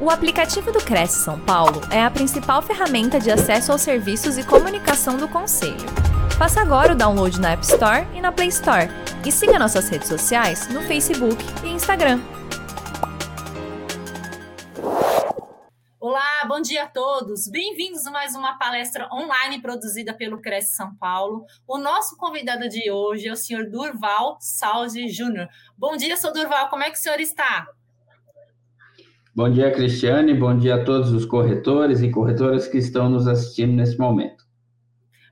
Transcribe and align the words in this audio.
O 0.00 0.10
aplicativo 0.10 0.70
do 0.70 0.78
Cresce 0.78 1.24
São 1.24 1.40
Paulo 1.40 1.80
é 1.90 2.00
a 2.00 2.08
principal 2.08 2.62
ferramenta 2.62 3.18
de 3.18 3.32
acesso 3.32 3.72
aos 3.72 3.82
serviços 3.82 4.38
e 4.38 4.46
comunicação 4.46 5.16
do 5.16 5.26
Conselho. 5.26 5.74
Faça 6.38 6.60
agora 6.60 6.92
o 6.92 6.96
download 6.96 7.40
na 7.40 7.50
App 7.50 7.64
Store 7.64 8.06
e 8.14 8.20
na 8.20 8.30
Play 8.30 8.46
Store. 8.46 8.86
E 9.26 9.32
siga 9.32 9.58
nossas 9.58 9.88
redes 9.88 10.06
sociais 10.06 10.68
no 10.68 10.82
Facebook 10.82 11.44
e 11.64 11.70
Instagram. 11.70 12.20
Olá, 15.98 16.44
bom 16.46 16.60
dia 16.60 16.84
a 16.84 16.88
todos. 16.88 17.48
Bem-vindos 17.48 18.06
a 18.06 18.12
mais 18.12 18.36
uma 18.36 18.56
palestra 18.56 19.08
online 19.12 19.60
produzida 19.60 20.14
pelo 20.14 20.40
Cresce 20.40 20.76
São 20.76 20.94
Paulo. 20.94 21.44
O 21.66 21.76
nosso 21.76 22.16
convidado 22.16 22.68
de 22.68 22.88
hoje 22.88 23.26
é 23.26 23.32
o 23.32 23.36
senhor 23.36 23.68
Durval 23.68 24.36
Salzi 24.38 25.08
Júnior. 25.08 25.48
Bom 25.76 25.96
dia, 25.96 26.16
senhor 26.16 26.32
Durval, 26.32 26.68
como 26.68 26.84
é 26.84 26.90
que 26.90 26.96
o 26.96 27.00
senhor 27.00 27.18
está? 27.18 27.66
Bom 29.38 29.48
dia, 29.48 29.70
Cristiane. 29.70 30.34
Bom 30.34 30.58
dia 30.58 30.74
a 30.74 30.84
todos 30.84 31.12
os 31.12 31.24
corretores 31.24 32.00
e 32.00 32.10
corretoras 32.10 32.66
que 32.66 32.76
estão 32.76 33.08
nos 33.08 33.28
assistindo 33.28 33.72
nesse 33.72 33.96
momento. 33.96 34.44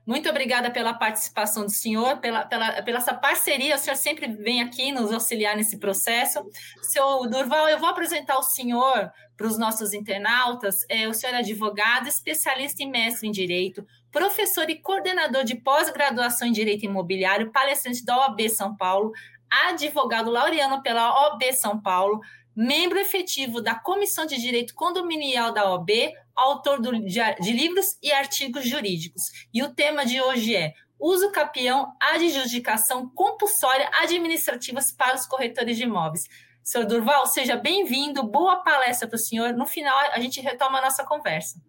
Muito 0.05 0.29
obrigada 0.29 0.71
pela 0.71 0.93
participação 0.93 1.65
do 1.65 1.71
senhor, 1.71 2.15
pela, 2.19 2.45
pela, 2.45 2.81
pela 2.83 2.99
essa 2.99 3.13
parceria. 3.13 3.75
O 3.75 3.77
senhor 3.77 3.97
sempre 3.97 4.27
vem 4.27 4.61
aqui 4.61 4.93
nos 4.93 5.11
auxiliar 5.11 5.57
nesse 5.57 5.77
processo. 5.77 6.39
Seu 6.83 7.29
Durval, 7.29 7.67
eu 7.67 7.79
vou 7.79 7.89
apresentar 7.89 8.37
o 8.37 8.43
senhor 8.43 9.11
para 9.35 9.45
os 9.45 9.57
nossos 9.57 9.91
internautas. 9.91 10.85
É, 10.87 11.05
o 11.05 11.13
senhor 11.13 11.33
é 11.33 11.39
advogado, 11.39 12.07
especialista 12.07 12.81
e 12.81 12.85
mestre 12.85 13.27
em 13.27 13.31
direito, 13.31 13.85
professor 14.09 14.69
e 14.69 14.79
coordenador 14.79 15.43
de 15.43 15.55
pós-graduação 15.55 16.47
em 16.47 16.53
direito 16.53 16.85
imobiliário, 16.85 17.51
palestrante 17.51 18.05
da 18.05 18.17
OAB 18.19 18.47
São 18.47 18.73
Paulo, 18.73 19.11
advogado 19.49 20.29
laureano 20.31 20.81
pela 20.81 21.11
OAB 21.11 21.51
São 21.53 21.77
Paulo, 21.77 22.21
membro 22.57 22.97
efetivo 22.97 23.61
da 23.61 23.75
Comissão 23.75 24.25
de 24.25 24.41
Direito 24.41 24.73
Condominial 24.73 25.53
da 25.53 25.71
OAB, 25.71 25.91
autor 26.35 26.81
do, 26.81 26.91
de, 26.91 27.19
de, 27.39 27.51
livros 27.51 27.99
e 28.01 28.11
artigos 28.11 28.67
jurídicos. 28.67 29.25
E 29.53 29.61
o 29.61 29.71
tema 29.75 30.03
de 30.03 30.19
hoje 30.19 30.55
é 30.55 30.73
uso 30.99 31.31
capião, 31.31 31.93
adjudicação 32.01 33.07
compulsória 33.13 33.87
administrativas 34.01 34.91
para 34.91 35.15
os 35.15 35.27
corretores 35.27 35.77
de 35.77 35.83
imóveis. 35.83 36.23
Senhor 36.63 36.87
Durval, 36.87 37.27
seja 37.27 37.55
bem-vindo, 37.55 38.23
boa 38.23 38.55
palestra 38.63 39.07
para 39.07 39.17
o 39.17 39.19
senhor. 39.19 39.53
No 39.53 39.67
final, 39.67 39.95
a 40.11 40.19
gente 40.19 40.41
retoma 40.41 40.79
a 40.79 40.81
nossa 40.81 41.05
conversa. 41.05 41.61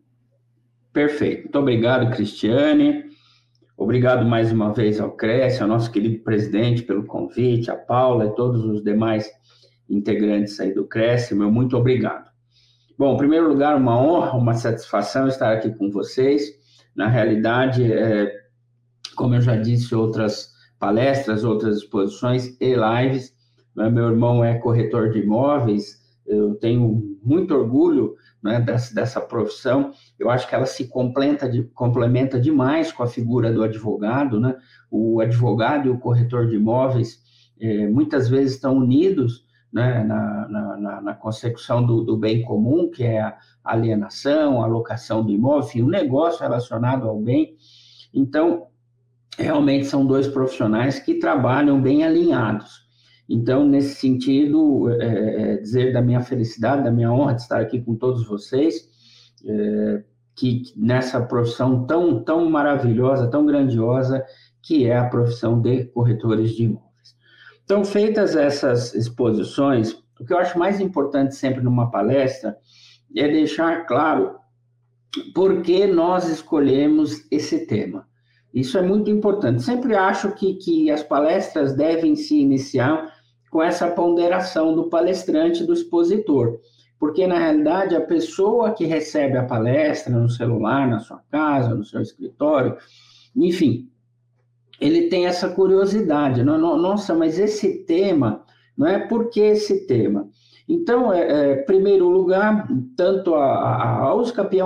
Perfeito. 0.91 1.43
Muito 1.43 1.59
obrigado, 1.59 2.11
Cristiane. 2.11 3.05
Obrigado 3.77 4.25
mais 4.25 4.51
uma 4.51 4.73
vez 4.73 4.99
ao 4.99 5.13
Cresce, 5.13 5.63
ao 5.63 5.69
nosso 5.69 5.91
querido 5.93 6.25
presidente, 6.25 6.83
pelo 6.83 7.05
convite, 7.05 7.71
a 7.71 7.77
Paula 7.77 8.25
e 8.25 8.35
todos 8.35 8.65
os 8.65 8.83
demais 8.83 9.31
integrantes 9.89 10.59
aí 10.61 10.73
do 10.73 10.87
Cresce, 10.87 11.35
meu 11.35 11.51
muito 11.51 11.77
obrigado. 11.77 12.29
Bom, 12.99 13.15
em 13.15 13.17
primeiro 13.17 13.49
lugar, 13.49 13.77
uma 13.77 13.97
honra, 13.97 14.37
uma 14.37 14.55
satisfação 14.55 15.29
estar 15.29 15.53
aqui 15.53 15.71
com 15.71 15.89
vocês. 15.91 16.43
Na 16.97 17.07
realidade, 17.07 17.93
é, 17.93 18.33
como 19.15 19.37
eu 19.37 19.41
já 19.41 19.55
disse, 19.57 19.95
outras 19.95 20.53
palestras, 20.79 21.45
outras 21.45 21.79
exposições 21.79 22.57
e 22.61 22.75
lives. 22.75 23.33
Né, 23.75 23.89
meu 23.89 24.09
irmão 24.09 24.45
é 24.45 24.59
corretor 24.59 25.11
de 25.11 25.21
imóveis, 25.21 25.99
eu 26.27 26.57
tenho 26.57 27.17
muito 27.23 27.55
orgulho 27.55 28.15
né, 28.43 28.61
dessa, 28.61 28.95
dessa 28.95 29.21
profissão. 29.21 29.93
Eu 30.19 30.29
acho 30.29 30.49
que 30.49 30.55
ela 30.55 30.67
se 30.67 30.89
complementa, 30.89 31.49
de, 31.49 31.63
complementa 31.75 32.39
demais 32.39 32.93
com 32.93 33.03
a 33.03 33.07
figura 33.07 33.53
do 33.53 33.63
advogado. 33.63 34.39
Né? 34.39 34.55
O 34.91 35.21
advogado 35.21 35.87
e 35.87 35.91
o 35.91 35.99
corretor 35.99 36.47
de 36.47 36.57
imóveis 36.57 37.21
é, 37.61 37.87
muitas 37.89 38.29
vezes 38.29 38.55
estão 38.55 38.77
unidos 38.77 39.47
né, 39.73 40.03
na, 40.03 40.49
na, 40.49 41.01
na, 41.01 41.15
consecução 41.15 41.85
do, 41.85 42.03
do, 42.03 42.17
bem 42.17 42.43
comum, 42.43 42.91
que 42.91 43.05
é 43.05 43.21
a 43.21 43.37
alienação, 43.65 44.63
a 44.63 44.67
locação 44.67 45.23
do 45.23 45.31
imóvel, 45.31 45.69
enfim, 45.69 45.83
um 45.83 45.89
negócio 45.89 46.41
relacionado 46.41 47.07
ao 47.07 47.21
bem. 47.21 47.57
Então, 48.13 48.69
realmente 49.37 49.87
são 49.87 50.07
dois 50.07 50.27
profissionais 50.27 50.99
que 50.99 51.15
trabalham 51.15 51.81
bem 51.81 52.03
alinhados. 52.03 52.89
Então, 53.29 53.67
nesse 53.67 53.97
sentido, 53.97 54.91
é, 54.91 55.53
é, 55.53 55.57
dizer 55.59 55.93
da 55.93 56.01
minha 56.01 56.23
felicidade, 56.23 56.85
da 56.85 56.91
minha 56.91 57.13
honra 57.13 57.35
de 57.35 57.43
estar 57.43 57.61
aqui 57.61 57.81
com 57.81 57.95
todos 57.95 58.27
vocês, 58.27 58.89
é, 59.45 60.03
que 60.35 60.63
nessa 60.75 61.21
profissão 61.21 61.85
tão, 61.85 62.23
tão 62.23 62.49
maravilhosa, 62.51 63.29
tão 63.29 63.45
grandiosa, 63.45 64.25
que 64.63 64.87
é 64.87 64.97
a 64.97 65.09
profissão 65.09 65.61
de 65.61 65.85
corretores 65.87 66.53
de 66.53 66.65
imóveis. 66.65 66.88
Então, 67.69 67.85
feitas 67.85 68.35
essas 68.35 68.95
exposições, 68.95 69.93
o 70.19 70.25
que 70.25 70.33
eu 70.33 70.39
acho 70.39 70.59
mais 70.59 70.81
importante 70.81 71.35
sempre 71.35 71.61
numa 71.61 71.91
palestra 71.91 72.57
é 73.15 73.29
deixar 73.29 73.85
claro 73.85 74.37
por 75.35 75.61
que 75.61 75.87
nós 75.87 76.27
escolhemos 76.31 77.27
esse 77.31 77.67
tema. 77.67 78.09
Isso 78.55 78.79
é 78.79 78.81
muito 78.81 79.11
importante. 79.11 79.63
Sempre 79.63 79.95
acho 79.95 80.33
que, 80.33 80.55
que 80.55 80.91
as 80.91 81.03
palestras 81.03 81.75
devem 81.75 82.17
se 82.17 82.41
iniciar 82.41 83.13
com 83.51 83.63
essa 83.63 83.91
ponderação 83.91 84.75
do 84.75 84.89
palestrante, 84.89 85.63
do 85.63 85.75
expositor. 85.75 86.59
Porque, 86.99 87.27
na 87.27 87.39
realidade, 87.39 87.95
a 87.95 88.01
pessoa 88.01 88.73
que 88.73 88.87
recebe 88.87 89.37
a 89.37 89.45
palestra 89.45 90.11
no 90.11 90.31
celular, 90.31 90.89
na 90.89 91.01
sua 91.01 91.23
casa, 91.31 91.75
no 91.75 91.85
seu 91.85 92.01
escritório, 92.01 92.79
enfim, 93.37 93.91
ele 94.81 95.09
tem 95.09 95.27
essa 95.27 95.49
curiosidade, 95.49 96.43
não, 96.43 96.59
nossa, 96.77 97.15
mas 97.15 97.39
esse 97.39 97.85
tema, 97.85 98.45
não 98.77 98.87
é 98.87 98.99
por 98.99 99.31
que 99.31 99.41
esse 99.41 99.87
tema? 99.87 100.29
Então, 100.69 101.11
é, 101.13 101.53
é, 101.53 101.57
primeiro 101.63 102.09
lugar, 102.09 102.69
tanto 102.95 103.35
a, 103.35 103.45
a, 103.45 104.05
a 104.05 104.15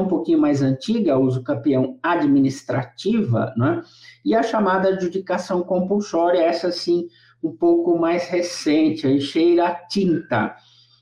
um 0.00 0.08
pouquinho 0.08 0.40
mais 0.40 0.60
antiga, 0.60 1.14
a 1.14 1.18
uso 1.18 1.44
capião 1.44 1.96
administrativa, 2.02 3.54
não 3.56 3.66
é? 3.68 3.82
e 4.24 4.34
a 4.34 4.42
chamada 4.42 4.88
adjudicação 4.88 5.62
compulsória, 5.62 6.40
essa 6.40 6.72
sim, 6.72 7.06
um 7.42 7.52
pouco 7.52 7.96
mais 7.98 8.26
recente, 8.28 9.06
aí 9.06 9.20
cheira 9.20 9.68
a 9.68 9.74
tinta. 9.74 10.56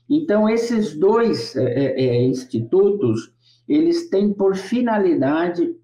Então, 0.09 0.47
esses 0.47 0.95
dois 0.95 1.55
é, 1.55 1.63
é, 1.63 2.05
é 2.05 2.23
institutos, 2.23 3.33
eles 3.67 4.09
têm 4.09 4.33
por 4.33 4.55
finalidade 4.55 5.75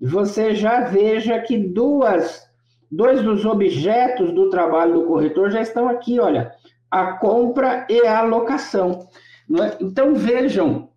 Você 0.01 0.53
já 0.53 0.81
veja 0.81 1.39
que 1.39 1.57
duas 1.57 2.48
Dois 2.91 3.21
dos 3.21 3.45
objetos 3.45 4.33
do 4.33 4.49
trabalho 4.49 4.93
do 4.93 5.05
corretor 5.05 5.51
já 5.51 5.61
estão 5.61 5.87
aqui, 5.87 6.19
olha, 6.19 6.51
a 6.89 7.13
compra 7.13 7.85
e 7.89 8.05
a 8.05 8.21
locação. 8.21 9.07
É? 9.61 9.83
Então 9.83 10.15
vejam 10.15 10.89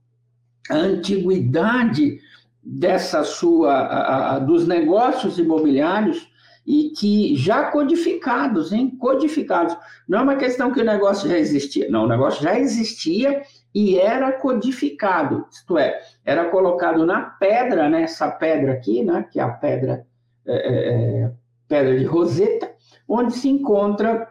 a 0.71 0.75
antiguidade 0.75 2.19
dessa 2.63 3.25
sua 3.25 3.73
a, 3.73 4.37
a, 4.37 4.39
dos 4.39 4.67
negócios 4.67 5.39
imobiliários 5.39 6.31
e 6.67 6.91
que 6.91 7.35
já 7.35 7.65
codificados, 7.71 8.73
hein? 8.73 8.97
Codificados. 8.99 9.77
Não 10.09 10.21
é 10.21 10.23
uma 10.23 10.37
questão 10.37 10.73
que 10.73 10.81
o 10.81 10.85
negócio 10.85 11.29
já 11.29 11.37
existia, 11.39 11.91
não, 11.91 12.05
o 12.05 12.09
negócio 12.09 12.43
já 12.43 12.59
existia 12.59 13.43
e 13.75 13.99
era 13.99 14.33
codificado, 14.33 15.47
isto 15.51 15.77
é, 15.77 15.99
era 16.25 16.51
colocado 16.51 17.05
na 17.05 17.23
pedra, 17.23 17.89
né? 17.89 18.03
Essa 18.03 18.31
pedra 18.31 18.75
aqui, 18.75 19.03
né? 19.03 19.27
Que 19.31 19.41
é 19.41 19.43
a 19.43 19.49
pedra, 19.49 20.07
é, 20.47 20.53
é, 20.55 21.23
é 21.25 21.33
pedra 21.73 21.99
de 21.99 22.05
Roseta, 22.05 22.71
onde 23.09 23.33
se 23.33 23.49
encontra, 23.49 24.29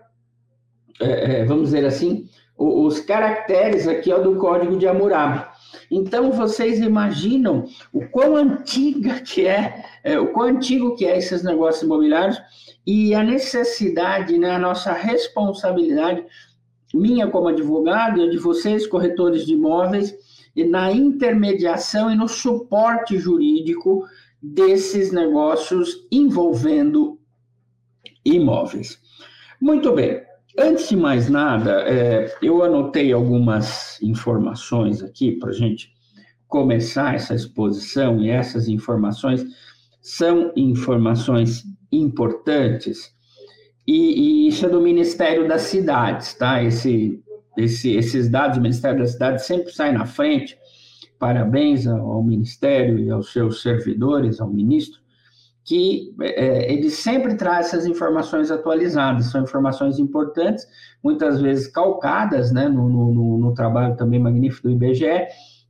é, 0.99 1.39
é 1.39 1.45
vamos 1.45 1.71
dizer 1.71 1.83
assim, 1.85 2.29
os, 2.55 2.99
caracteres 2.99 3.87
aqui 3.87 4.13
ó, 4.13 4.19
do 4.19 4.35
Código 4.35 4.77
de 4.77 4.87
Hammurabi. 4.87 5.43
Então, 5.89 6.31
vocês 6.31 6.79
imaginam 6.79 7.65
o 7.91 8.05
quão 8.09 8.35
antiga 8.35 9.19
que 9.21 9.47
é, 9.47 9.83
é, 10.03 10.19
o 10.19 10.27
quão 10.27 10.49
antigo 10.49 10.95
que 10.95 11.03
é 11.03 11.17
esses 11.17 11.41
negócios 11.41 11.81
imobiliários 11.81 12.39
e 12.85 13.15
a 13.15 13.23
necessidade, 13.23 14.37
né, 14.37 14.51
a 14.51 14.59
nossa 14.59 14.93
responsabilidade, 14.93 16.23
minha 16.93 17.27
como 17.27 17.47
advogado 17.47 18.21
e 18.21 18.29
de 18.29 18.37
vocês, 18.37 18.85
corretores 18.85 19.47
de 19.47 19.53
imóveis, 19.53 20.13
na 20.55 20.91
intermediação 20.91 22.11
e 22.11 22.15
no 22.15 22.27
suporte 22.27 23.17
jurídico 23.17 24.03
desses 24.39 25.11
negócios 25.11 26.05
envolvendo 26.11 27.20
imóveis. 28.25 28.99
Muito 29.59 29.93
bem. 29.93 30.21
Antes 30.57 30.89
de 30.89 30.97
mais 30.97 31.29
nada, 31.29 31.83
é, 31.87 32.35
eu 32.41 32.63
anotei 32.63 33.13
algumas 33.13 34.01
informações 34.01 35.01
aqui 35.01 35.31
para 35.33 35.49
a 35.49 35.53
gente 35.53 35.89
começar 36.47 37.15
essa 37.15 37.33
exposição, 37.33 38.21
e 38.21 38.29
essas 38.29 38.67
informações 38.67 39.45
são 40.01 40.51
informações 40.55 41.63
importantes, 41.89 43.15
e, 43.87 44.45
e 44.45 44.47
isso 44.49 44.65
é 44.65 44.69
do 44.69 44.81
Ministério 44.81 45.47
das 45.47 45.61
Cidades, 45.63 46.33
tá? 46.33 46.61
Esse, 46.61 47.23
esse, 47.57 47.95
esses 47.95 48.29
dados 48.29 48.57
do 48.57 48.61
Ministério 48.61 48.99
das 48.99 49.11
Cidades 49.11 49.45
sempre 49.45 49.71
saem 49.71 49.93
na 49.93 50.05
frente. 50.05 50.57
Parabéns 51.17 51.87
ao 51.87 52.21
Ministério 52.23 52.99
e 52.99 53.09
aos 53.09 53.31
seus 53.31 53.61
servidores, 53.61 54.41
ao 54.41 54.49
ministro, 54.49 55.00
que 55.63 56.15
é, 56.21 56.71
ele 56.71 56.89
sempre 56.89 57.35
traz 57.35 57.67
essas 57.67 57.85
informações 57.85 58.49
atualizadas, 58.49 59.25
são 59.27 59.43
informações 59.43 59.99
importantes, 59.99 60.67
muitas 61.03 61.39
vezes 61.39 61.67
calcadas 61.67 62.51
né, 62.51 62.67
no, 62.67 62.89
no, 62.89 63.37
no 63.37 63.53
trabalho 63.53 63.95
também 63.95 64.19
magnífico 64.19 64.67
do 64.67 64.73
IBGE, 64.73 65.27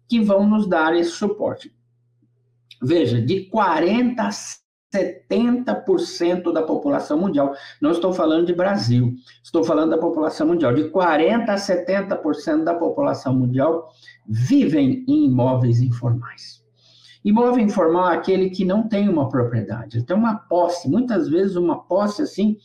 que 0.08 0.20
vão 0.20 0.48
nos 0.48 0.68
dar 0.68 0.96
esse 0.96 1.12
suporte. 1.12 1.74
Veja, 2.82 3.22
de 3.22 3.50
40% 3.50 4.20
a 4.20 4.30
70% 4.94 6.52
da 6.52 6.64
população 6.64 7.18
mundial, 7.18 7.54
não 7.82 7.92
estou 7.92 8.12
falando 8.12 8.46
de 8.46 8.54
Brasil, 8.54 9.14
estou 9.44 9.64
falando 9.64 9.92
da 9.92 9.98
população 9.98 10.48
mundial, 10.48 10.74
de 10.74 10.90
40% 10.90 11.50
a 11.50 11.56
70% 11.56 12.64
da 12.64 12.74
população 12.74 13.34
mundial 13.34 13.90
vivem 14.28 15.06
em 15.08 15.26
imóveis 15.28 15.80
informais. 15.82 16.61
Imóvel 17.24 17.64
informal 17.64 18.12
é 18.12 18.16
aquele 18.16 18.50
que 18.50 18.66
não 18.66 18.88
tem 18.88 19.08
uma 19.08 19.30
propriedade, 19.30 19.98
ele 19.98 20.06
tem 20.06 20.18
uma 20.18 20.36
posse, 20.36 20.90
muitas 20.90 21.30
vezes 21.30 21.56
uma 21.56 21.84
posse 21.84 22.24
assim, 22.24 22.58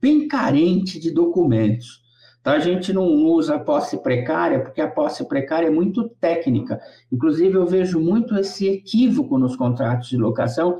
bem 0.00 0.28
carente 0.28 1.00
de 1.00 1.10
documentos. 1.10 2.02
Tá? 2.42 2.52
A 2.52 2.58
gente 2.58 2.92
não 2.92 3.06
usa 3.06 3.58
posse 3.58 4.02
precária, 4.02 4.60
porque 4.60 4.80
a 4.80 4.90
posse 4.90 5.26
precária 5.26 5.68
é 5.68 5.70
muito 5.70 6.08
técnica. 6.20 6.80
Inclusive, 7.10 7.54
eu 7.54 7.64
vejo 7.64 8.00
muito 8.00 8.36
esse 8.36 8.68
equívoco 8.68 9.38
nos 9.38 9.54
contratos 9.54 10.08
de 10.08 10.16
locação, 10.16 10.76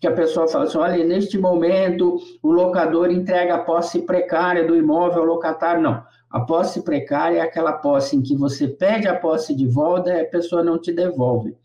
que 0.00 0.08
a 0.08 0.12
pessoa 0.12 0.48
fala 0.48 0.64
assim: 0.64 0.76
olha, 0.76 1.04
neste 1.04 1.38
momento 1.38 2.18
o 2.42 2.50
locador 2.50 3.10
entrega 3.10 3.54
a 3.54 3.58
posse 3.60 4.02
precária 4.02 4.66
do 4.66 4.76
imóvel 4.76 5.20
ao 5.22 5.26
locatário. 5.26 5.82
Não. 5.82 6.02
A 6.30 6.40
posse 6.40 6.82
precária 6.82 7.38
é 7.38 7.40
aquela 7.40 7.74
posse 7.74 8.16
em 8.16 8.20
que 8.20 8.36
você 8.36 8.66
pede 8.66 9.06
a 9.06 9.14
posse 9.14 9.54
de 9.54 9.66
volta 9.68 10.10
e 10.10 10.20
a 10.20 10.26
pessoa 10.26 10.64
não 10.64 10.78
te 10.78 10.92
devolve. 10.92 11.56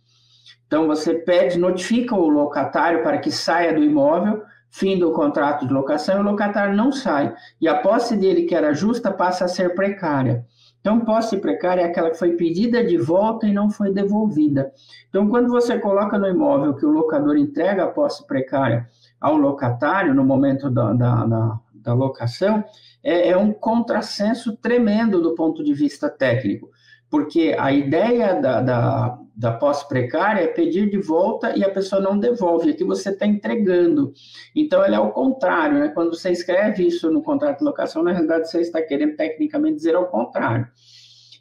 Então, 0.69 0.85
você 0.85 1.15
pede, 1.15 1.57
notifica 1.57 2.13
o 2.13 2.29
locatário 2.29 3.01
para 3.01 3.17
que 3.17 3.31
saia 3.31 3.73
do 3.73 3.83
imóvel, 3.83 4.43
fim 4.69 4.99
do 4.99 5.11
contrato 5.11 5.67
de 5.67 5.73
locação, 5.73 6.17
e 6.17 6.19
o 6.19 6.23
locatário 6.23 6.75
não 6.75 6.91
sai. 6.91 7.33
E 7.59 7.67
a 7.67 7.79
posse 7.79 8.15
dele, 8.15 8.43
que 8.43 8.53
era 8.53 8.71
justa, 8.71 9.09
passa 9.09 9.45
a 9.45 9.47
ser 9.47 9.73
precária. 9.73 10.45
Então, 10.79 10.99
posse 10.99 11.37
precária 11.37 11.81
é 11.81 11.85
aquela 11.85 12.11
que 12.11 12.19
foi 12.19 12.33
pedida 12.33 12.83
de 12.85 12.99
volta 12.99 13.47
e 13.47 13.51
não 13.51 13.71
foi 13.71 13.91
devolvida. 13.91 14.71
Então, 15.09 15.27
quando 15.27 15.49
você 15.49 15.79
coloca 15.79 16.19
no 16.19 16.27
imóvel 16.27 16.75
que 16.75 16.85
o 16.85 16.91
locador 16.91 17.35
entrega 17.35 17.85
a 17.85 17.87
posse 17.87 18.27
precária 18.27 18.87
ao 19.19 19.37
locatário 19.37 20.13
no 20.13 20.23
momento 20.23 20.69
da, 20.69 20.93
da, 20.93 21.25
da, 21.25 21.59
da 21.73 21.93
locação, 21.95 22.63
é, 23.03 23.29
é 23.29 23.37
um 23.37 23.51
contrassenso 23.51 24.55
tremendo 24.55 25.19
do 25.19 25.33
ponto 25.33 25.63
de 25.63 25.73
vista 25.73 26.07
técnico 26.07 26.69
porque 27.09 27.55
a 27.57 27.71
ideia 27.71 28.39
da, 28.39 28.61
da, 28.61 29.19
da 29.39 29.53
pós-precária 29.53 30.41
é 30.41 30.47
pedir 30.47 30.89
de 30.89 30.97
volta 30.97 31.57
e 31.57 31.63
a 31.63 31.69
pessoa 31.69 32.01
não 32.01 32.19
devolve, 32.19 32.71
aqui 32.71 32.83
você 32.83 33.09
está 33.09 33.25
entregando. 33.25 34.11
Então, 34.53 34.85
ele 34.85 34.95
é 34.95 34.99
o 34.99 35.11
contrário, 35.11 35.79
né? 35.79 35.87
Quando 35.87 36.13
você 36.13 36.29
escreve 36.29 36.85
isso 36.85 37.09
no 37.09 37.23
contrato 37.23 37.59
de 37.59 37.63
locação, 37.63 38.03
na 38.03 38.11
realidade, 38.11 38.51
você 38.51 38.59
está 38.59 38.81
querendo 38.81 39.15
tecnicamente 39.15 39.77
dizer 39.77 39.95
ao 39.95 40.07
contrário. 40.07 40.67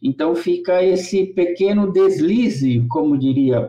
Então, 0.00 0.32
fica 0.36 0.80
esse 0.80 1.26
pequeno 1.26 1.92
deslize, 1.92 2.86
como 2.88 3.18
diria 3.18 3.68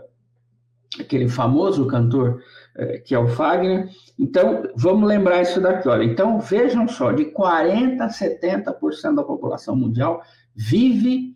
aquele 0.99 1.27
famoso 1.27 1.87
cantor 1.87 2.39
eh, 2.77 2.99
que 2.99 3.15
é 3.15 3.19
o 3.19 3.27
Fagner. 3.27 3.89
Então, 4.19 4.61
vamos 4.75 5.09
lembrar 5.09 5.41
isso 5.41 5.59
daqui, 5.59 5.89
olha. 5.89 6.03
Então, 6.03 6.39
vejam 6.39 6.87
só, 6.87 7.11
de 7.11 7.25
40% 7.33 7.99
a 8.01 8.09
70% 8.09 9.15
da 9.15 9.23
população 9.23 9.75
mundial 9.75 10.21
vive 10.55 11.33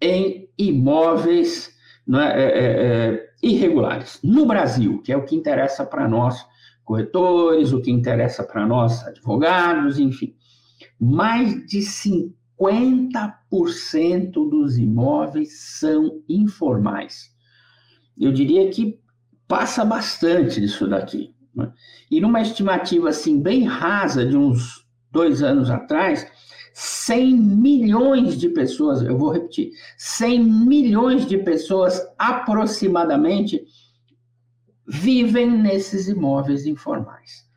em 0.00 0.48
imóveis 0.56 1.79
né, 2.06 2.32
é, 2.34 2.44
é, 2.44 3.30
irregulares. 3.42 4.18
No 4.22 4.46
Brasil, 4.46 5.02
que 5.02 5.12
é 5.12 5.16
o 5.16 5.24
que 5.24 5.34
interessa 5.36 5.84
para 5.84 6.08
nós, 6.08 6.46
corretores, 6.84 7.72
o 7.72 7.80
que 7.80 7.90
interessa 7.90 8.42
para 8.42 8.66
nós, 8.66 9.06
advogados, 9.06 9.98
enfim. 9.98 10.34
Mais 10.98 11.66
de 11.66 11.80
50% 11.80 14.32
dos 14.32 14.78
imóveis 14.78 15.60
são 15.78 16.22
informais. 16.28 17.30
Eu 18.18 18.32
diria 18.32 18.68
que 18.70 18.98
passa 19.46 19.84
bastante 19.84 20.60
disso 20.60 20.86
daqui. 20.86 21.34
Né? 21.54 21.70
E 22.10 22.20
numa 22.20 22.40
estimativa 22.40 23.08
assim 23.08 23.40
bem 23.40 23.64
rasa 23.64 24.26
de 24.26 24.36
uns 24.36 24.84
dois 25.10 25.42
anos 25.42 25.70
atrás, 25.70 26.26
100 27.06 27.34
milhões 27.34 28.38
de 28.38 28.50
pessoas, 28.50 29.02
eu 29.02 29.16
vou 29.16 29.30
repetir, 29.30 29.70
100 29.96 30.44
milhões 30.44 31.26
de 31.26 31.38
pessoas 31.38 32.00
aproximadamente 32.18 33.64
vivem 34.86 35.50
nesses 35.50 36.08
imóveis 36.08 36.66
informais. 36.66 37.48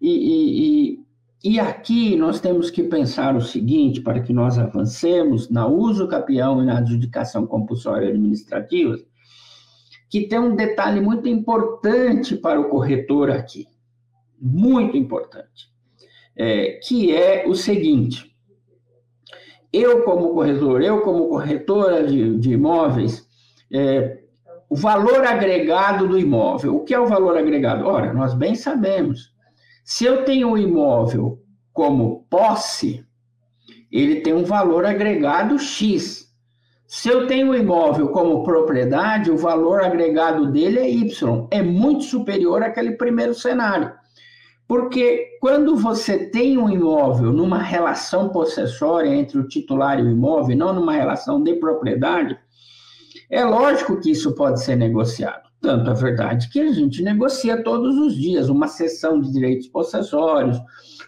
E, 0.00 0.98
e, 1.44 1.52
e, 1.52 1.60
aqui 1.60 2.16
nós 2.16 2.40
temos 2.40 2.70
que 2.70 2.82
pensar 2.82 3.34
o 3.34 3.40
seguinte, 3.40 4.00
para 4.00 4.20
que 4.20 4.32
nós 4.32 4.58
avancemos 4.58 5.48
na 5.48 5.66
uso 5.66 6.06
capião 6.06 6.62
e 6.62 6.66
na 6.66 6.78
adjudicação 6.78 7.46
compulsória 7.46 8.08
administrativa, 8.08 8.98
que 10.10 10.26
tem 10.26 10.38
um 10.38 10.54
detalhe 10.54 11.00
muito 11.00 11.28
importante 11.28 12.36
para 12.36 12.60
o 12.60 12.68
corretor 12.68 13.30
aqui, 13.30 13.66
muito 14.38 14.98
importante, 14.98 15.72
é, 16.36 16.80
que 16.82 17.14
é 17.14 17.46
o 17.46 17.54
seguinte, 17.54 18.31
eu 19.72 20.02
como 20.02 20.34
corretor, 20.34 20.82
eu 20.82 21.00
como 21.00 21.28
corretora 21.28 22.06
de, 22.06 22.38
de 22.38 22.52
imóveis, 22.52 23.26
é, 23.72 24.18
o 24.68 24.76
valor 24.76 25.24
agregado 25.26 26.06
do 26.08 26.18
imóvel. 26.18 26.76
O 26.76 26.84
que 26.84 26.94
é 26.94 26.98
o 26.98 27.06
valor 27.06 27.36
agregado? 27.36 27.86
Ora, 27.86 28.12
nós 28.12 28.34
bem 28.34 28.54
sabemos. 28.54 29.32
Se 29.84 30.04
eu 30.04 30.24
tenho 30.24 30.48
um 30.48 30.58
imóvel 30.58 31.40
como 31.72 32.26
posse, 32.30 33.04
ele 33.90 34.20
tem 34.20 34.32
um 34.32 34.44
valor 34.44 34.84
agregado 34.84 35.58
X. 35.58 36.26
Se 36.86 37.08
eu 37.08 37.26
tenho 37.26 37.50
um 37.50 37.54
imóvel 37.54 38.08
como 38.08 38.42
propriedade, 38.42 39.30
o 39.30 39.36
valor 39.36 39.82
agregado 39.82 40.50
dele 40.50 40.78
é 40.78 40.90
Y. 40.90 41.48
É 41.50 41.62
muito 41.62 42.04
superior 42.04 42.62
àquele 42.62 42.92
primeiro 42.92 43.34
cenário. 43.34 43.92
Porque 44.72 45.36
quando 45.38 45.76
você 45.76 46.30
tem 46.30 46.56
um 46.56 46.66
imóvel 46.66 47.30
numa 47.30 47.58
relação 47.58 48.30
possessória 48.30 49.14
entre 49.14 49.36
o 49.36 49.46
titular 49.46 50.00
e 50.00 50.02
o 50.02 50.10
imóvel, 50.10 50.56
não 50.56 50.72
numa 50.72 50.94
relação 50.94 51.42
de 51.42 51.52
propriedade, 51.56 52.38
é 53.28 53.44
lógico 53.44 54.00
que 54.00 54.12
isso 54.12 54.34
pode 54.34 54.64
ser 54.64 54.76
negociado. 54.76 55.42
Tanto 55.60 55.90
é 55.90 55.92
verdade 55.92 56.48
que 56.48 56.58
a 56.58 56.72
gente 56.72 57.02
negocia 57.02 57.62
todos 57.62 57.98
os 57.98 58.16
dias 58.16 58.48
uma 58.48 58.66
cessão 58.66 59.20
de 59.20 59.30
direitos 59.30 59.68
possessórios, 59.68 60.58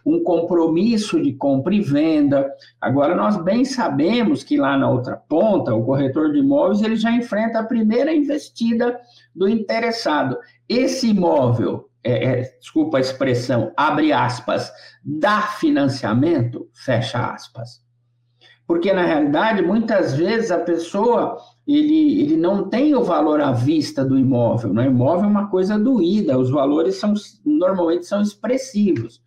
um 0.04 0.23
compromisso 0.23 1.18
de 1.18 1.33
compra 1.33 1.75
e 1.75 1.80
venda. 1.80 2.47
Agora, 2.78 3.14
nós 3.14 3.42
bem 3.42 3.64
sabemos 3.64 4.44
que 4.44 4.59
lá 4.59 4.76
na 4.76 4.90
outra 4.90 5.16
ponta, 5.16 5.75
o 5.75 5.87
corretor 5.87 6.33
de 6.33 6.40
imóveis 6.40 6.83
ele 6.83 6.97
já 6.97 7.12
enfrenta 7.12 7.61
a 7.61 7.64
primeira 7.64 8.14
investida 8.14 8.94
do 9.35 9.49
interessado. 9.49 10.37
Esse 10.68 11.09
imóvel 11.09 11.88
é, 12.04 12.25
é, 12.25 12.42
desculpa 12.61 12.99
a 12.99 13.00
expressão, 13.00 13.73
abre 13.76 14.12
aspas, 14.12 14.70
dá 15.02 15.40
financiamento, 15.42 16.68
fecha 16.73 17.32
aspas. 17.32 17.82
Porque, 18.66 18.92
na 18.92 19.04
realidade, 19.04 19.62
muitas 19.62 20.14
vezes 20.14 20.50
a 20.50 20.58
pessoa 20.58 21.38
ele, 21.66 22.20
ele 22.20 22.37
não 22.37 22.68
tem 22.68 22.94
o 22.94 23.02
valor 23.02 23.40
à 23.40 23.52
vista 23.52 24.04
do 24.04 24.18
imóvel. 24.18 24.73
Né? 24.73 24.87
O 24.87 24.90
imóvel 24.90 25.25
é 25.25 25.28
uma 25.28 25.49
coisa 25.49 25.78
doída, 25.78 26.38
os 26.38 26.50
valores 26.50 26.96
são 26.96 27.14
normalmente 27.44 28.06
são 28.06 28.20
expressivos. 28.20 29.23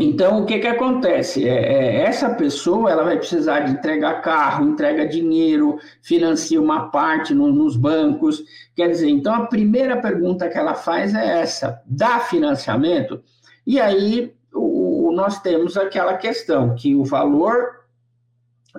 Então, 0.00 0.40
o 0.40 0.46
que, 0.46 0.60
que 0.60 0.66
acontece? 0.68 1.48
É, 1.48 1.56
é, 1.56 2.02
essa 2.02 2.30
pessoa 2.30 2.88
ela 2.88 3.02
vai 3.02 3.16
precisar 3.16 3.60
de 3.60 3.72
entregar 3.72 4.22
carro, 4.22 4.64
entrega 4.64 5.04
dinheiro, 5.04 5.80
financia 6.00 6.62
uma 6.62 6.88
parte 6.88 7.34
no, 7.34 7.52
nos 7.52 7.76
bancos. 7.76 8.44
Quer 8.76 8.90
dizer, 8.90 9.08
então 9.08 9.34
a 9.34 9.46
primeira 9.46 10.00
pergunta 10.00 10.48
que 10.48 10.56
ela 10.56 10.74
faz 10.74 11.12
é 11.16 11.40
essa: 11.40 11.82
dá 11.84 12.20
financiamento? 12.20 13.20
E 13.66 13.80
aí 13.80 14.32
o, 14.54 15.10
nós 15.12 15.40
temos 15.40 15.76
aquela 15.76 16.16
questão 16.16 16.76
que 16.76 16.94
o 16.94 17.04
valor 17.04 17.78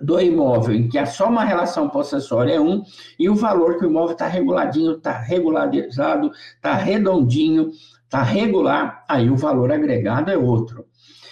do 0.01 0.21
imóvel, 0.21 0.73
em 0.73 0.87
que 0.87 0.97
é 0.97 1.05
só 1.05 1.27
uma 1.27 1.43
relação 1.43 1.89
possessória 1.89 2.53
é 2.53 2.61
um, 2.61 2.81
e 3.19 3.29
o 3.29 3.35
valor 3.35 3.77
que 3.77 3.85
o 3.85 3.89
imóvel 3.89 4.13
está 4.13 4.25
reguladinho, 4.25 4.93
está 4.93 5.11
regularizado, 5.11 6.31
está 6.55 6.75
redondinho, 6.75 7.71
está 8.05 8.23
regular, 8.23 9.03
aí 9.09 9.29
o 9.29 9.35
valor 9.35 9.69
agregado 9.69 10.31
é 10.31 10.37
outro. 10.37 10.88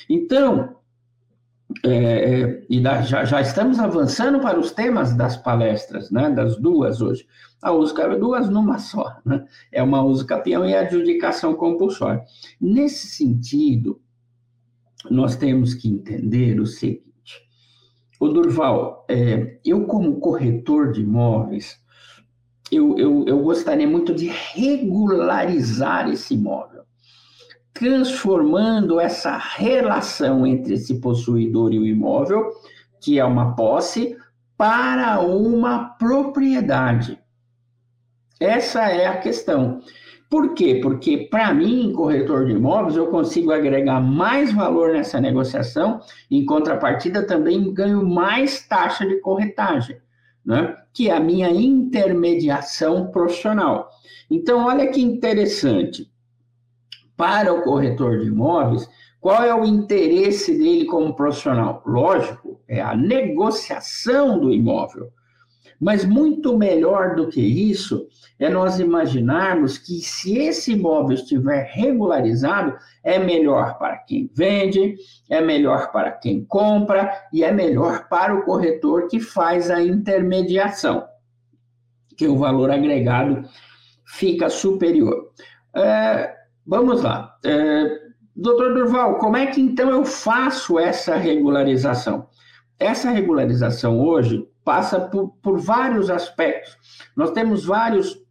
Então, 0.10 0.78
é, 1.84 1.90
é, 1.90 2.66
e 2.70 2.80
da, 2.80 3.02
já, 3.02 3.26
já, 3.26 3.42
estamos 3.42 3.78
avançando 3.78 4.40
para 4.40 4.60
os 4.60 4.72
temas 4.72 5.14
das 5.16 5.36
palestras, 5.36 6.10
né, 6.10 6.30
das 6.30 6.58
duas 6.58 7.02
hoje. 7.02 7.28
A 7.62 7.72
uso 7.72 8.00
é 8.00 8.18
duas 8.18 8.50
numa 8.50 8.80
só, 8.80 9.18
né? 9.26 9.46
é 9.72 9.82
uma 9.82 10.02
uso 10.04 10.26
capião 10.26 10.66
e 10.66 10.76
adjudicação 10.76 11.56
compulsória. 11.56 12.24
Nesse 12.62 13.08
sentido, 13.08 14.00
nós 15.10 15.36
temos 15.36 15.74
que 15.74 15.90
entender 15.90 16.60
o 16.60 16.66
seguinte, 16.66 17.04
o 18.20 18.28
Durval, 18.30 19.06
é, 19.10 19.60
eu 19.66 19.86
como 19.86 20.20
corretor 20.20 20.92
de 20.92 21.02
imóveis, 21.02 21.80
eu, 22.72 22.98
eu, 22.98 23.26
eu 23.28 23.42
gostaria 23.42 23.88
muito 23.88 24.14
de 24.14 24.28
regularizar 24.28 26.10
esse 26.10 26.34
imóvel 26.34 26.76
transformando 27.77 29.00
essa 29.00 29.38
relação 29.38 30.48
entre 30.48 30.74
esse 30.74 31.00
possuidor 31.00 31.72
e 31.74 31.79
o 31.79 31.86
imóvel, 31.86 32.51
que 33.00 33.19
é 33.19 33.24
uma 33.24 33.55
posse, 33.55 34.17
para 34.57 35.19
uma 35.19 35.89
propriedade. 35.89 37.19
Essa 38.39 38.89
é 38.89 39.05
a 39.05 39.17
questão. 39.17 39.81
Por 40.29 40.55
quê? 40.55 40.79
Porque, 40.81 41.27
para 41.29 41.53
mim, 41.53 41.93
corretor 41.93 42.46
de 42.46 42.53
imóveis, 42.53 42.98
eu 42.98 43.07
consigo 43.07 43.51
agregar 43.51 44.01
mais 44.01 44.51
valor 44.51 44.91
nessa 44.93 45.22
negociação, 45.22 46.01
em 46.29 46.46
contrapartida, 46.46 47.25
também 47.25 47.72
ganho 47.74 48.03
mais 48.03 48.67
taxa 48.67 49.05
de 49.05 49.22
corretagem, 49.22 49.98
né? 50.43 50.75
que 50.91 51.10
é 51.10 51.15
a 51.15 51.19
minha 51.19 51.50
intermediação 51.51 53.07
profissional. 53.12 53.89
Então, 54.29 54.65
olha 54.65 54.88
que 54.88 55.00
interessante 55.00 56.12
para 57.17 57.51
o 57.51 57.63
corretor 57.63 58.19
de 58.19 58.27
imóveis, 58.27 58.88
qual 59.19 59.43
é 59.43 59.53
o 59.53 59.65
interesse 59.65 60.57
dele 60.57 60.86
como 60.86 61.15
profissional? 61.15 61.81
Lógico, 61.86 62.62
é 62.67 62.79
a 62.79 62.95
negociação 62.95 64.39
do 64.39 64.53
imóvel. 64.53 65.12
Mas 65.79 66.05
muito 66.05 66.57
melhor 66.57 67.15
do 67.15 67.27
que 67.27 67.41
isso 67.41 68.07
é 68.39 68.50
nós 68.50 68.79
imaginarmos 68.79 69.77
que 69.77 70.00
se 70.00 70.38
esse 70.38 70.74
imóvel 70.74 71.15
estiver 71.15 71.63
regularizado, 71.71 72.75
é 73.03 73.19
melhor 73.19 73.77
para 73.77 73.97
quem 73.97 74.29
vende, 74.33 74.95
é 75.29 75.41
melhor 75.41 75.91
para 75.91 76.12
quem 76.12 76.45
compra 76.45 77.12
e 77.33 77.43
é 77.43 77.51
melhor 77.51 78.07
para 78.07 78.36
o 78.36 78.43
corretor 78.43 79.07
que 79.07 79.19
faz 79.19 79.69
a 79.69 79.81
intermediação, 79.81 81.05
que 82.15 82.27
o 82.27 82.38
valor 82.38 82.71
agregado 82.71 83.43
fica 84.05 84.50
superior. 84.50 85.31
É, 85.75 86.37
Vamos 86.67 87.01
lá. 87.01 87.38
É, 87.45 88.00
doutor 88.36 88.74
Durval, 88.74 89.17
como 89.19 89.38
é 89.38 89.47
que 89.47 89.62
então 89.62 89.89
eu 89.89 90.03
faço 90.03 90.77
essa 90.77 91.15
regularização? 91.15 92.27
Essa 92.77 93.09
regularização 93.09 94.00
hoje 94.00 94.45
passa 94.65 95.00
por, 95.00 95.29
por 95.41 95.57
vários 95.57 96.09
aspectos. 96.09 96.77
Nós 97.15 97.31
temos 97.31 97.63
vários 97.63 98.21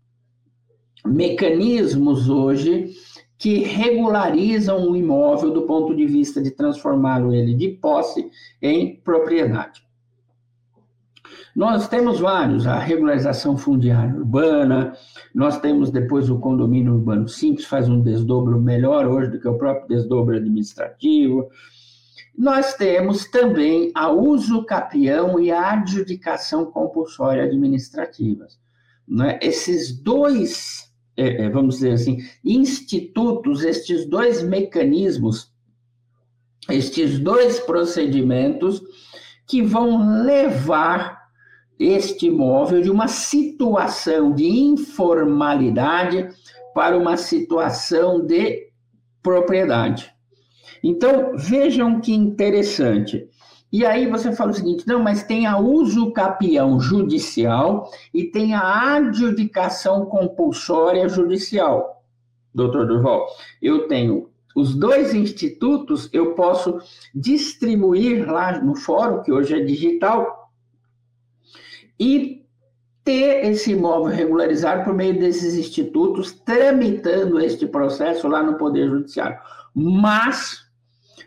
mecanismos 1.05 2.29
hoje 2.29 2.91
que 3.39 3.61
regularizam 3.61 4.91
o 4.91 4.97
imóvel 4.97 5.51
do 5.51 5.63
ponto 5.63 5.95
de 5.95 6.07
vista 6.07 6.43
de 6.43 6.51
transformá-lo 6.51 7.35
ele 7.35 7.55
de 7.55 7.69
posse 7.69 8.31
em 8.61 8.97
propriedade. 8.97 9.86
Nós 11.57 11.89
temos 11.89 12.21
vários, 12.21 12.67
a 12.67 12.79
regularização 12.79 13.57
fundiária 13.57 14.15
urbana, 14.15 14.93
nós 15.35 15.59
temos 15.59 15.91
depois 15.91 16.29
o 16.29 16.39
condomínio 16.39 16.93
urbano 16.93 17.27
simples, 17.27 17.65
faz 17.65 17.89
um 17.89 18.03
desdobro 18.03 18.61
melhor 18.61 19.07
hoje 19.07 19.31
do 19.31 19.41
que 19.41 19.49
o 19.49 19.57
próprio 19.57 19.89
desdobro 19.89 20.37
administrativo. 20.37 21.49
Nós 22.37 22.75
temos 22.75 23.25
também 23.31 23.91
a 23.95 24.11
uso 24.11 24.67
capião 24.67 25.41
e 25.41 25.51
a 25.51 25.73
adjudicação 25.73 26.67
compulsória 26.67 27.45
administrativas. 27.45 28.61
Né? 29.09 29.39
Esses 29.41 29.99
dois, 29.99 30.93
é, 31.17 31.45
é, 31.45 31.49
vamos 31.49 31.77
dizer 31.77 31.93
assim, 31.93 32.19
institutos, 32.45 33.65
estes 33.65 34.05
dois 34.05 34.43
mecanismos, 34.43 35.51
estes 36.69 37.19
dois 37.19 37.59
procedimentos 37.61 38.83
que 39.47 39.63
vão 39.63 40.23
levar 40.23 41.16
este 41.79 42.27
imóvel 42.27 42.81
de 42.81 42.91
uma 42.91 43.09
situação 43.09 44.33
de 44.33 44.47
informalidade 44.47 46.29
para 46.75 46.97
uma 46.97 47.17
situação 47.17 48.25
de 48.25 48.71
propriedade. 49.23 50.13
Então, 50.83 51.33
vejam 51.37 52.01
que 52.01 52.13
interessante. 52.13 53.29
E 53.73 53.85
aí 53.85 54.07
você 54.07 54.33
fala 54.33 54.53
o 54.53 54.55
seguinte: 54.55 54.87
não, 54.87 55.03
mas 55.03 55.25
tem 55.25 55.47
a 55.47 55.59
uso 55.59 56.13
capião 56.13 56.79
judicial 56.81 57.91
e 58.15 58.25
tem 58.25 58.55
a 58.55 58.95
adjudicação 58.95 60.07
compulsória 60.07 61.09
judicial. 61.09 62.03
Doutor 62.55 62.87
Durval, 62.87 63.27
eu 63.61 63.87
tenho 63.87 64.31
os 64.55 64.75
dois 64.75 65.13
institutos, 65.13 66.09
eu 66.13 66.35
posso 66.35 66.79
distribuir 67.15 68.31
lá 68.31 68.59
no 68.59 68.75
fórum, 68.75 69.23
que 69.23 69.31
hoje 69.31 69.55
é 69.55 69.63
digital, 69.63 70.46
e 71.99 72.45
ter 73.05 73.47
esse 73.47 73.73
imóvel 73.73 74.13
regularizado 74.13 74.85
por 74.85 74.93
meio 74.93 75.19
desses 75.19 75.55
institutos, 75.55 76.33
tramitando 76.33 77.39
este 77.39 77.67
processo 77.67 78.27
lá 78.27 78.43
no 78.43 78.59
Poder 78.59 78.89
Judiciário. 78.89 79.39
Mas 79.75 80.67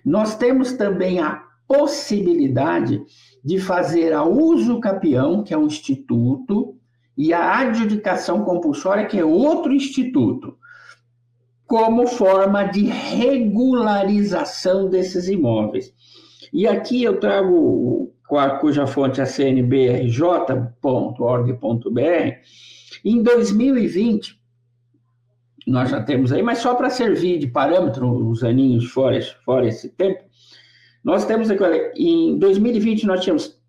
nós 0.04 0.36
temos 0.36 0.74
também 0.74 1.20
a 1.20 1.44
possibilidade 1.68 3.02
de 3.44 3.60
fazer 3.60 4.12
a 4.12 4.24
uso 4.24 4.80
capião, 4.80 5.44
que 5.44 5.54
é 5.54 5.58
um 5.58 5.68
instituto, 5.68 6.76
e 7.18 7.34
a 7.34 7.60
adjudicação 7.60 8.44
compulsória, 8.44 9.06
que 9.06 9.20
é 9.20 9.24
outro 9.24 9.74
instituto, 9.74 10.58
como 11.66 12.08
forma 12.08 12.64
de 12.64 12.86
regularização 12.86 14.90
desses 14.90 15.28
imóveis. 15.28 15.94
E 16.52 16.68
aqui 16.68 17.04
eu 17.04 17.20
trago 17.20 18.12
cuja 18.60 18.86
fonte 18.86 19.20
é 19.20 19.26
cnbrj.org.br, 19.26 20.00
em 23.04 23.24
2020, 23.24 24.40
nós 25.68 25.90
já 25.90 26.02
temos 26.02 26.32
aí, 26.32 26.42
mas 26.42 26.60
só 26.60 26.76
para 26.76 26.90
servir 26.90 27.40
de 27.40 27.48
parâmetro, 27.48 28.08
uns 28.08 28.44
aninhos 28.44 28.86
fora, 28.86 29.20
fora 29.44 29.68
esse 29.68 29.90
tempo, 29.90 30.24
nós 31.04 31.26
temos 31.26 31.50
aqui, 31.50 31.64
olha, 31.64 31.92
em 31.96 32.38
2020 32.38 33.06
nós 33.06 33.22
tínhamos 33.22 33.60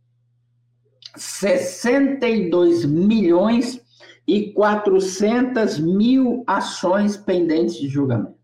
62 1.17 2.85
milhões 2.85 3.81
e 4.27 4.53
400 4.53 5.79
mil 5.79 6.45
ações 6.47 7.17
pendentes 7.17 7.77
de 7.77 7.89
julgamento. 7.89 8.39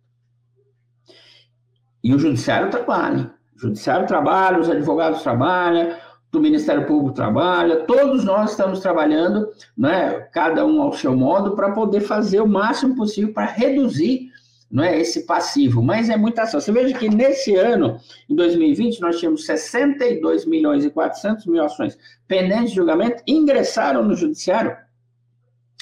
E 2.02 2.14
o 2.14 2.18
judiciário 2.18 2.70
trabalha. 2.70 3.34
O 3.56 3.58
judiciário 3.58 4.06
trabalha, 4.06 4.60
os 4.60 4.68
advogados 4.68 5.22
trabalham, 5.22 5.96
do 6.36 6.42
Ministério 6.42 6.86
Público 6.86 7.14
trabalha, 7.14 7.84
todos 7.84 8.24
nós 8.24 8.50
estamos 8.50 8.80
trabalhando, 8.80 9.48
né, 9.76 10.28
cada 10.32 10.66
um 10.66 10.82
ao 10.82 10.92
seu 10.92 11.16
modo, 11.16 11.56
para 11.56 11.72
poder 11.72 12.00
fazer 12.00 12.40
o 12.40 12.48
máximo 12.48 12.94
possível 12.94 13.32
para 13.32 13.46
reduzir 13.46 14.30
não 14.70 14.82
é 14.82 15.00
esse 15.00 15.24
passivo, 15.24 15.80
mas 15.80 16.10
é 16.10 16.16
muita 16.16 16.42
ação. 16.42 16.60
Você 16.60 16.72
veja 16.72 16.92
que 16.98 17.08
nesse 17.08 17.54
ano, 17.54 18.00
em 18.28 18.34
2020, 18.34 19.00
nós 19.00 19.18
tínhamos 19.18 19.46
62 19.46 20.44
milhões 20.44 20.84
e 20.84 20.90
400 20.90 21.46
mil 21.46 21.62
ações 21.62 21.96
pendentes 22.26 22.70
de 22.70 22.76
julgamento, 22.76 23.22
ingressaram 23.26 24.02
no 24.02 24.16
judiciário 24.16 24.76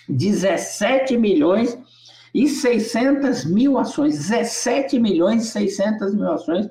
17 0.07 1.17
milhões 1.17 1.79
e 2.35 2.47
600 2.47 3.47
mil 3.47 3.79
ações, 3.79 4.19
17 4.19 4.99
milhões 4.99 5.45
e 5.45 5.51
600 5.51 6.15
mil 6.15 6.31
ações 6.31 6.69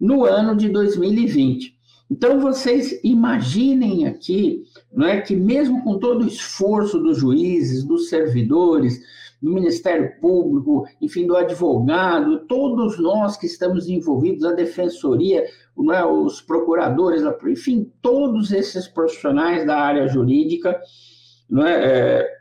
no 0.00 0.24
ano 0.24 0.56
de 0.56 0.68
2020. 0.68 1.79
Então, 2.10 2.40
vocês 2.40 2.98
imaginem 3.04 4.06
aqui, 4.06 4.64
não 4.92 5.06
é, 5.06 5.20
que 5.20 5.36
mesmo 5.36 5.82
com 5.84 5.98
todo 5.98 6.24
o 6.24 6.26
esforço 6.26 6.98
dos 6.98 7.18
juízes, 7.18 7.84
dos 7.84 8.08
servidores, 8.08 9.00
do 9.40 9.52
Ministério 9.52 10.20
Público, 10.20 10.86
enfim, 11.00 11.26
do 11.26 11.36
advogado, 11.36 12.40
todos 12.40 12.98
nós 12.98 13.36
que 13.36 13.46
estamos 13.46 13.88
envolvidos, 13.88 14.44
a 14.44 14.52
defensoria, 14.52 15.44
é, 15.44 16.04
os 16.04 16.42
procuradores, 16.42 17.22
enfim, 17.46 17.90
todos 18.02 18.52
esses 18.52 18.86
profissionais 18.86 19.64
da 19.66 19.78
área 19.78 20.06
jurídica, 20.08 20.78
não 21.48 21.66
é, 21.66 21.84
é 21.84 22.40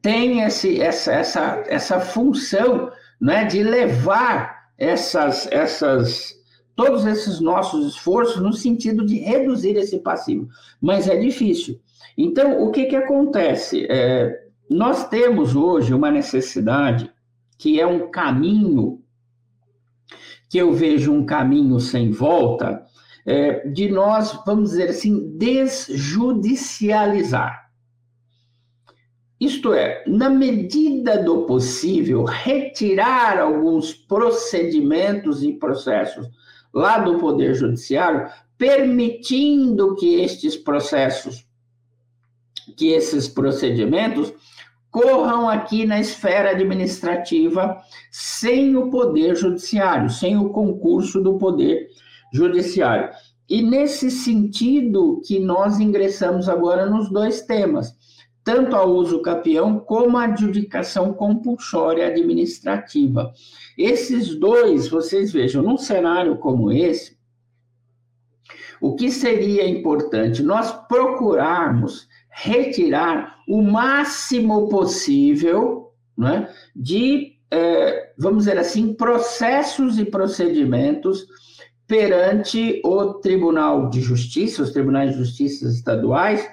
tem 0.00 0.42
esse, 0.42 0.80
essa, 0.80 1.12
essa, 1.12 1.64
essa 1.66 2.00
função 2.00 2.92
não 3.20 3.34
é, 3.34 3.44
de 3.44 3.62
levar 3.64 4.68
essas, 4.78 5.48
essas, 5.50 6.32
todos 6.76 7.04
esses 7.06 7.40
nossos 7.40 7.94
esforços 7.94 8.40
no 8.40 8.52
sentido 8.52 9.04
de 9.04 9.18
reduzir 9.18 9.74
esse 9.76 9.98
passivo. 9.98 10.48
Mas 10.80 11.08
é 11.08 11.16
difícil. 11.16 11.80
Então, 12.16 12.62
o 12.62 12.70
que, 12.70 12.84
que 12.84 12.94
acontece? 12.94 13.84
É, 13.90 14.46
nós 14.68 15.08
temos 15.08 15.56
hoje 15.56 15.92
uma 15.94 16.10
necessidade 16.10 17.10
que 17.58 17.80
é 17.80 17.86
um 17.86 18.10
caminho, 18.10 19.00
que 20.50 20.58
eu 20.58 20.74
vejo 20.74 21.10
um 21.12 21.24
caminho 21.24 21.80
sem 21.80 22.10
volta, 22.10 22.84
é, 23.24 23.66
de 23.68 23.88
nós, 23.88 24.38
vamos 24.44 24.70
dizer 24.70 24.90
assim, 24.90 25.34
desjudicializar. 25.36 27.70
Isto 29.40 29.72
é, 29.72 30.04
na 30.06 30.28
medida 30.30 31.22
do 31.22 31.46
possível, 31.46 32.24
retirar 32.24 33.38
alguns 33.38 33.92
procedimentos 33.92 35.42
e 35.42 35.52
processos 35.52 36.26
lá 36.76 36.98
do 36.98 37.18
Poder 37.18 37.54
Judiciário, 37.54 38.28
permitindo 38.58 39.96
que 39.96 40.20
estes 40.20 40.54
processos, 40.54 41.46
que 42.76 42.88
esses 42.88 43.26
procedimentos 43.26 44.30
corram 44.90 45.48
aqui 45.48 45.86
na 45.86 45.98
esfera 45.98 46.50
administrativa 46.50 47.78
sem 48.10 48.76
o 48.76 48.90
Poder 48.90 49.34
Judiciário, 49.34 50.10
sem 50.10 50.36
o 50.36 50.50
concurso 50.50 51.22
do 51.22 51.38
Poder 51.38 51.88
Judiciário. 52.30 53.08
E 53.48 53.62
nesse 53.62 54.10
sentido 54.10 55.22
que 55.26 55.40
nós 55.40 55.80
ingressamos 55.80 56.46
agora 56.46 56.84
nos 56.84 57.08
dois 57.08 57.40
temas, 57.40 57.95
tanto 58.46 58.76
a 58.76 58.84
uso 58.84 59.22
capião 59.22 59.80
como 59.80 60.16
a 60.16 60.22
adjudicação 60.22 61.12
compulsória 61.12 62.06
administrativa. 62.06 63.32
Esses 63.76 64.36
dois, 64.36 64.86
vocês 64.86 65.32
vejam, 65.32 65.64
num 65.64 65.76
cenário 65.76 66.36
como 66.36 66.70
esse, 66.70 67.18
o 68.80 68.94
que 68.94 69.10
seria 69.10 69.68
importante? 69.68 70.44
Nós 70.44 70.70
procurarmos 70.86 72.06
retirar 72.30 73.36
o 73.48 73.60
máximo 73.60 74.68
possível 74.68 75.90
né, 76.16 76.48
de, 76.74 77.32
é, 77.50 78.12
vamos 78.16 78.44
dizer 78.44 78.58
assim, 78.58 78.94
processos 78.94 79.98
e 79.98 80.04
procedimentos 80.04 81.26
perante 81.84 82.80
o 82.84 83.14
Tribunal 83.14 83.90
de 83.90 84.00
Justiça, 84.00 84.62
os 84.62 84.70
tribunais 84.70 85.10
de 85.10 85.18
justiça 85.18 85.66
estaduais, 85.66 86.48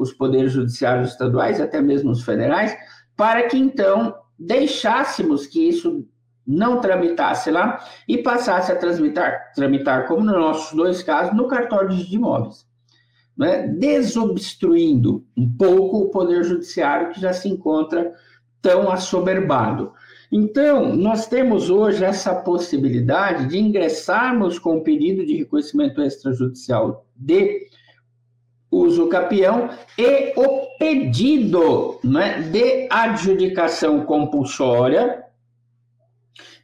os 0.00 0.12
poderes 0.12 0.52
judiciários 0.52 1.10
estaduais, 1.10 1.60
até 1.60 1.80
mesmo 1.80 2.10
os 2.10 2.22
federais, 2.22 2.76
para 3.16 3.44
que 3.44 3.56
então 3.56 4.14
deixássemos 4.38 5.46
que 5.46 5.68
isso 5.68 6.06
não 6.46 6.80
tramitasse 6.80 7.50
lá 7.50 7.84
e 8.08 8.18
passasse 8.18 8.72
a 8.72 8.76
tramitar, 8.76 9.52
tramitar 9.54 10.08
como 10.08 10.24
nos 10.24 10.34
nossos 10.34 10.76
dois 10.76 11.02
casos, 11.02 11.36
no 11.36 11.46
cartório 11.46 11.94
de 11.94 12.14
imóveis 12.14 12.68
né, 13.40 13.66
desobstruindo 13.66 15.24
um 15.34 15.48
pouco 15.48 16.02
o 16.02 16.10
Poder 16.10 16.44
Judiciário, 16.44 17.10
que 17.10 17.18
já 17.18 17.32
se 17.32 17.48
encontra 17.48 18.12
tão 18.60 18.92
assoberbado. 18.92 19.94
Então, 20.30 20.94
nós 20.94 21.26
temos 21.26 21.70
hoje 21.70 22.04
essa 22.04 22.34
possibilidade 22.34 23.48
de 23.48 23.58
ingressarmos 23.58 24.58
com 24.58 24.76
o 24.76 24.82
pedido 24.82 25.24
de 25.24 25.36
reconhecimento 25.36 26.02
extrajudicial 26.02 27.06
de 27.16 27.66
uso 28.70 29.08
capião 29.08 29.70
e 29.98 30.32
o 30.36 30.78
pedido 30.78 31.98
né, 32.04 32.40
de 32.42 32.86
adjudicação 32.90 34.04
compulsória 34.04 35.24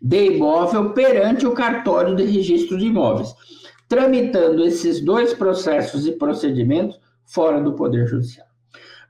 de 0.01 0.33
imóvel 0.33 0.91
perante 0.91 1.47
o 1.47 1.53
cartório 1.53 2.15
de 2.15 2.25
registro 2.25 2.79
de 2.79 2.87
imóveis 2.87 3.35
tramitando 3.89 4.65
esses 4.65 5.01
dois 5.01 5.33
processos 5.33 6.07
e 6.07 6.13
procedimentos 6.13 6.99
fora 7.25 7.61
do 7.61 7.75
Poder 7.75 8.07
Judiciário. 8.07 8.53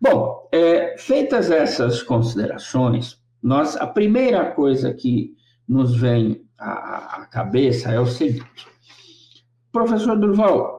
Bom, 0.01 0.49
é, 0.53 0.97
feitas 0.99 1.51
essas 1.51 2.03
considerações, 2.03 3.19
nós, 3.43 3.77
a 3.77 3.87
primeira 3.87 4.51
coisa 4.51 4.93
que 4.93 5.35
nos 5.67 5.97
vem 5.97 6.45
à, 6.59 7.23
à 7.23 7.27
cabeça 7.27 7.91
é 7.91 7.99
o 7.99 8.07
seguinte: 8.07 8.67
professor 9.73 10.19
Durval, 10.19 10.76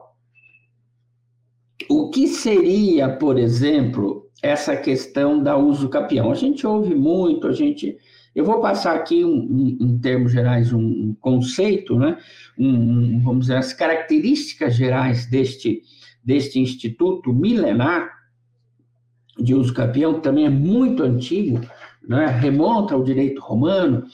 o 2.08 2.10
que 2.10 2.26
seria, 2.26 3.06
por 3.06 3.38
exemplo, 3.38 4.30
essa 4.42 4.74
questão 4.74 5.42
da 5.42 5.58
uso 5.58 5.90
capião? 5.90 6.32
A 6.32 6.34
gente 6.34 6.66
ouve 6.66 6.94
muito, 6.94 7.46
a 7.46 7.52
gente 7.52 7.98
eu 8.34 8.46
vou 8.46 8.60
passar 8.60 8.94
aqui, 8.94 9.24
um, 9.24 9.30
um, 9.30 9.78
em 9.80 9.98
termos 9.98 10.32
gerais, 10.32 10.72
um, 10.72 11.14
conceito, 11.20 11.98
né? 11.98 12.16
Um, 12.56 13.20
vamos 13.20 13.40
dizer, 13.40 13.56
as 13.56 13.74
características 13.74 14.74
gerais 14.74 15.26
deste, 15.26 15.82
deste 16.24 16.58
instituto 16.58 17.32
milenar 17.32 18.10
de 19.38 19.54
uso 19.54 19.74
capião, 19.74 20.14
que 20.14 20.20
também 20.20 20.46
é 20.46 20.50
muito 20.50 21.02
antigo, 21.02 21.60
né? 22.02 22.26
remonta 22.26 22.94
ao 22.94 23.02
direito 23.02 23.40
romano. 23.40 24.04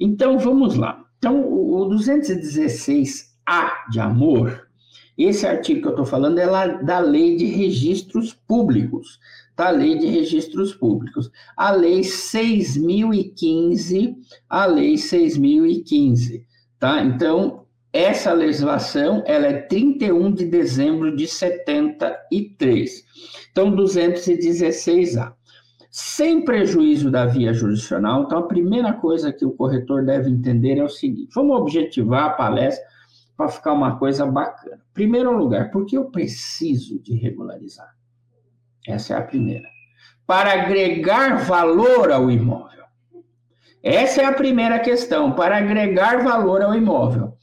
Então, 0.00 0.38
vamos 0.38 0.74
lá. 0.74 1.04
Então, 1.18 1.40
o 1.40 1.88
216A 1.90 3.90
de 3.90 4.00
amor, 4.00 4.67
esse 5.24 5.46
artigo 5.46 5.80
que 5.80 5.86
eu 5.86 5.92
estou 5.92 6.06
falando 6.06 6.38
é 6.38 6.46
da 6.82 7.00
lei 7.00 7.36
de 7.36 7.46
registros 7.46 8.32
públicos 8.32 9.18
da 9.58 9.68
Lei 9.70 9.98
de 9.98 10.06
Registros 10.06 10.72
Públicos. 10.72 11.32
A 11.56 11.72
Lei 11.72 12.02
6.015, 12.02 14.14
a 14.48 14.66
Lei 14.66 14.94
6.015, 14.94 16.44
tá? 16.78 17.02
Então, 17.02 17.64
essa 17.92 18.32
legislação, 18.32 19.24
ela 19.26 19.48
é 19.48 19.54
31 19.54 20.32
de 20.32 20.46
dezembro 20.46 21.16
de 21.16 21.26
73. 21.26 23.04
Então, 23.50 23.74
216A. 23.74 25.32
Sem 25.90 26.44
prejuízo 26.44 27.10
da 27.10 27.26
via 27.26 27.52
jurisdicional, 27.52 28.22
então, 28.22 28.38
a 28.38 28.46
primeira 28.46 28.92
coisa 28.92 29.32
que 29.32 29.44
o 29.44 29.50
corretor 29.50 30.04
deve 30.04 30.30
entender 30.30 30.78
é 30.78 30.84
o 30.84 30.88
seguinte: 30.88 31.32
vamos 31.34 31.56
objetivar 31.56 32.26
a 32.26 32.30
palestra 32.30 32.86
para 33.38 33.48
ficar 33.48 33.72
uma 33.72 33.96
coisa 33.96 34.26
bacana. 34.26 34.80
Primeiro 34.92 35.30
lugar, 35.30 35.70
por 35.70 35.86
que 35.86 35.96
eu 35.96 36.06
preciso 36.06 37.00
de 37.00 37.14
regularizar? 37.14 37.94
Essa 38.84 39.14
é 39.14 39.16
a 39.16 39.22
primeira. 39.22 39.68
Para 40.26 40.64
agregar 40.64 41.44
valor 41.44 42.10
ao 42.10 42.28
imóvel. 42.28 42.84
Essa 43.80 44.22
é 44.22 44.24
a 44.24 44.32
primeira 44.32 44.80
questão, 44.80 45.32
para 45.32 45.56
agregar 45.56 46.24
valor 46.24 46.62
ao 46.62 46.74
imóvel. 46.74 47.34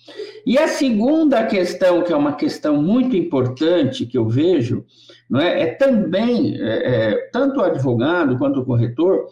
E 0.46 0.58
a 0.58 0.68
segunda 0.68 1.46
questão, 1.46 2.04
que 2.04 2.12
é 2.12 2.16
uma 2.16 2.34
questão 2.34 2.82
muito 2.84 3.16
importante 3.16 4.06
que 4.06 4.18
eu 4.18 4.28
vejo, 4.28 4.86
não 5.30 5.40
é, 5.40 5.62
é 5.62 5.66
também, 5.68 6.58
é, 6.60 7.12
é, 7.14 7.30
tanto 7.32 7.62
o 7.62 7.64
advogado 7.64 8.38
quanto 8.38 8.60
o 8.60 8.66
corretor, 8.66 9.28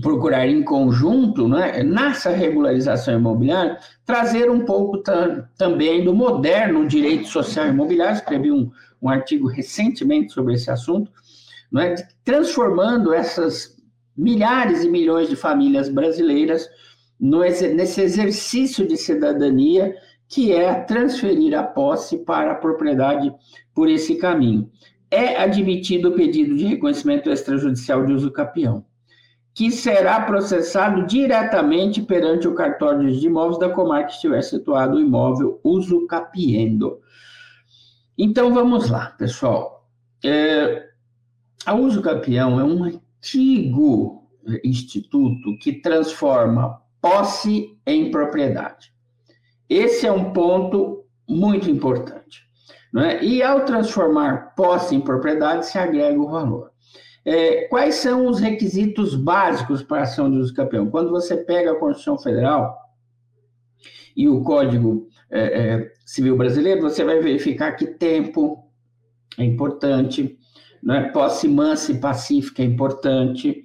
procurar 0.00 0.46
em 0.46 0.62
conjunto, 0.62 1.48
né, 1.48 1.82
nessa 1.82 2.30
regularização 2.30 3.18
imobiliária, 3.18 3.78
trazer 4.04 4.50
um 4.50 4.64
pouco 4.64 5.02
também 5.56 6.04
do 6.04 6.14
moderno 6.14 6.86
direito 6.86 7.28
social 7.28 7.68
imobiliário. 7.68 8.16
Escrevi 8.16 8.50
um, 8.50 8.70
um 9.00 9.08
artigo 9.08 9.48
recentemente 9.48 10.32
sobre 10.32 10.54
esse 10.54 10.70
assunto, 10.70 11.10
não 11.70 11.82
é? 11.82 11.94
transformando 12.24 13.12
essas 13.12 13.76
milhares 14.16 14.82
e 14.84 14.88
milhões 14.88 15.28
de 15.28 15.36
famílias 15.36 15.88
brasileiras 15.88 16.68
no, 17.18 17.40
nesse 17.40 18.00
exercício 18.00 18.86
de 18.86 18.96
cidadania 18.96 19.94
que 20.28 20.52
é 20.52 20.74
transferir 20.74 21.56
a 21.56 21.62
posse 21.62 22.18
para 22.18 22.52
a 22.52 22.56
propriedade 22.56 23.32
por 23.74 23.88
esse 23.88 24.16
caminho. 24.16 24.70
É 25.10 25.36
admitido 25.36 26.08
o 26.08 26.14
pedido 26.14 26.56
de 26.56 26.66
reconhecimento 26.66 27.30
extrajudicial 27.30 28.04
de 28.04 28.12
uso 28.12 28.30
capião, 28.32 28.84
que 29.56 29.70
será 29.70 30.20
processado 30.20 31.06
diretamente 31.06 32.02
perante 32.02 32.46
o 32.46 32.54
cartório 32.54 33.10
de 33.10 33.26
imóveis 33.26 33.58
da 33.58 33.70
comarca 33.70 34.08
que 34.08 34.12
estiver 34.12 34.42
situado 34.42 34.98
o 34.98 35.00
imóvel 35.00 35.58
uso 35.64 36.06
capiendo. 36.06 37.00
Então 38.18 38.52
vamos 38.52 38.90
lá, 38.90 39.06
pessoal. 39.12 39.88
É, 40.22 40.90
a 41.64 41.74
uso 41.74 42.02
capião 42.02 42.60
é 42.60 42.64
um 42.64 42.84
antigo 42.84 44.28
instituto 44.62 45.56
que 45.62 45.72
transforma 45.72 46.82
posse 47.00 47.78
em 47.86 48.10
propriedade. 48.10 48.92
Esse 49.70 50.06
é 50.06 50.12
um 50.12 50.34
ponto 50.34 51.06
muito 51.26 51.70
importante. 51.70 52.44
É? 52.94 53.24
E 53.24 53.42
ao 53.42 53.64
transformar 53.64 54.54
posse 54.54 54.94
em 54.94 55.00
propriedade, 55.00 55.64
se 55.64 55.78
agrega 55.78 56.20
o 56.20 56.28
valor. 56.28 56.72
É, 57.28 57.66
quais 57.66 57.96
são 57.96 58.28
os 58.28 58.38
requisitos 58.38 59.16
básicos 59.16 59.82
para 59.82 59.98
a 59.98 60.02
ação 60.02 60.30
de 60.30 60.38
uso 60.38 60.54
campeão? 60.54 60.88
Quando 60.88 61.10
você 61.10 61.36
pega 61.36 61.72
a 61.72 61.74
Constituição 61.74 62.16
Federal 62.16 62.78
e 64.16 64.28
o 64.28 64.44
Código 64.44 65.08
é, 65.28 65.40
é, 65.40 65.92
Civil 66.04 66.36
Brasileiro, 66.36 66.82
você 66.82 67.02
vai 67.02 67.18
verificar 67.20 67.72
que 67.72 67.84
tempo 67.84 68.70
é 69.36 69.42
importante, 69.42 70.38
né? 70.80 71.08
posse 71.08 71.48
mansa 71.48 71.90
e 71.90 71.98
pacífica 71.98 72.62
é 72.62 72.64
importante, 72.64 73.64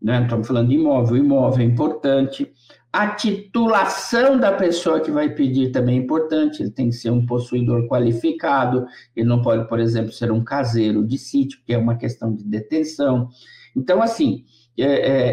né? 0.00 0.22
estamos 0.22 0.46
falando 0.46 0.68
de 0.68 0.76
imóvel, 0.76 1.16
imóvel 1.16 1.62
é 1.62 1.68
importante, 1.68 2.52
a 2.92 3.08
titulação 3.08 4.38
da 4.38 4.52
pessoa 4.52 5.00
que 5.00 5.10
vai 5.10 5.32
pedir 5.32 5.70
também 5.70 5.96
é 5.98 6.02
importante, 6.02 6.62
ele 6.62 6.70
tem 6.70 6.90
que 6.90 6.96
ser 6.96 7.10
um 7.10 7.24
possuidor 7.24 7.86
qualificado, 7.86 8.86
ele 9.14 9.28
não 9.28 9.40
pode, 9.42 9.68
por 9.68 9.78
exemplo, 9.78 10.12
ser 10.12 10.32
um 10.32 10.42
caseiro 10.42 11.06
de 11.06 11.16
sítio, 11.16 11.60
que 11.64 11.72
é 11.72 11.78
uma 11.78 11.96
questão 11.96 12.34
de 12.34 12.42
detenção. 12.42 13.28
Então, 13.76 14.02
assim, 14.02 14.44
é, 14.76 14.84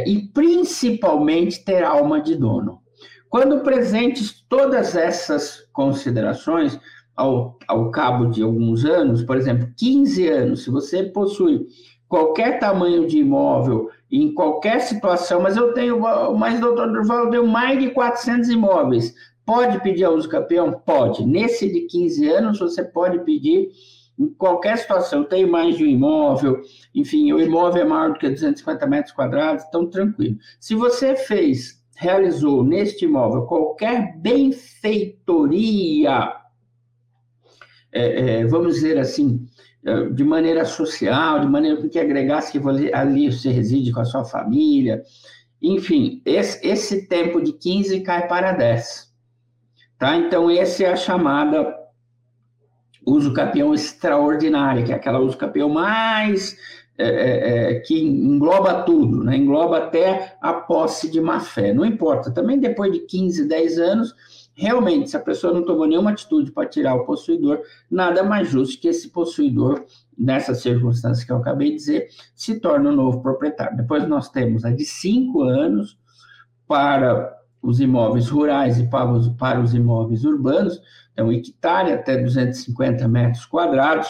é, 0.04 0.10
e 0.10 0.28
principalmente 0.28 1.63
ter 1.63 1.84
alma 1.84 2.22
de 2.22 2.36
dono. 2.36 2.82
Quando 3.28 3.62
presentes 3.62 4.46
todas 4.48 4.96
essas 4.96 5.67
considerações, 5.74 6.80
ao, 7.17 7.58
ao 7.67 7.89
cabo 7.89 8.28
de 8.28 8.43
alguns 8.43 8.86
anos, 8.86 9.24
por 9.24 9.36
exemplo, 9.36 9.74
15 9.76 10.28
anos, 10.28 10.63
se 10.63 10.70
você 10.70 11.04
possui 11.04 11.65
qualquer 12.08 12.60
tamanho 12.60 13.08
de 13.08 13.20
imóvel, 13.20 13.89
em 14.12 14.34
qualquer 14.34 14.80
situação, 14.82 15.41
mas 15.41 15.58
eu 15.58 15.74
tenho, 15.74 16.00
mas 16.38 16.60
doutor 16.60 16.91
Durval, 16.91 17.26
eu 17.26 17.30
tenho 17.30 17.48
mais 17.48 17.80
de 17.80 17.89
400 17.89 18.50
imóveis. 18.50 19.13
Pode 19.46 19.82
pedir 19.82 20.06
a 20.06 20.10
uso 20.10 20.28
campeão? 20.28 20.82
Pode. 20.86 21.26
Nesse 21.26 21.72
de 21.72 21.82
15 21.82 22.28
anos, 22.28 22.60
você 22.60 22.84
pode 22.84 23.20
pedir 23.20 23.70
em 24.20 24.28
qualquer 24.30 24.78
situação. 24.78 25.20
Eu 25.20 25.26
tenho 25.26 25.50
mais 25.50 25.78
de 25.78 25.84
um 25.84 25.88
imóvel, 25.88 26.62
enfim, 26.93 27.32
o 27.32 27.39
imóvel 27.39 27.84
é 27.84 27.86
maior 27.86 28.13
do 28.13 28.20
que 28.20 28.30
250 28.30 28.86
metros 28.88 29.13
quadrados, 29.13 29.63
então 29.67 29.89
tranquilo. 29.89 30.38
Se 30.60 30.76
você 30.76 31.15
fez, 31.15 31.82
realizou 31.96 32.63
neste 32.63 33.06
imóvel 33.06 33.43
qualquer 33.43 34.17
benfeitoria, 34.17 36.34
é, 37.91 38.41
é, 38.41 38.46
vamos 38.46 38.76
dizer 38.76 38.98
assim, 38.98 39.46
de 40.13 40.23
maneira 40.23 40.65
social, 40.65 41.39
de 41.39 41.47
maneira 41.47 41.88
que 41.88 42.00
agregasse 42.00 42.52
que 42.52 42.91
ali 42.93 43.32
você 43.32 43.50
reside 43.50 43.91
com 43.91 44.02
a 44.02 44.06
sua 44.06 44.26
família. 44.26 45.02
Enfim, 45.62 46.21
esse, 46.26 46.65
esse 46.65 47.08
tempo 47.08 47.41
de 47.41 47.54
15 47.54 48.02
cai 48.02 48.28
para 48.28 48.52
10. 48.52 49.08
Tá? 49.97 50.15
Então, 50.17 50.50
essa 50.50 50.84
é 50.84 50.91
a 50.91 50.95
chamada 50.95 51.73
uso 53.06 53.34
capião 53.34 53.73
extraordinária, 53.73 54.84
que 54.84 54.91
é 54.91 54.95
aquela 54.95 55.19
uso 55.19 55.38
capião 55.38 55.69
mais 55.69 56.58
é, 56.97 57.76
é, 57.76 57.80
que 57.80 57.97
engloba 57.97 58.84
tudo, 58.84 59.23
né? 59.23 59.38
engloba 59.38 59.78
até 59.78 60.36
a 60.41 60.54
posse 60.54 61.10
de 61.10 61.21
má 61.21 61.39
fé. 61.39 61.73
Não 61.73 61.86
importa, 61.86 62.32
também 62.32 62.60
depois 62.60 62.91
de 62.91 63.00
15, 63.00 63.47
10 63.47 63.80
anos, 63.80 64.15
realmente, 64.58 65.12
se 65.12 65.15
a 65.15 65.22
pessoa 65.22 65.54
não 65.54 65.63
tomou 65.63 65.86
nenhuma 65.86 66.10
atitude 66.10 66.52
para 66.52 66.67
tirar 66.67 66.96
o 66.96 67.06
possuidor, 67.06 67.62
nada 67.89 68.24
mais 68.24 68.50
justo 68.50 68.82
que 68.82 68.88
esse 68.88 69.10
possuidor, 69.10 69.86
nessas 70.17 70.62
circunstâncias 70.62 71.24
que 71.24 71.32
eu 71.32 71.38
acabei 71.38 71.70
de 71.70 71.76
dizer, 71.76 72.08
se 72.34 72.60
torne 72.60 72.88
o 72.88 72.91
um 72.91 72.96
novo 72.96 73.22
proprietário. 73.22 73.78
Depois 73.78 74.08
nós 74.08 74.30
temos 74.30 74.65
a 74.65 74.72
de 74.72 74.84
cinco 74.84 75.43
anos 75.43 75.98
para 76.67 77.38
os 77.62 77.80
imóveis 77.80 78.30
rurais 78.30 78.80
e 78.80 78.88
para 78.88 79.12
os, 79.12 79.28
para 79.30 79.62
os 79.62 79.74
imóveis 79.76 80.24
urbanos, 80.26 80.82
então 81.13 81.32
hectare 81.32 81.91
até 81.91 82.17
250 82.17 83.08
metros 83.08 83.46
quadrados. 83.46 84.08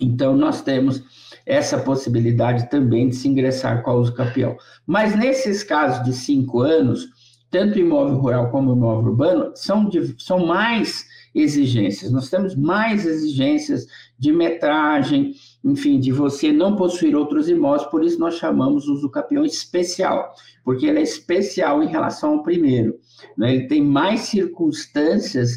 Então, 0.00 0.36
nós 0.36 0.60
temos 0.60 1.04
essa 1.46 1.78
possibilidade 1.78 2.68
também 2.68 3.08
de 3.08 3.14
se 3.14 3.28
ingressar 3.28 3.82
com 3.82 3.90
a 3.90 3.94
uso 3.94 4.12
capião. 4.12 4.56
Mas 4.84 5.14
nesses 5.16 5.62
casos 5.62 6.04
de 6.04 6.12
cinco 6.12 6.60
anos, 6.60 7.06
tanto 7.54 7.78
imóvel 7.78 8.16
rural 8.16 8.50
como 8.50 8.72
imóvel 8.72 9.12
urbano, 9.12 9.52
são, 9.54 9.88
são 10.18 10.44
mais 10.44 11.06
exigências. 11.32 12.10
Nós 12.10 12.28
temos 12.28 12.56
mais 12.56 13.06
exigências 13.06 13.86
de 14.18 14.32
metragem, 14.32 15.34
enfim, 15.64 16.00
de 16.00 16.10
você 16.10 16.50
não 16.50 16.74
possuir 16.74 17.14
outros 17.14 17.48
imóveis, 17.48 17.88
por 17.88 18.02
isso 18.02 18.18
nós 18.18 18.34
chamamos 18.34 18.88
o 18.88 18.94
usucapião 18.94 19.44
especial, 19.44 20.34
porque 20.64 20.84
ele 20.84 20.98
é 20.98 21.02
especial 21.02 21.80
em 21.80 21.86
relação 21.86 22.32
ao 22.32 22.42
primeiro. 22.42 22.98
Né? 23.38 23.54
Ele 23.54 23.68
tem 23.68 23.80
mais 23.80 24.22
circunstâncias 24.22 25.52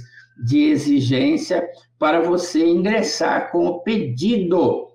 de 0.46 0.66
exigência 0.66 1.68
para 1.98 2.22
você 2.22 2.64
ingressar 2.64 3.52
com 3.52 3.66
o 3.66 3.80
pedido 3.80 4.86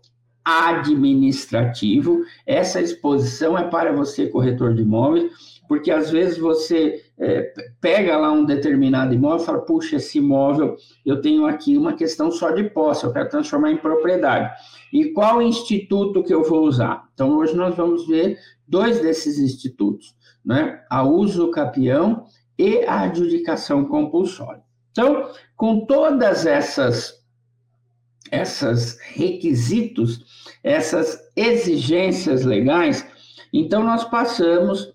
administrativo. 0.44 2.20
Essa 2.46 2.80
exposição 2.80 3.58
é 3.58 3.64
para 3.64 3.92
você, 3.92 4.28
corretor 4.28 4.72
de 4.72 4.82
imóveis, 4.82 5.51
porque 5.72 5.90
às 5.90 6.10
vezes 6.10 6.36
você 6.36 7.02
é, 7.18 7.50
pega 7.80 8.18
lá 8.18 8.30
um 8.30 8.44
determinado 8.44 9.14
imóvel 9.14 9.42
e 9.42 9.46
fala, 9.46 9.60
puxa, 9.62 9.96
esse 9.96 10.18
imóvel, 10.18 10.76
eu 11.02 11.22
tenho 11.22 11.46
aqui 11.46 11.78
uma 11.78 11.94
questão 11.94 12.30
só 12.30 12.50
de 12.50 12.64
posse, 12.64 13.04
eu 13.04 13.12
quero 13.12 13.30
transformar 13.30 13.70
em 13.70 13.78
propriedade. 13.78 14.52
E 14.92 15.14
qual 15.14 15.40
instituto 15.40 16.22
que 16.22 16.34
eu 16.34 16.42
vou 16.42 16.66
usar? 16.66 17.08
Então, 17.14 17.38
hoje 17.38 17.56
nós 17.56 17.74
vamos 17.74 18.06
ver 18.06 18.38
dois 18.68 19.00
desses 19.00 19.38
institutos, 19.38 20.14
né? 20.44 20.84
A 20.90 21.04
uso 21.04 21.50
capião 21.50 22.26
e 22.58 22.84
a 22.84 23.04
adjudicação 23.04 23.86
compulsória. 23.86 24.62
Então, 24.90 25.30
com 25.56 25.86
todas 25.86 26.44
essas 26.44 27.18
essas 28.30 28.98
requisitos, 29.14 30.52
essas 30.62 31.18
exigências 31.34 32.44
legais, 32.44 33.06
então 33.50 33.82
nós 33.82 34.04
passamos 34.04 34.91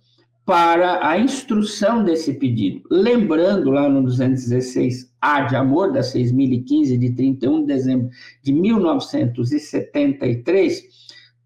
para 0.47 1.05
a 1.05 1.19
instrução 1.19 2.03
desse 2.05 2.33
pedido. 2.35 2.87
Lembrando 2.89 3.69
lá 3.69 3.89
no 3.89 4.01
216A 4.03 5.49
de 5.49 5.57
amor, 5.57 5.91
da 5.91 5.99
6.015, 5.99 6.97
de 6.97 7.13
31 7.13 7.59
de 7.59 7.67
dezembro 7.67 8.09
de 8.41 8.53
1973, 8.53 10.83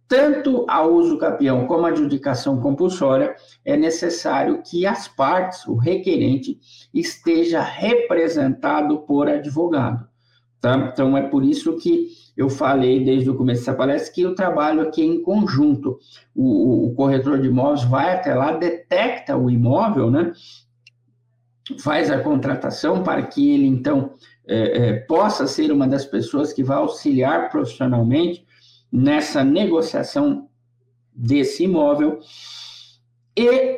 tanto 0.07 0.67
a 0.69 0.85
uso 0.85 1.17
capião 1.17 1.65
como 1.65 1.87
a 1.87 1.89
adjudicação 1.89 2.61
compulsória, 2.61 3.35
é 3.65 3.75
necessário 3.75 4.61
que 4.61 4.85
as 4.85 5.07
partes, 5.07 5.65
o 5.65 5.75
requerente, 5.75 6.59
esteja 6.93 7.59
representado 7.59 8.99
por 8.99 9.27
advogado. 9.27 10.10
Tá? 10.61 10.91
Então, 10.93 11.17
é 11.17 11.23
por 11.23 11.43
isso 11.43 11.75
que 11.77 12.09
eu 12.37 12.47
falei 12.47 13.03
desde 13.03 13.29
o 13.29 13.35
começo 13.35 13.61
dessa 13.61 13.73
palestra 13.73 14.13
que 14.13 14.21
eu 14.21 14.35
trabalho 14.35 14.81
aqui 14.81 15.03
em 15.03 15.21
conjunto. 15.21 15.99
O, 16.35 16.85
o 16.85 16.93
corretor 16.93 17.41
de 17.41 17.47
imóveis 17.47 17.83
vai 17.83 18.15
até 18.15 18.35
lá, 18.35 18.51
detecta 18.53 19.35
o 19.35 19.49
imóvel, 19.49 20.11
né? 20.11 20.31
faz 21.79 22.11
a 22.11 22.19
contratação 22.19 23.03
para 23.03 23.21
que 23.23 23.51
ele, 23.51 23.67
então, 23.67 24.13
é, 24.47 24.89
é, 24.89 24.93
possa 25.01 25.47
ser 25.47 25.71
uma 25.71 25.87
das 25.87 26.05
pessoas 26.05 26.51
que 26.51 26.63
vai 26.63 26.77
auxiliar 26.77 27.49
profissionalmente 27.49 28.45
nessa 28.91 29.43
negociação 29.43 30.49
desse 31.13 31.63
imóvel 31.63 32.19
e 33.37 33.77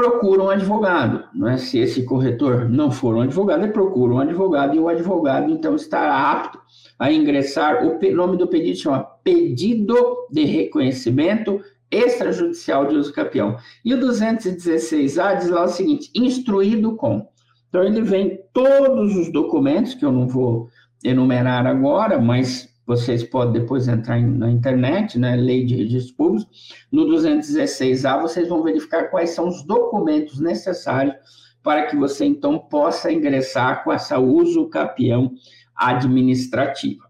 procura 0.00 0.44
um 0.44 0.48
advogado. 0.48 1.24
Não 1.34 1.46
é? 1.46 1.58
Se 1.58 1.78
esse 1.78 2.04
corretor 2.04 2.66
não 2.70 2.90
for 2.90 3.14
um 3.14 3.20
advogado, 3.20 3.62
ele 3.62 3.72
procura 3.72 4.14
um 4.14 4.18
advogado 4.18 4.74
e 4.74 4.78
o 4.78 4.88
advogado, 4.88 5.52
então, 5.52 5.76
estará 5.76 6.32
apto 6.32 6.58
a 6.98 7.12
ingressar. 7.12 7.84
O 7.84 7.98
nome 8.14 8.38
do 8.38 8.46
pedido 8.46 8.78
chama 8.78 9.06
Pedido 9.22 10.26
de 10.30 10.44
Reconhecimento 10.44 11.60
Extrajudicial 11.90 12.86
de 12.86 12.96
Uso 12.96 13.12
Capião. 13.12 13.58
E 13.84 13.92
o 13.92 13.98
216A 13.98 15.36
diz 15.36 15.50
lá 15.50 15.64
o 15.64 15.68
seguinte: 15.68 16.10
instruído 16.14 16.96
com. 16.96 17.28
Então, 17.68 17.84
ele 17.84 18.00
vem 18.00 18.40
todos 18.54 19.14
os 19.14 19.30
documentos, 19.30 19.92
que 19.92 20.04
eu 20.04 20.10
não 20.10 20.26
vou 20.26 20.70
enumerar 21.04 21.66
agora, 21.66 22.18
mas 22.18 22.69
vocês 22.90 23.22
podem 23.22 23.60
depois 23.60 23.86
entrar 23.86 24.20
na 24.20 24.50
internet, 24.50 25.16
né, 25.16 25.36
Lei 25.36 25.64
de 25.64 25.76
Registros 25.76 26.10
Públicos, 26.10 26.84
no 26.90 27.06
216A, 27.06 28.20
vocês 28.20 28.48
vão 28.48 28.64
verificar 28.64 29.04
quais 29.10 29.30
são 29.30 29.46
os 29.46 29.62
documentos 29.62 30.40
necessários 30.40 31.14
para 31.62 31.86
que 31.86 31.94
você, 31.94 32.24
então, 32.24 32.58
possa 32.58 33.12
ingressar 33.12 33.84
com 33.84 33.92
essa 33.92 34.18
uso 34.18 34.68
capião 34.68 35.30
administrativa. 35.76 37.08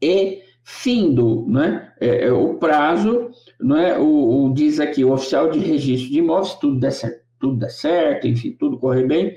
E, 0.00 0.42
findo 0.62 1.44
né, 1.48 1.92
é, 2.00 2.26
é, 2.26 2.32
o 2.32 2.54
prazo, 2.54 3.30
né, 3.60 3.98
o, 3.98 4.44
o, 4.44 4.54
diz 4.54 4.78
aqui, 4.78 5.04
o 5.04 5.12
oficial 5.12 5.50
de 5.50 5.58
registro 5.58 6.12
de 6.12 6.18
imóveis, 6.20 6.54
tudo 6.54 6.78
der 6.78 6.92
certo, 6.92 7.20
tudo 7.40 7.58
der 7.58 7.70
certo 7.70 8.28
enfim, 8.28 8.52
tudo 8.52 8.78
correr 8.78 9.08
bem, 9.08 9.34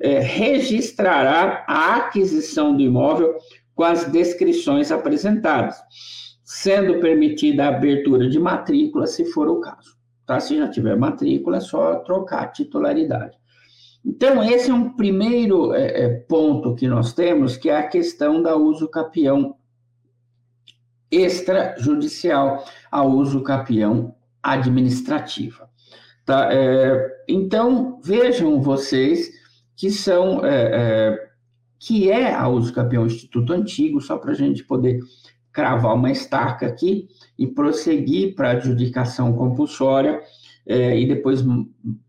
é, 0.00 0.20
registrará 0.20 1.64
a 1.66 1.96
aquisição 1.96 2.76
do 2.76 2.82
imóvel 2.82 3.34
com 3.74 3.82
as 3.82 4.10
descrições 4.10 4.92
apresentadas, 4.92 5.76
sendo 6.44 7.00
permitida 7.00 7.64
a 7.64 7.68
abertura 7.68 8.28
de 8.28 8.38
matrícula, 8.38 9.06
se 9.06 9.24
for 9.26 9.48
o 9.48 9.60
caso. 9.60 9.96
Tá? 10.26 10.40
Se 10.40 10.56
já 10.56 10.68
tiver 10.68 10.96
matrícula, 10.96 11.58
é 11.58 11.60
só 11.60 11.96
trocar 11.96 12.42
a 12.42 12.48
titularidade. 12.48 13.36
Então, 14.04 14.42
esse 14.44 14.70
é 14.70 14.74
um 14.74 14.90
primeiro 14.90 15.72
é, 15.72 16.04
é, 16.04 16.08
ponto 16.08 16.74
que 16.74 16.86
nós 16.86 17.14
temos, 17.14 17.56
que 17.56 17.70
é 17.70 17.76
a 17.78 17.88
questão 17.88 18.42
da 18.42 18.54
uso 18.54 18.86
capião 18.88 19.56
extrajudicial, 21.10 22.64
a 22.90 23.02
uso 23.02 23.42
capião 23.42 24.14
administrativa. 24.42 25.70
Tá? 26.24 26.52
É, 26.52 27.24
então, 27.26 27.98
vejam 28.02 28.60
vocês 28.60 29.30
que 29.76 29.90
são, 29.90 30.44
é, 30.44 30.52
é, 30.52 31.23
que 31.84 32.10
é 32.10 32.32
a 32.32 32.48
uso 32.48 32.72
capião 32.72 33.04
Instituto 33.04 33.52
Antigo, 33.52 34.00
só 34.00 34.16
para 34.16 34.32
a 34.32 34.34
gente 34.34 34.64
poder 34.64 35.00
cravar 35.52 35.94
uma 35.94 36.10
estaca 36.10 36.66
aqui 36.66 37.08
e 37.38 37.46
prosseguir 37.46 38.34
para 38.34 38.48
a 38.48 38.52
adjudicação 38.52 39.34
compulsória 39.34 40.20
é, 40.66 40.98
e 40.98 41.06
depois 41.06 41.44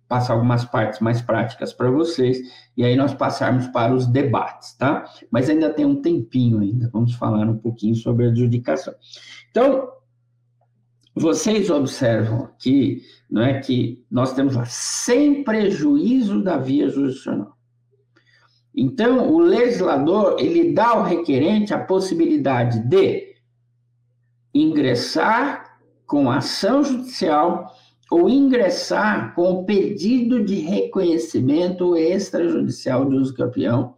passar 0.07 0.33
algumas 0.33 0.63
partes 0.63 1.01
mais 1.01 1.21
práticas 1.21 1.73
para 1.73 1.91
vocês 1.91 2.38
e 2.77 2.85
aí 2.85 2.95
nós 2.95 3.13
passarmos 3.13 3.67
para 3.67 3.93
os 3.93 4.07
debates, 4.07 4.73
tá? 4.77 5.05
Mas 5.29 5.49
ainda 5.49 5.69
tem 5.69 5.85
um 5.85 6.01
tempinho 6.01 6.59
ainda, 6.59 6.89
vamos 6.91 7.13
falar 7.13 7.45
um 7.45 7.57
pouquinho 7.57 7.95
sobre 7.95 8.25
a 8.27 8.29
adjudicação. 8.29 8.93
Então, 9.51 9.89
vocês 11.13 11.69
observam 11.69 12.45
aqui, 12.45 13.01
não 13.29 13.41
é 13.41 13.59
que 13.59 14.05
nós 14.09 14.33
temos 14.33 14.55
lá 14.55 14.65
sem 14.65 15.43
prejuízo 15.43 16.41
da 16.41 16.57
via 16.57 16.88
jurisdicional. 16.88 17.54
Então, 18.75 19.31
o 19.31 19.39
legislador, 19.39 20.35
ele 20.38 20.73
dá 20.73 20.89
ao 20.89 21.03
requerente 21.03 21.73
a 21.73 21.79
possibilidade 21.79 22.79
de 22.79 23.35
ingressar 24.53 25.79
com 26.05 26.29
ação 26.29 26.83
judicial 26.83 27.73
ou 28.11 28.29
ingressar 28.29 29.33
com 29.33 29.63
pedido 29.63 30.43
de 30.43 30.55
reconhecimento 30.55 31.95
extrajudicial 31.95 33.09
de 33.09 33.15
uso 33.15 33.33
campeão, 33.33 33.95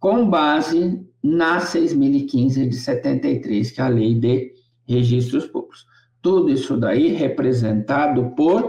com 0.00 0.28
base 0.28 1.06
na 1.22 1.58
6.015 1.58 2.68
de 2.68 2.76
73, 2.76 3.70
que 3.70 3.80
é 3.80 3.84
a 3.84 3.88
lei 3.88 4.14
de 4.14 4.52
registros 4.88 5.46
públicos. 5.46 5.86
Tudo 6.20 6.50
isso 6.50 6.76
daí 6.76 7.08
representado 7.12 8.34
por 8.34 8.68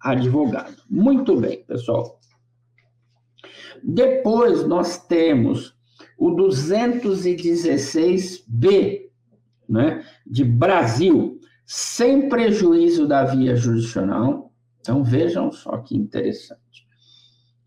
advogado. 0.00 0.76
Muito 0.88 1.36
bem, 1.36 1.64
pessoal. 1.64 2.19
Depois 3.82 4.66
nós 4.66 5.06
temos 5.06 5.74
o 6.18 6.36
216B, 6.36 9.08
né, 9.68 10.04
de 10.26 10.44
Brasil, 10.44 11.38
sem 11.64 12.28
prejuízo 12.28 13.06
da 13.06 13.24
via 13.24 13.54
jurisdicional. 13.56 14.52
Então 14.80 15.04
vejam 15.04 15.52
só 15.52 15.78
que 15.78 15.96
interessante. 15.96 16.60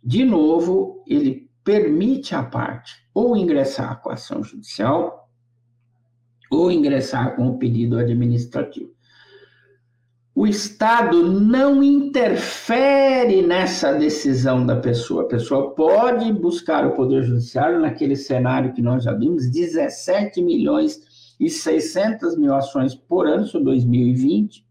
De 0.04 0.26
novo, 0.26 1.04
ele 1.08 1.50
permite 1.64 2.36
à 2.36 2.44
parte 2.44 2.94
ou 3.14 3.38
ingressar 3.38 4.02
com 4.02 4.10
a 4.10 4.14
ação 4.14 4.44
judicial 4.44 5.30
ou 6.52 6.72
ingressar 6.72 7.36
com 7.36 7.48
o 7.48 7.58
pedido 7.58 7.98
administrativo. 7.98 8.93
O 10.36 10.48
Estado 10.48 11.30
não 11.30 11.84
interfere 11.84 13.44
nessa 13.44 13.94
decisão 13.94 14.66
da 14.66 14.76
pessoa. 14.78 15.24
A 15.24 15.28
pessoa 15.28 15.76
pode 15.76 16.32
buscar 16.34 16.88
o 16.88 16.96
Poder 16.96 17.22
Judiciário 17.22 17.80
naquele 17.80 18.16
cenário 18.16 18.74
que 18.74 18.82
nós 18.82 19.04
já 19.04 19.14
vimos, 19.14 19.52
17 19.52 20.42
milhões 20.42 21.36
e 21.40 21.50
600 21.50 22.36
mil 22.36 22.54
ações 22.54 22.96
por 22.96 23.28
ano, 23.28 23.44
isso 23.46 23.60
2020, 23.60 24.66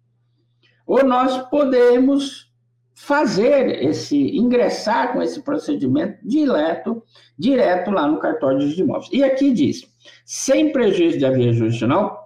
ou 0.85 1.05
nós 1.05 1.39
podemos 1.49 2.51
fazer 2.93 3.85
esse, 3.85 4.37
ingressar 4.37 5.13
com 5.13 5.23
esse 5.23 5.43
procedimento 5.43 6.19
direto, 6.27 7.03
direto 7.39 7.91
lá 7.91 8.07
no 8.07 8.19
cartório 8.19 8.69
de 8.69 8.81
imóveis. 8.81 9.09
E 9.13 9.23
aqui 9.23 9.53
diz, 9.53 9.83
sem 10.25 10.73
prejuízo 10.73 11.21
da 11.21 11.31
via 11.31 11.53
jurisdicional, 11.53 12.22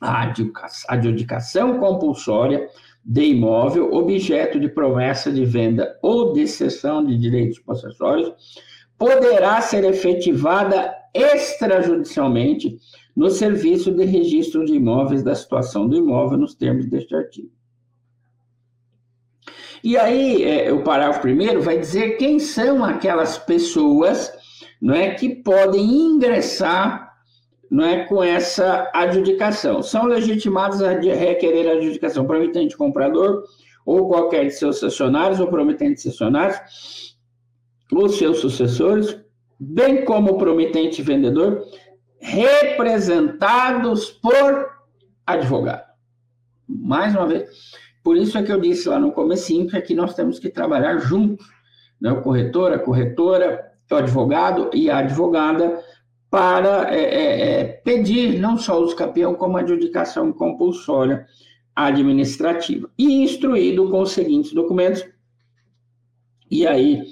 a 0.00 0.32
adjudicação 0.88 1.78
compulsória 1.78 2.68
de 3.04 3.24
imóvel, 3.24 3.92
objeto 3.92 4.58
de 4.58 4.68
promessa 4.68 5.32
de 5.32 5.44
venda 5.44 5.98
ou 6.02 6.32
de 6.32 6.46
cessão 6.46 7.04
de 7.04 7.18
direitos 7.18 7.58
possessórios, 7.58 8.32
poderá 8.98 9.60
ser 9.60 9.84
efetivada 9.84 10.94
extrajudicialmente 11.14 12.78
no 13.16 13.30
serviço 13.30 13.90
de 13.90 14.04
registro 14.04 14.64
de 14.64 14.74
imóveis 14.74 15.22
da 15.22 15.34
situação 15.34 15.88
do 15.88 15.96
imóvel 15.96 16.38
nos 16.38 16.54
termos 16.54 16.86
deste 16.86 17.14
artigo. 17.14 17.50
E 19.82 19.96
aí, 19.96 20.44
é, 20.44 20.72
o 20.72 20.84
parágrafo 20.84 21.22
primeiro 21.22 21.62
vai 21.62 21.78
dizer 21.78 22.18
quem 22.18 22.38
são 22.38 22.84
aquelas 22.84 23.38
pessoas 23.38 24.30
não 24.80 24.94
é, 24.94 25.14
que 25.14 25.28
podem 25.36 25.82
ingressar 25.82 27.09
não 27.70 27.84
é, 27.84 28.04
com 28.04 28.22
essa 28.22 28.90
adjudicação. 28.92 29.82
São 29.82 30.06
legitimados 30.06 30.82
a 30.82 30.90
requerer 30.90 31.68
a 31.68 31.74
adjudicação 31.74 32.26
prometente 32.26 32.76
comprador 32.76 33.44
ou 33.86 34.08
qualquer 34.08 34.46
de 34.46 34.52
seus 34.52 34.80
cessionários 34.80 35.38
ou 35.40 35.46
prometentes 35.46 36.02
cessionários, 36.02 37.16
ou 37.92 38.08
seus 38.08 38.38
sucessores, 38.38 39.18
bem 39.58 40.04
como 40.04 40.32
o 40.32 40.38
prometente 40.38 41.00
vendedor, 41.00 41.64
representados 42.18 44.10
por 44.10 44.68
advogado. 45.26 45.88
Mais 46.68 47.14
uma 47.14 47.26
vez, 47.26 47.48
por 48.02 48.16
isso 48.16 48.36
é 48.36 48.42
que 48.42 48.52
eu 48.52 48.60
disse 48.60 48.88
lá 48.88 48.98
no 48.98 49.12
comecinho 49.12 49.66
que 49.66 49.76
aqui 49.76 49.94
nós 49.94 50.14
temos 50.14 50.38
que 50.38 50.50
trabalhar 50.50 50.98
juntos, 50.98 51.46
né? 52.00 52.12
o 52.12 52.22
corretor, 52.22 52.72
a 52.72 52.78
corretora, 52.78 53.72
o 53.90 53.94
advogado 53.94 54.70
e 54.72 54.88
a 54.88 54.98
advogada, 54.98 55.82
para 56.30 56.94
é, 56.94 57.02
é, 57.02 57.60
é 57.60 57.64
pedir 57.64 58.38
não 58.38 58.56
só 58.56 58.80
o 58.80 58.94
campeão, 58.94 59.34
como 59.34 59.56
a 59.56 59.60
adjudicação 59.60 60.32
compulsória 60.32 61.26
administrativa. 61.74 62.88
E 62.96 63.22
instruído 63.22 63.90
com 63.90 64.00
os 64.00 64.12
seguintes 64.12 64.52
documentos. 64.52 65.04
E 66.50 66.66
aí, 66.66 67.04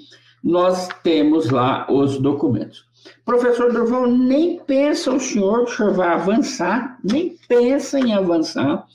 nós 0.43 0.87
temos 1.03 1.49
lá 1.49 1.85
os 1.91 2.17
documentos. 2.17 2.87
Professor 3.25 3.71
Durval, 3.71 4.07
nem 4.07 4.59
pensa 4.59 5.11
o 5.11 5.19
senhor 5.19 5.65
que 5.65 5.71
o 5.71 5.75
senhor 5.75 5.93
vai 5.93 6.09
avançar, 6.09 6.99
nem 7.03 7.37
pensa 7.47 7.99
em 7.99 8.13
avançar, 8.13 8.85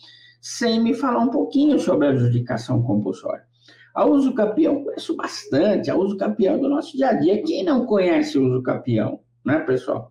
sem 0.41 0.83
me 0.83 0.95
falar 0.95 1.21
um 1.21 1.31
pouquinho 1.31 1.79
sobre 1.79 2.07
a 2.07 2.11
adjudicação 2.11 2.83
compulsória. 2.83 3.45
A 3.95 4.05
uso 4.05 4.35
capião 4.35 4.83
conheço 4.83 5.17
bastante, 5.17 5.91
a 5.91 5.97
uso 5.97 6.17
capião 6.17 6.59
do 6.59 6.69
nosso 6.69 6.97
dia 6.97 7.11
a 7.11 7.13
dia. 7.13 7.43
Quem 7.43 7.65
não 7.65 7.87
conhece 7.87 8.37
o 8.37 8.47
uso 8.47 8.63
capião, 8.63 9.21
né, 9.45 9.61
pessoal? 9.61 10.11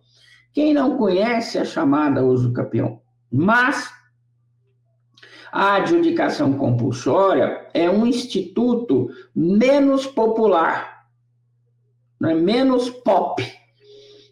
Quem 0.54 0.72
não 0.72 0.96
conhece 0.96 1.58
a 1.58 1.64
chamada 1.66 2.24
uso 2.24 2.54
capião? 2.54 3.02
Mas 3.30 3.92
a 5.52 5.74
adjudicação 5.74 6.54
compulsória 6.54 7.68
é 7.74 7.90
um 7.90 8.06
instituto 8.06 9.10
menos 9.36 10.06
popular, 10.06 11.06
né, 12.18 12.34
menos 12.34 12.88
pop, 12.88 13.44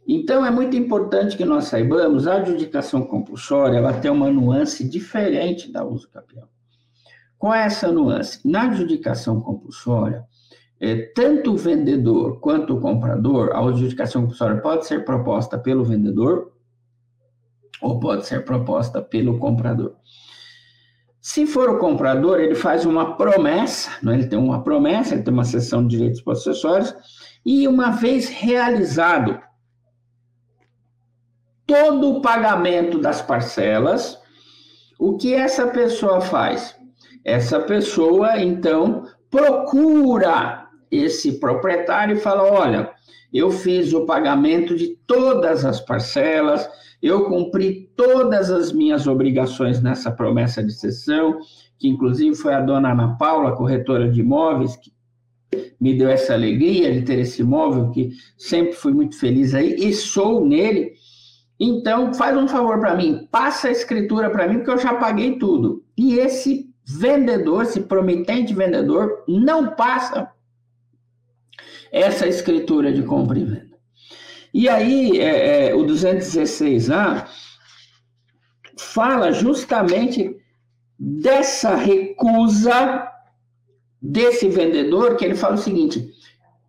então, 0.06 0.44
é 0.44 0.50
muito 0.50 0.76
importante 0.76 1.36
que 1.36 1.44
nós 1.44 1.66
saibamos, 1.66 2.26
a 2.26 2.36
adjudicação 2.36 3.02
compulsória, 3.02 3.78
ela 3.78 3.92
tem 3.92 4.10
uma 4.10 4.30
nuance 4.30 4.86
diferente 4.86 5.70
da 5.70 5.84
uso 5.84 6.10
capião. 6.10 6.48
Qual 7.38 7.54
é 7.54 7.64
essa 7.64 7.90
nuance? 7.90 8.40
Na 8.44 8.64
adjudicação 8.64 9.40
compulsória, 9.40 10.24
é, 10.82 10.96
tanto 11.14 11.52
o 11.52 11.56
vendedor 11.56 12.40
quanto 12.40 12.74
o 12.74 12.80
comprador, 12.80 13.52
a 13.52 13.60
adjudicação 13.60 14.22
compulsória 14.22 14.60
pode 14.60 14.84
ser 14.84 15.04
proposta 15.04 15.56
pelo 15.56 15.84
vendedor 15.84 16.50
ou 17.80 18.00
pode 18.00 18.26
ser 18.26 18.44
proposta 18.44 19.00
pelo 19.00 19.38
comprador. 19.38 19.94
Se 21.20 21.46
for 21.46 21.70
o 21.70 21.78
comprador, 21.78 22.40
ele 22.40 22.56
faz 22.56 22.84
uma 22.84 23.16
promessa, 23.16 23.92
né? 24.02 24.14
ele 24.14 24.26
tem 24.26 24.36
uma 24.36 24.64
promessa, 24.64 25.14
ele 25.14 25.22
tem 25.22 25.32
uma 25.32 25.44
sessão 25.44 25.86
de 25.86 25.96
direitos 25.96 26.20
possessórios, 26.20 26.92
e 27.46 27.68
uma 27.68 27.92
vez 27.92 28.28
realizado 28.28 29.40
todo 31.64 32.10
o 32.10 32.20
pagamento 32.20 32.98
das 32.98 33.22
parcelas, 33.22 34.20
o 34.98 35.16
que 35.16 35.32
essa 35.32 35.68
pessoa 35.68 36.20
faz? 36.20 36.76
Essa 37.24 37.60
pessoa, 37.60 38.40
então, 38.40 39.06
procura 39.30 40.61
esse 40.92 41.40
proprietário 41.40 42.16
e 42.16 42.20
fala: 42.20 42.44
olha, 42.44 42.90
eu 43.32 43.50
fiz 43.50 43.94
o 43.94 44.04
pagamento 44.04 44.76
de 44.76 44.96
todas 45.06 45.64
as 45.64 45.80
parcelas, 45.80 46.68
eu 47.02 47.24
cumpri 47.24 47.90
todas 47.96 48.50
as 48.50 48.72
minhas 48.72 49.06
obrigações 49.06 49.80
nessa 49.80 50.12
promessa 50.12 50.62
de 50.62 50.72
cessão, 50.72 51.38
que 51.78 51.88
inclusive 51.88 52.36
foi 52.36 52.52
a 52.54 52.60
dona 52.60 52.92
Ana 52.92 53.16
Paula, 53.16 53.56
corretora 53.56 54.08
de 54.10 54.20
imóveis, 54.20 54.76
que 54.76 54.92
me 55.80 55.96
deu 55.96 56.08
essa 56.08 56.34
alegria 56.34 56.92
de 56.92 57.02
ter 57.02 57.18
esse 57.18 57.42
imóvel, 57.42 57.90
que 57.90 58.10
sempre 58.36 58.72
fui 58.72 58.92
muito 58.92 59.18
feliz 59.18 59.54
aí, 59.54 59.74
e 59.74 59.92
sou 59.92 60.46
nele 60.46 60.92
Então, 61.58 62.14
faz 62.14 62.36
um 62.36 62.48
favor 62.48 62.78
para 62.80 62.94
mim, 62.96 63.28
passa 63.30 63.68
a 63.68 63.72
escritura 63.72 64.30
para 64.30 64.48
mim, 64.48 64.56
porque 64.56 64.70
eu 64.70 64.78
já 64.78 64.94
paguei 64.94 65.38
tudo. 65.38 65.84
E 65.96 66.18
esse 66.18 66.70
vendedor, 66.84 67.62
esse 67.62 67.80
prometente 67.80 68.54
vendedor, 68.54 69.24
não 69.28 69.74
passa 69.74 70.28
essa 71.92 72.26
escritura 72.26 72.90
de 72.90 73.02
compra 73.02 73.38
e 73.38 73.44
venda. 73.44 73.76
E 74.54 74.68
aí, 74.68 75.20
é, 75.20 75.68
é, 75.68 75.74
o 75.74 75.84
216A 75.84 77.26
fala 78.78 79.32
justamente 79.32 80.34
dessa 80.98 81.74
recusa 81.74 83.06
desse 84.00 84.48
vendedor, 84.48 85.16
que 85.16 85.24
ele 85.24 85.36
fala 85.36 85.54
o 85.54 85.58
seguinte: 85.58 86.10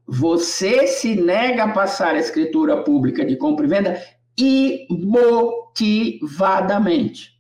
você 0.06 0.88
se 0.88 1.16
nega 1.16 1.64
a 1.64 1.72
passar 1.72 2.16
a 2.16 2.20
escritura 2.20 2.84
pública 2.84 3.26
de 3.26 3.38
compra 3.38 3.66
e 3.66 3.70
venda 3.70 4.02
imotivadamente. 4.38 7.32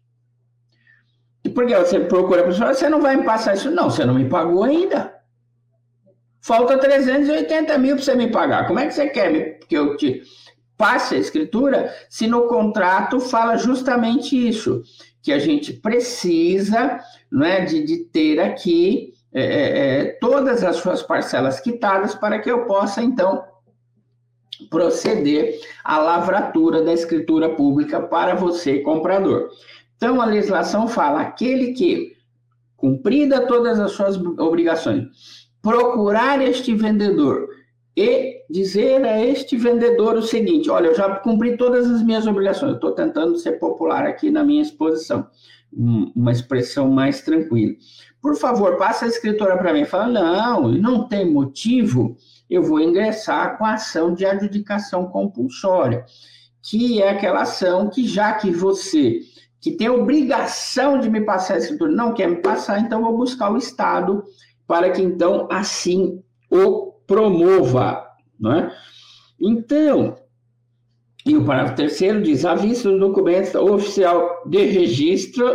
E 1.43 1.49
por 1.49 1.67
que 1.67 1.75
você 1.75 1.99
procura 1.99 2.41
a 2.41 2.45
pessoa? 2.45 2.73
Você 2.73 2.87
não 2.87 3.01
vai 3.01 3.17
me 3.17 3.23
passar 3.23 3.55
isso? 3.55 3.69
Não, 3.69 3.89
você 3.89 4.05
não 4.05 4.13
me 4.13 4.29
pagou 4.29 4.63
ainda. 4.63 5.12
Falta 6.43 6.77
380 6.77 7.77
mil 7.77 7.95
para 7.95 8.03
você 8.03 8.15
me 8.15 8.29
pagar. 8.29 8.67
Como 8.67 8.77
é 8.77 8.85
que 8.85 8.93
você 8.93 9.07
quer 9.07 9.59
que 9.59 9.77
eu 9.77 9.95
te 9.95 10.21
passe 10.77 11.15
a 11.15 11.17
escritura 11.17 11.93
se 12.09 12.27
no 12.27 12.47
contrato 12.47 13.21
fala 13.21 13.55
justamente 13.55 14.35
isso? 14.35 14.83
Que 15.21 15.31
a 15.31 15.39
gente 15.39 15.71
precisa 15.71 16.99
não 17.31 17.45
é, 17.45 17.61
de, 17.61 17.85
de 17.85 18.03
ter 18.05 18.41
aqui 18.41 19.13
é, 19.33 19.41
é, 19.41 19.99
é, 20.01 20.05
todas 20.19 20.65
as 20.65 20.75
suas 20.75 21.01
parcelas 21.01 21.61
quitadas 21.61 22.13
para 22.13 22.37
que 22.39 22.51
eu 22.51 22.65
possa, 22.65 23.01
então, 23.01 23.45
proceder 24.69 25.59
à 25.81 25.97
lavratura 25.97 26.83
da 26.83 26.91
escritura 26.91 27.55
pública 27.55 28.01
para 28.01 28.35
você, 28.35 28.79
comprador. 28.81 29.49
Então, 29.95 30.21
a 30.21 30.25
legislação 30.25 30.89
fala: 30.89 31.21
aquele 31.21 31.71
que, 31.71 32.17
cumprida 32.75 33.47
todas 33.47 33.79
as 33.79 33.93
suas 33.93 34.17
obrigações, 34.17 35.42
procurar 35.63 36.39
este 36.43 36.75
vendedor 36.75 37.47
e 37.97 38.43
dizer 38.47 39.03
a 39.03 39.25
este 39.25 39.57
vendedor 39.57 40.15
o 40.15 40.21
seguinte: 40.21 40.69
olha, 40.69 40.89
eu 40.89 40.95
já 40.95 41.15
cumpri 41.15 41.57
todas 41.57 41.89
as 41.89 42.03
minhas 42.03 42.27
obrigações, 42.27 42.75
estou 42.75 42.91
tentando 42.91 43.35
ser 43.39 43.53
popular 43.53 44.05
aqui 44.05 44.29
na 44.29 44.43
minha 44.43 44.61
exposição, 44.61 45.25
uma 45.71 46.31
expressão 46.31 46.87
mais 46.91 47.21
tranquila 47.21 47.73
por 48.23 48.37
favor, 48.37 48.77
passa 48.77 49.03
a 49.03 49.09
escritora 49.09 49.57
para 49.57 49.73
mim. 49.73 49.83
Fala, 49.83 50.07
não, 50.07 50.69
não 50.69 51.07
tem 51.09 51.29
motivo, 51.29 52.15
eu 52.49 52.63
vou 52.63 52.79
ingressar 52.79 53.57
com 53.57 53.65
a 53.65 53.73
ação 53.73 54.13
de 54.13 54.25
adjudicação 54.25 55.07
compulsória, 55.07 56.05
que 56.61 57.01
é 57.01 57.09
aquela 57.09 57.41
ação 57.41 57.89
que, 57.89 58.07
já 58.07 58.31
que 58.31 58.49
você, 58.49 59.19
que 59.59 59.71
tem 59.71 59.89
obrigação 59.89 60.97
de 60.99 61.09
me 61.09 61.19
passar 61.19 61.55
a 61.55 61.57
escritura, 61.57 61.91
não 61.91 62.13
quer 62.13 62.29
me 62.29 62.37
passar, 62.37 62.79
então 62.79 63.03
vou 63.03 63.17
buscar 63.17 63.51
o 63.51 63.57
Estado 63.57 64.23
para 64.67 64.91
que, 64.91 65.01
então, 65.01 65.47
assim 65.51 66.21
o 66.49 66.93
promova, 67.05 68.07
não 68.39 68.53
é? 68.53 68.75
Então, 69.39 70.15
e 71.25 71.35
o 71.37 71.45
parágrafo 71.45 71.77
terceiro 71.77 72.21
diz, 72.21 72.43
à 72.43 72.53
vista 72.53 72.89
do 72.89 72.99
documento 72.99 73.57
oficial 73.57 74.43
de 74.45 74.65
registro 74.65 75.45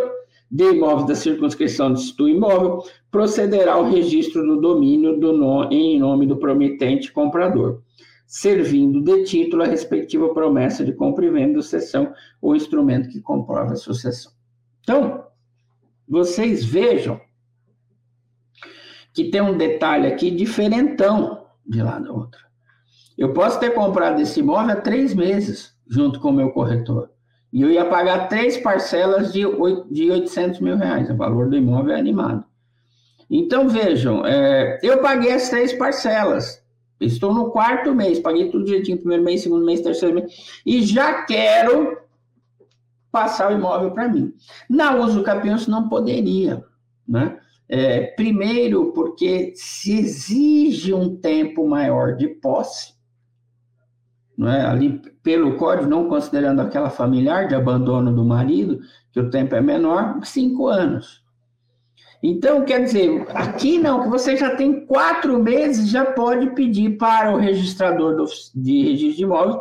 de 0.51 0.64
imóvel 0.73 1.07
da 1.07 1.14
circunscrição 1.14 1.92
do 1.92 2.29
imóvel, 2.29 2.83
procederá 3.11 3.75
ao 3.75 3.90
registro 3.90 4.47
do 4.47 4.59
domínio 4.59 5.18
do 5.21 5.33
no, 5.33 5.64
em 5.71 5.99
nome 5.99 6.27
do 6.27 6.38
prometente 6.38 7.12
comprador, 7.12 7.83
servindo 8.27 9.03
de 9.03 9.25
título 9.25 9.62
a 9.62 9.66
respectiva 9.66 10.33
promessa 10.33 10.85
de 10.85 10.92
compra 10.92 11.27
e 11.27 11.31
venda, 11.31 11.61
sucessão 11.61 12.14
ou 12.40 12.57
instrumento 12.57 13.11
que 13.11 13.21
comprova 13.21 13.73
a 13.73 13.77
sucessão. 13.77 14.33
Então, 14.81 15.25
vocês 16.09 16.64
vejam 16.64 17.21
que 19.18 19.24
tem 19.24 19.40
um 19.40 19.59
detalhe 19.59 20.07
aqui 20.07 20.31
diferentão 20.31 21.44
de 21.66 21.83
lá 21.83 21.98
da 21.98 22.12
outra. 22.12 22.40
Eu 23.18 23.33
posso 23.33 23.59
ter 23.59 23.74
comprado 23.74 24.20
esse 24.20 24.38
imóvel 24.38 24.70
há 24.70 24.81
três 24.81 25.12
meses, 25.12 25.74
junto 25.88 26.20
com 26.20 26.28
o 26.28 26.33
meu 26.33 26.50
corretor. 26.50 27.11
E 27.52 27.61
eu 27.61 27.68
ia 27.68 27.85
pagar 27.85 28.28
três 28.28 28.57
parcelas 28.59 29.33
de, 29.33 29.44
8, 29.44 29.92
de 29.92 30.09
800 30.09 30.61
mil 30.61 30.76
reais. 30.76 31.11
O 31.11 31.16
valor 31.16 31.50
do 31.50 31.57
imóvel 31.57 31.96
é 31.96 31.98
animado. 31.98 32.44
Então, 33.28 33.68
vejam, 33.68 34.24
é, 34.24 34.78
eu 34.85 35.02
paguei 35.02 35.33
as 35.33 35.50
três 35.50 35.72
parcelas. 35.72 36.62
Estou 37.00 37.35
no 37.35 37.50
quarto 37.50 37.92
mês, 37.92 38.20
paguei 38.20 38.48
tudo 38.52 38.66
direitinho, 38.66 38.98
primeiro 38.98 39.24
mês, 39.24 39.42
segundo 39.42 39.66
mês, 39.66 39.81
terceiro 39.81 40.14
mês, 40.14 40.61
e 40.64 40.81
já 40.83 41.24
quero 41.24 41.98
passar 43.11 43.50
o 43.50 43.54
imóvel 43.57 43.90
para 43.90 44.09
mim. 44.09 44.33
Na 44.70 44.94
uso 44.94 45.24
capião 45.24 45.57
isso 45.57 45.68
não 45.68 45.88
poderia, 45.88 46.64
né? 47.07 47.37
É, 47.68 48.07
primeiro, 48.16 48.92
porque 48.92 49.52
se 49.54 49.98
exige 49.98 50.94
um 50.94 51.16
tempo 51.16 51.68
maior 51.68 52.16
de 52.16 52.28
posse, 52.28 52.94
não 54.37 54.48
é? 54.48 54.64
ali 54.64 55.02
pelo 55.22 55.57
código, 55.57 55.90
não 55.90 56.09
considerando 56.09 56.61
aquela 56.61 56.88
familiar 56.88 57.48
de 57.48 57.54
abandono 57.54 58.14
do 58.14 58.24
marido, 58.24 58.81
que 59.12 59.20
o 59.20 59.28
tempo 59.28 59.54
é 59.54 59.61
menor, 59.61 60.20
cinco 60.24 60.68
anos. 60.68 61.22
Então, 62.22 62.64
quer 62.64 62.83
dizer, 62.83 63.26
aqui 63.35 63.78
não, 63.78 64.02
que 64.02 64.09
você 64.09 64.37
já 64.37 64.57
tem 64.57 64.87
quatro 64.87 65.40
meses, 65.40 65.88
já 65.88 66.04
pode 66.04 66.50
pedir 66.50 66.96
para 66.96 67.33
o 67.33 67.38
registrador 67.38 68.16
do, 68.16 68.24
de 68.54 68.83
registro 68.83 69.16
de 69.16 69.22
imóveis 69.22 69.61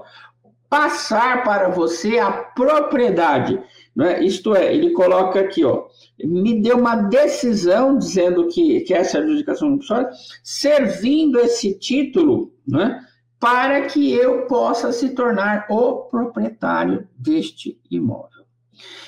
passar 0.69 1.43
para 1.43 1.69
você 1.69 2.19
a 2.19 2.31
propriedade. 2.31 3.59
Né? 3.97 4.23
Isto 4.23 4.55
é, 4.55 4.73
ele 4.75 4.91
coloca 4.91 5.39
aqui, 5.39 5.65
ó, 5.65 5.87
me 6.23 6.61
deu 6.61 6.77
uma 6.77 6.95
decisão 6.95 7.97
dizendo 7.97 8.47
que, 8.47 8.81
que 8.81 8.93
essa 8.93 9.17
adjudicação 9.17 9.71
compulsória, 9.71 10.11
servindo 10.43 11.39
esse 11.39 11.73
título, 11.73 12.53
né? 12.65 13.03
para 13.39 13.87
que 13.87 14.13
eu 14.13 14.45
possa 14.45 14.91
se 14.91 15.09
tornar 15.09 15.65
o 15.71 16.03
proprietário 16.03 17.07
deste 17.17 17.75
imóvel. 17.89 18.45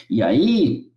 E 0.10 0.24
aí, 0.24 0.90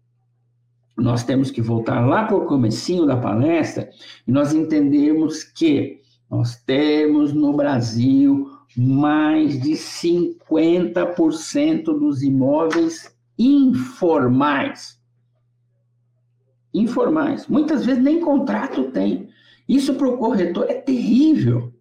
nós 0.97 1.23
temos 1.23 1.51
que 1.51 1.61
voltar 1.61 2.01
lá 2.01 2.25
para 2.25 2.39
o 2.39 2.47
comecinho 2.47 3.05
da 3.05 3.19
palestra 3.19 3.91
e 4.27 4.33
nós 4.33 4.55
entendermos 4.55 5.45
que 5.45 6.01
nós 6.31 6.57
temos 6.57 7.35
no 7.35 7.53
Brasil 7.53 8.51
mais 8.75 9.61
de 9.61 9.73
50% 9.73 11.85
dos 11.85 12.23
imóveis 12.23 13.13
informais. 13.47 15.01
Informais. 16.73 17.47
Muitas 17.47 17.85
vezes 17.85 18.03
nem 18.03 18.21
contrato 18.21 18.91
tem. 18.91 19.29
Isso 19.69 19.95
para 19.95 20.09
o 20.09 20.17
corretor 20.17 20.71
é 20.71 20.75
terrível. 20.75 21.73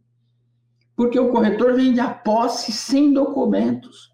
Porque 0.96 1.20
o 1.20 1.30
corretor 1.30 1.74
vende 1.74 2.00
a 2.00 2.10
posse 2.10 2.72
sem 2.72 3.14
documentos. 3.14 4.12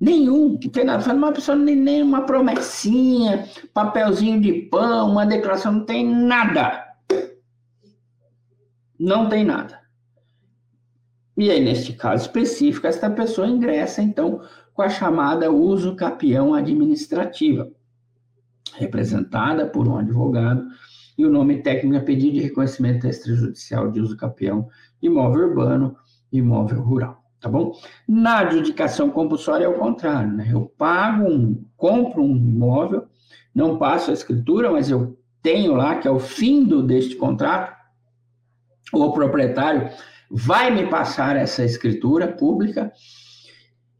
Nenhum, 0.00 0.58
não 0.62 0.70
tem 0.70 0.84
nada. 0.84 1.12
Uma 1.12 1.32
pessoa 1.32 1.56
nem, 1.56 1.76
nem 1.76 2.02
uma 2.02 2.22
promessinha, 2.22 3.46
papelzinho 3.74 4.40
de 4.40 4.52
pão, 4.62 5.10
uma 5.10 5.26
declaração, 5.26 5.72
não 5.72 5.84
tem 5.84 6.08
nada. 6.08 6.86
Não 8.98 9.28
tem 9.28 9.44
nada. 9.44 9.80
E 11.36 11.50
aí, 11.50 11.60
neste 11.60 11.92
caso 11.92 12.24
específico, 12.24 12.86
esta 12.86 13.10
pessoa 13.10 13.46
ingressa, 13.46 14.02
então, 14.02 14.42
com 14.80 14.84
a 14.84 14.88
chamada 14.88 15.52
uso 15.52 15.94
capião 15.94 16.54
administrativa, 16.54 17.70
representada 18.78 19.66
por 19.66 19.86
um 19.86 19.98
advogado, 19.98 20.64
e 21.18 21.26
o 21.26 21.28
nome 21.28 21.62
técnico 21.62 21.96
é 21.96 22.00
pedido 22.00 22.36
de 22.36 22.40
reconhecimento 22.40 23.06
extrajudicial 23.06 23.90
de 23.90 24.00
uso 24.00 24.16
capião 24.16 24.70
imóvel 25.02 25.48
urbano, 25.48 25.94
imóvel 26.32 26.80
rural, 26.80 27.22
tá 27.38 27.46
bom? 27.46 27.78
Na 28.08 28.38
adjudicação 28.38 29.10
compulsória 29.10 29.66
é 29.66 29.68
o 29.68 29.78
contrário, 29.78 30.32
né? 30.32 30.48
Eu 30.50 30.72
pago 30.78 31.28
um, 31.28 31.62
compro 31.76 32.22
um 32.22 32.34
imóvel, 32.34 33.06
não 33.54 33.76
passo 33.76 34.10
a 34.10 34.14
escritura, 34.14 34.72
mas 34.72 34.90
eu 34.90 35.18
tenho 35.42 35.74
lá 35.74 35.96
que 35.96 36.08
é 36.08 36.10
o 36.10 36.18
fim 36.18 36.64
do, 36.64 36.82
deste 36.82 37.16
contrato, 37.16 37.76
o 38.94 39.12
proprietário 39.12 39.90
vai 40.30 40.70
me 40.70 40.86
passar 40.86 41.36
essa 41.36 41.62
escritura 41.62 42.26
pública, 42.28 42.90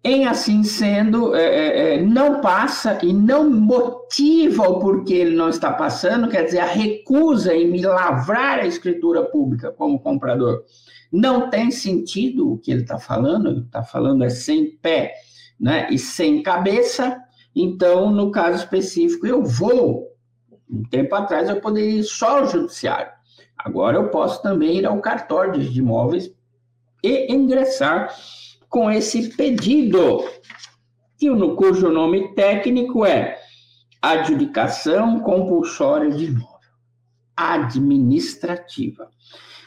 em 0.02 0.26
assim 0.26 0.64
sendo, 0.64 1.34
é, 1.34 1.42
é, 1.42 1.94
é, 1.94 2.02
não 2.02 2.40
passa 2.40 2.98
e 3.02 3.12
não 3.12 3.50
motiva 3.50 4.66
o 4.66 4.78
porquê 4.78 5.14
ele 5.14 5.36
não 5.36 5.50
está 5.50 5.72
passando, 5.72 6.28
quer 6.28 6.44
dizer, 6.44 6.60
a 6.60 6.66
recusa 6.66 7.54
em 7.54 7.70
me 7.70 7.82
lavrar 7.82 8.60
a 8.60 8.66
escritura 8.66 9.22
pública 9.24 9.70
como 9.70 10.00
comprador. 10.00 10.64
Não 11.12 11.50
tem 11.50 11.70
sentido 11.70 12.50
o 12.50 12.58
que 12.58 12.70
ele 12.70 12.82
está 12.82 12.98
falando, 12.98 13.50
ele 13.50 13.60
está 13.60 13.82
falando 13.82 14.24
é 14.24 14.30
sem 14.30 14.70
pé 14.78 15.12
né, 15.58 15.86
e 15.90 15.98
sem 15.98 16.42
cabeça. 16.42 17.18
Então, 17.54 18.10
no 18.10 18.30
caso 18.30 18.58
específico, 18.58 19.26
eu 19.26 19.44
vou. 19.44 20.08
Um 20.70 20.82
tempo 20.84 21.14
atrás 21.14 21.48
eu 21.48 21.60
poderia 21.60 22.00
ir 22.00 22.04
só 22.04 22.38
ao 22.38 22.46
judiciário. 22.46 23.12
Agora 23.58 23.98
eu 23.98 24.08
posso 24.08 24.40
também 24.40 24.78
ir 24.78 24.86
ao 24.86 25.00
cartório 25.00 25.60
de 25.60 25.78
imóveis 25.78 26.32
e 27.04 27.30
ingressar 27.30 28.14
com 28.70 28.90
esse 28.90 29.36
pedido 29.36 30.24
que, 31.18 31.28
no, 31.28 31.54
cujo 31.54 31.90
nome 31.90 32.34
técnico 32.34 33.04
é 33.04 33.38
adjudicação 34.00 35.20
compulsória 35.20 36.10
de 36.10 36.26
imóvel 36.26 36.60
administrativa. 37.36 39.10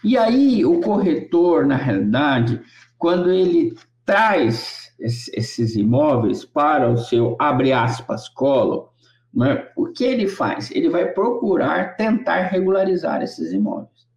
E 0.03 0.17
aí, 0.17 0.65
o 0.65 0.81
corretor, 0.81 1.65
na 1.65 1.75
realidade, 1.75 2.61
quando 2.97 3.31
ele 3.31 3.75
traz 4.05 4.93
esses 4.99 5.75
imóveis 5.75 6.45
para 6.45 6.89
o 6.89 6.97
seu, 6.97 7.35
abre 7.39 7.71
aspas, 7.71 8.29
colo, 8.29 8.89
né, 9.33 9.67
o 9.75 9.87
que 9.87 10.03
ele 10.03 10.27
faz? 10.27 10.71
Ele 10.71 10.89
vai 10.89 11.11
procurar 11.11 11.95
tentar 11.95 12.43
regularizar 12.43 13.21
esses 13.21 13.51
imóveis. 13.51 14.07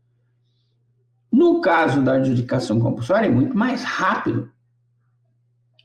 No 1.32 1.60
caso 1.60 2.02
da 2.02 2.14
adjudicação 2.14 2.80
compulsória, 2.80 3.26
é 3.26 3.30
muito 3.30 3.56
mais 3.56 3.82
rápido. 3.82 4.50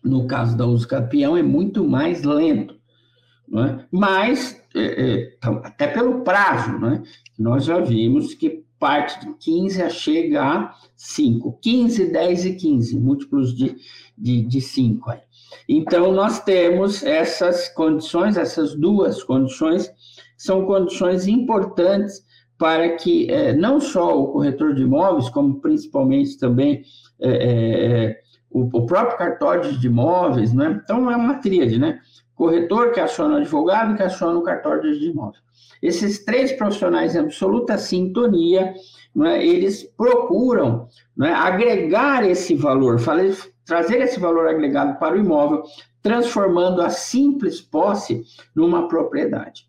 No 0.04 0.26
caso 0.26 0.58
da 0.58 0.66
uso 0.66 0.88
é 0.92 1.44
muito 1.44 1.88
mais 1.88 2.24
lento. 2.24 2.76
Né? 3.48 3.86
Mas, 3.92 4.62
é, 4.74 4.80
é, 4.82 5.36
então, 5.38 5.62
até 5.64 5.88
pelo 5.88 6.22
prazo, 6.22 6.80
né? 6.80 7.04
nós 7.38 7.66
já 7.66 7.80
vimos 7.80 8.34
que 8.34 8.64
parte 8.80 9.20
de 9.20 9.34
15 9.36 9.82
a 9.84 9.90
chega 9.90 10.42
a 10.42 10.76
5. 10.96 11.60
15, 11.62 12.12
10 12.12 12.46
e 12.46 12.56
15, 12.56 13.00
múltiplos 13.00 13.56
de, 13.56 13.76
de, 14.18 14.42
de 14.42 14.60
5. 14.60 15.10
Aí. 15.12 15.20
Então, 15.70 16.12
nós 16.12 16.44
temos 16.44 17.04
essas 17.04 17.70
condições, 17.70 18.38
essas 18.38 18.74
duas 18.74 19.22
condições, 19.24 19.92
são 20.36 20.66
condições 20.66 21.28
importantes 21.28 22.26
para 22.58 22.96
que 22.96 23.30
é, 23.30 23.54
não 23.54 23.80
só 23.80 24.20
o 24.20 24.28
corretor 24.28 24.74
de 24.74 24.84
imóveis, 24.84 25.30
como 25.30 25.60
principalmente 25.60 26.38
também 26.38 26.84
é, 27.20 27.30
é, 27.30 28.22
o, 28.52 28.64
o, 28.64 28.86
próprio 28.86 29.18
cartório 29.18 29.78
de 29.78 29.88
imóveis, 29.88 30.54
né? 30.54 30.80
então 30.84 31.10
é 31.10 31.16
uma 31.16 31.36
tríade, 31.36 31.80
né? 31.80 32.00
Corretor 32.36 32.92
que 32.92 33.00
aciona 33.00 33.36
o 33.36 33.38
advogado 33.38 33.96
que 33.96 34.04
aciona 34.04 34.38
o 34.38 34.44
cartório 34.44 34.98
de 34.98 35.10
imóveis. 35.10 35.42
Esses 35.82 36.24
três 36.24 36.52
profissionais 36.52 37.16
em 37.16 37.20
absoluta 37.20 37.78
sintonia, 37.78 38.74
né, 39.16 39.44
eles 39.46 39.84
procuram 39.98 40.88
né, 41.16 41.32
agregar 41.32 42.28
esse 42.28 42.54
valor, 42.56 43.00
trazer 43.66 44.02
esse 44.02 44.20
valor 44.20 44.48
agregado 44.48 45.00
para 45.00 45.16
o 45.16 45.20
imóvel, 45.20 45.64
transformando 46.02 46.82
a 46.82 46.90
simples 46.90 47.62
posse 47.62 48.24
numa 48.56 48.88
propriedade. 48.88 49.68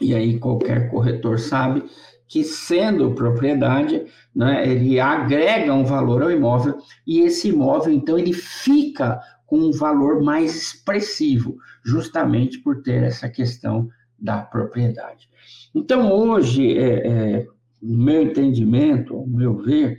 E 0.00 0.14
aí 0.14 0.38
qualquer 0.38 0.90
corretor 0.90 1.38
sabe 1.38 1.84
que 2.28 2.42
sendo 2.42 3.14
propriedade, 3.14 4.04
né, 4.34 4.68
ele 4.68 4.98
agrega 4.98 5.72
um 5.72 5.84
valor 5.84 6.22
ao 6.22 6.30
imóvel 6.30 6.78
e 7.06 7.20
esse 7.20 7.48
imóvel 7.48 7.92
então 7.92 8.18
ele 8.18 8.32
fica 8.32 9.20
com 9.46 9.58
um 9.58 9.72
valor 9.72 10.22
mais 10.22 10.56
expressivo, 10.56 11.56
justamente 11.84 12.58
por 12.58 12.82
ter 12.82 13.04
essa 13.04 13.28
questão 13.28 13.88
da 14.18 14.42
propriedade. 14.42 15.28
Então, 15.74 16.10
hoje, 16.12 16.76
é, 16.76 17.06
é, 17.06 17.46
no 17.80 17.98
meu 17.98 18.22
entendimento, 18.22 19.14
ao 19.14 19.26
meu 19.26 19.56
ver, 19.56 19.98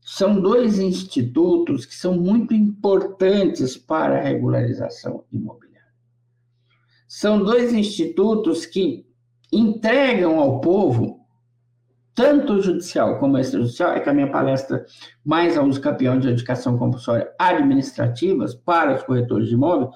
são 0.00 0.40
dois 0.40 0.78
institutos 0.78 1.86
que 1.86 1.94
são 1.94 2.16
muito 2.16 2.52
importantes 2.52 3.76
para 3.76 4.18
a 4.18 4.22
regularização 4.22 5.24
imobiliária. 5.32 5.70
São 7.06 7.44
dois 7.44 7.72
institutos 7.72 8.66
que 8.66 9.06
entregam 9.52 10.40
ao 10.40 10.60
povo, 10.60 11.19
tanto 12.20 12.60
judicial 12.60 13.18
como 13.18 13.38
extrajudicial, 13.38 13.92
é 13.92 14.00
que 14.00 14.10
a 14.10 14.12
minha 14.12 14.30
palestra 14.30 14.84
mais 15.24 15.56
a 15.56 15.62
uso 15.62 15.80
campeão 15.80 16.20
de 16.20 16.28
educação 16.28 16.76
compulsória 16.76 17.32
administrativas 17.38 18.54
para 18.54 18.94
os 18.94 19.02
corretores 19.02 19.48
de 19.48 19.54
imóveis, 19.54 19.88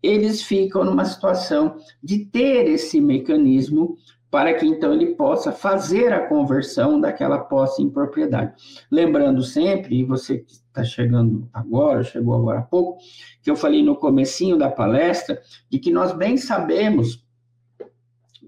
eles 0.00 0.42
ficam 0.42 0.84
numa 0.84 1.04
situação 1.04 1.76
de 2.00 2.24
ter 2.26 2.68
esse 2.68 3.00
mecanismo 3.00 3.96
para 4.30 4.54
que 4.54 4.64
então 4.64 4.92
ele 4.92 5.16
possa 5.16 5.50
fazer 5.50 6.12
a 6.12 6.28
conversão 6.28 7.00
daquela 7.00 7.38
posse 7.38 7.82
em 7.82 7.90
propriedade. 7.90 8.54
Lembrando 8.88 9.42
sempre, 9.42 9.98
e 9.98 10.04
você 10.04 10.38
que 10.38 10.52
está 10.52 10.84
chegando 10.84 11.48
agora, 11.52 12.04
chegou 12.04 12.34
agora 12.34 12.60
há 12.60 12.62
pouco, 12.62 12.98
que 13.42 13.50
eu 13.50 13.56
falei 13.56 13.82
no 13.82 13.96
comecinho 13.96 14.56
da 14.56 14.70
palestra, 14.70 15.42
de 15.68 15.80
que 15.80 15.90
nós 15.90 16.12
bem 16.12 16.36
sabemos 16.36 17.25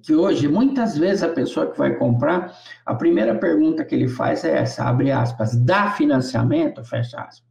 que 0.03 0.15
hoje, 0.15 0.49
muitas 0.49 0.97
vezes, 0.97 1.23
a 1.23 1.29
pessoa 1.29 1.71
que 1.71 1.79
vai 1.79 1.95
comprar, 1.95 2.57
a 2.85 2.95
primeira 2.95 3.35
pergunta 3.35 3.85
que 3.85 3.95
ele 3.95 4.09
faz 4.09 4.45
é 4.45 4.59
essa, 4.59 4.85
abre 4.85 5.11
aspas, 5.11 5.57
dá 5.57 5.91
financiamento, 5.91 6.85
fecha 6.85 7.21
aspas. 7.21 7.49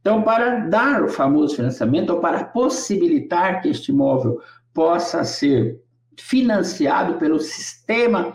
Então, 0.00 0.22
para 0.22 0.60
dar 0.66 1.02
o 1.02 1.08
famoso 1.08 1.56
financiamento, 1.56 2.10
ou 2.10 2.20
para 2.20 2.44
possibilitar 2.44 3.60
que 3.60 3.68
este 3.68 3.90
imóvel 3.90 4.40
possa 4.72 5.24
ser 5.24 5.82
financiado 6.16 7.14
pelo 7.14 7.38
sistema 7.38 8.32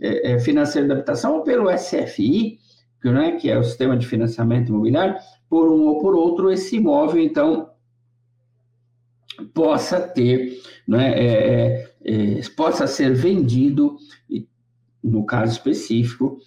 é, 0.00 0.32
é 0.32 0.38
financeiro 0.38 0.88
da 0.88 0.94
habitação 0.94 1.36
ou 1.36 1.42
pelo 1.42 1.70
SFI, 1.70 2.58
que, 3.00 3.10
né, 3.10 3.32
que 3.32 3.50
é 3.50 3.58
o 3.58 3.64
sistema 3.64 3.96
de 3.96 4.06
financiamento 4.06 4.68
imobiliário, 4.68 5.16
por 5.48 5.70
um 5.70 5.86
ou 5.86 5.98
por 6.00 6.14
outro, 6.14 6.50
esse 6.50 6.76
imóvel, 6.76 7.22
então, 7.22 7.70
possa 9.54 10.00
ter, 10.00 10.60
né, 10.86 11.12
é, 11.16 11.92
é 12.06 12.40
possa 12.56 12.86
ser 12.86 13.14
vendido, 13.14 13.96
no 15.02 15.26
caso 15.26 15.52
específico, 15.52 16.38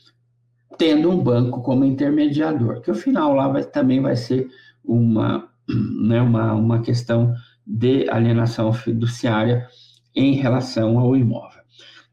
tendo 0.77 1.09
um 1.11 1.21
banco 1.21 1.61
como 1.61 1.83
intermediador, 1.83 2.81
que 2.81 2.89
o 2.89 2.95
final 2.95 3.33
lá 3.33 3.49
vai, 3.49 3.63
também 3.65 4.01
vai 4.01 4.15
ser 4.15 4.47
uma, 4.83 5.49
né, 6.07 6.21
uma, 6.21 6.53
uma 6.53 6.81
questão 6.81 7.33
de 7.67 8.09
alienação 8.09 8.71
fiduciária 8.71 9.67
em 10.15 10.33
relação 10.33 10.97
ao 10.97 11.15
imóvel. 11.15 11.59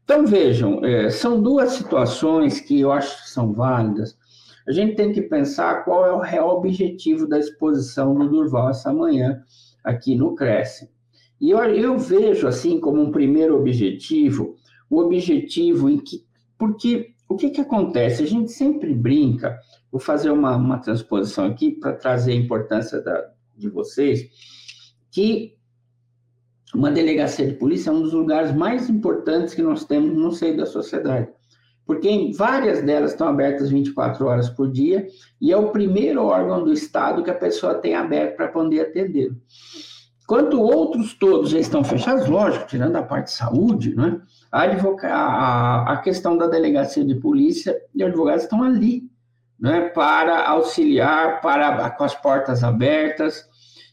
Então, 0.03 0.25
vejam, 0.25 0.83
é, 0.85 1.09
são 1.09 1.41
duas 1.41 1.71
situações 1.71 2.61
que 2.61 2.79
eu 2.79 2.91
acho 2.91 3.23
que 3.23 3.29
são 3.29 3.53
válidas. 3.53 4.17
A 4.67 4.71
gente 4.71 4.95
tem 4.95 5.11
que 5.11 5.21
pensar 5.21 5.83
qual 5.83 6.05
é 6.05 6.11
o 6.11 6.19
real 6.19 6.57
objetivo 6.57 7.27
da 7.27 7.39
exposição 7.39 8.13
do 8.13 8.29
Durval 8.29 8.69
essa 8.69 8.93
manhã 8.93 9.41
aqui 9.83 10.15
no 10.15 10.35
Cresce. 10.35 10.89
E 11.39 11.51
eu, 11.51 11.59
eu 11.59 11.97
vejo, 11.97 12.47
assim, 12.47 12.79
como 12.79 13.01
um 13.01 13.11
primeiro 13.11 13.57
objetivo, 13.57 14.55
o 14.89 14.99
objetivo 14.99 15.89
em 15.89 15.97
que. 15.97 16.25
Porque 16.57 17.13
o 17.29 17.35
que, 17.35 17.49
que 17.49 17.61
acontece? 17.61 18.23
A 18.23 18.27
gente 18.27 18.51
sempre 18.51 18.93
brinca, 18.93 19.59
vou 19.91 19.99
fazer 19.99 20.31
uma, 20.31 20.55
uma 20.55 20.79
transposição 20.79 21.45
aqui 21.45 21.71
para 21.71 21.93
trazer 21.93 22.31
a 22.31 22.35
importância 22.35 23.01
da, 23.01 23.31
de 23.55 23.69
vocês, 23.69 24.29
que 25.11 25.55
uma 26.73 26.91
delegacia 26.91 27.47
de 27.47 27.53
polícia 27.53 27.89
é 27.89 27.93
um 27.93 28.01
dos 28.01 28.13
lugares 28.13 28.53
mais 28.53 28.89
importantes 28.89 29.53
que 29.53 29.61
nós 29.61 29.85
temos 29.85 30.15
no 30.15 30.31
seio 30.31 30.57
da 30.57 30.65
sociedade. 30.65 31.29
Porque 31.85 32.31
várias 32.35 32.81
delas 32.83 33.11
estão 33.11 33.29
abertas 33.29 33.69
24 33.69 34.25
horas 34.25 34.49
por 34.49 34.69
dia 34.69 35.07
e 35.39 35.53
é 35.53 35.57
o 35.57 35.71
primeiro 35.71 36.23
órgão 36.23 36.63
do 36.63 36.73
Estado 36.73 37.23
que 37.23 37.29
a 37.29 37.35
pessoa 37.35 37.75
tem 37.75 37.95
aberto 37.95 38.35
para 38.35 38.49
poder 38.49 38.81
atender. 38.81 39.31
Quanto 40.27 40.61
outros 40.61 41.13
todos 41.13 41.51
já 41.51 41.57
estão 41.57 41.85
fechados, 41.85 42.27
lógico, 42.27 42.67
tirando 42.67 42.97
a 42.97 43.01
parte 43.01 43.27
de 43.27 43.31
saúde, 43.31 43.95
né? 43.95 44.19
A, 44.51 44.65
a, 45.07 45.93
a 45.93 45.97
questão 46.01 46.37
da 46.37 46.47
delegacia 46.47 47.05
de 47.05 47.15
polícia 47.15 47.73
e 47.95 48.03
advogados 48.03 48.43
estão 48.43 48.61
ali, 48.61 49.09
né? 49.57 49.87
Para 49.87 50.49
auxiliar, 50.49 51.39
para 51.39 51.89
com 51.91 52.03
as 52.03 52.13
portas 52.13 52.61
abertas, 52.61 53.47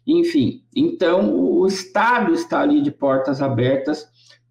enfim. 0.04 0.64
Então, 0.74 1.32
o 1.32 1.68
Estado 1.68 2.34
está 2.34 2.62
ali 2.62 2.82
de 2.82 2.90
portas 2.90 3.40
abertas 3.40 4.08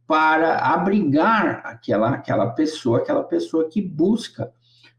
para 0.08 0.60
abrigar 0.60 1.64
aquela, 1.66 2.12
aquela 2.12 2.48
pessoa, 2.52 3.00
aquela 3.00 3.24
pessoa 3.24 3.68
que 3.68 3.82
busca 3.82 4.54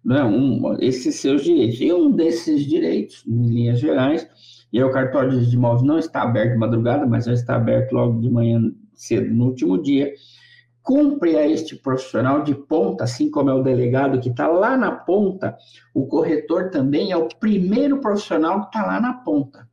né, 0.04 0.22
um, 0.22 0.76
esses 0.80 1.14
seus 1.14 1.42
direitos. 1.42 1.80
E 1.80 1.90
um 1.94 2.10
desses 2.10 2.62
direitos, 2.66 3.24
em 3.26 3.46
linhas 3.46 3.80
gerais, 3.80 4.28
e 4.74 4.82
o 4.82 4.90
cartório 4.90 5.40
de 5.40 5.54
imóveis 5.54 5.86
não 5.86 6.00
está 6.00 6.22
aberto 6.22 6.54
de 6.54 6.58
madrugada, 6.58 7.06
mas 7.06 7.26
já 7.26 7.32
está 7.32 7.54
aberto 7.54 7.92
logo 7.92 8.20
de 8.20 8.28
manhã 8.28 8.72
cedo 8.92 9.32
no 9.32 9.44
último 9.44 9.80
dia. 9.80 10.12
Cumpre 10.82 11.36
a 11.36 11.46
este 11.46 11.76
profissional 11.76 12.42
de 12.42 12.56
ponta, 12.56 13.04
assim 13.04 13.30
como 13.30 13.50
é 13.50 13.54
o 13.54 13.62
delegado 13.62 14.18
que 14.18 14.30
está 14.30 14.48
lá 14.48 14.76
na 14.76 14.90
ponta, 14.90 15.56
o 15.94 16.08
corretor 16.08 16.70
também 16.70 17.12
é 17.12 17.16
o 17.16 17.28
primeiro 17.38 18.00
profissional 18.00 18.62
que 18.62 18.66
está 18.66 18.84
lá 18.84 19.00
na 19.00 19.12
ponta. 19.12 19.68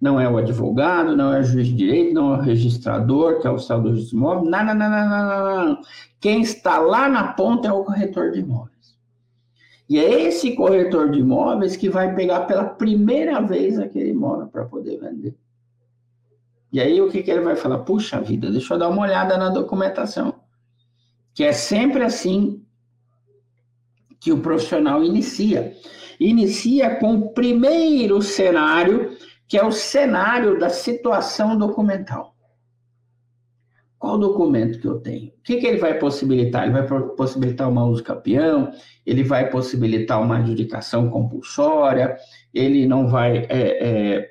Não 0.00 0.18
é 0.18 0.26
o 0.26 0.38
advogado, 0.38 1.14
não 1.14 1.34
é 1.34 1.40
o 1.40 1.44
juiz 1.44 1.66
de 1.66 1.74
direito, 1.74 2.14
não 2.14 2.34
é 2.34 2.38
o 2.38 2.40
registrador, 2.40 3.38
que 3.38 3.46
é 3.46 3.50
o 3.50 3.56
oficial 3.56 3.82
do 3.82 3.90
registro 3.90 4.16
de 4.16 4.24
não, 4.24 4.44
não, 4.44 4.64
não, 4.64 4.74
não, 4.74 5.08
não, 5.08 5.66
não. 5.66 5.78
Quem 6.18 6.40
está 6.40 6.78
lá 6.78 7.06
na 7.06 7.34
ponta 7.34 7.68
é 7.68 7.72
o 7.72 7.84
corretor 7.84 8.30
de 8.30 8.40
imóveis. 8.40 8.79
E 9.90 9.98
é 9.98 10.22
esse 10.22 10.54
corretor 10.54 11.10
de 11.10 11.18
imóveis 11.18 11.76
que 11.76 11.88
vai 11.88 12.14
pegar 12.14 12.42
pela 12.42 12.64
primeira 12.64 13.40
vez 13.40 13.76
aquele 13.76 14.10
imóvel 14.10 14.46
para 14.46 14.64
poder 14.64 15.00
vender. 15.00 15.34
E 16.72 16.80
aí 16.80 17.00
o 17.00 17.10
que, 17.10 17.24
que 17.24 17.30
ele 17.30 17.40
vai 17.40 17.56
falar? 17.56 17.80
Puxa 17.80 18.20
vida, 18.20 18.52
deixa 18.52 18.74
eu 18.74 18.78
dar 18.78 18.88
uma 18.88 19.02
olhada 19.02 19.36
na 19.36 19.48
documentação. 19.48 20.32
Que 21.34 21.42
é 21.42 21.52
sempre 21.52 22.04
assim 22.04 22.64
que 24.20 24.30
o 24.30 24.40
profissional 24.40 25.02
inicia. 25.02 25.74
Inicia 26.20 26.94
com 26.96 27.14
o 27.14 27.30
primeiro 27.32 28.22
cenário 28.22 29.16
que 29.48 29.58
é 29.58 29.64
o 29.66 29.72
cenário 29.72 30.60
da 30.60 30.70
situação 30.70 31.58
documental. 31.58 32.29
Qual 34.00 34.16
documento 34.16 34.80
que 34.80 34.88
eu 34.88 34.98
tenho? 34.98 35.28
O 35.28 35.42
que, 35.44 35.58
que 35.58 35.66
ele 35.66 35.76
vai 35.76 35.98
possibilitar? 35.98 36.64
Ele 36.64 36.72
vai 36.72 36.86
possibilitar 37.14 37.68
uma 37.68 37.84
uso 37.84 38.02
capião, 38.02 38.72
ele 39.04 39.22
vai 39.22 39.50
possibilitar 39.50 40.22
uma 40.22 40.38
adjudicação 40.38 41.10
compulsória, 41.10 42.16
ele 42.54 42.86
não 42.86 43.08
vai 43.08 43.46
é, 43.50 43.50
é, 43.50 44.30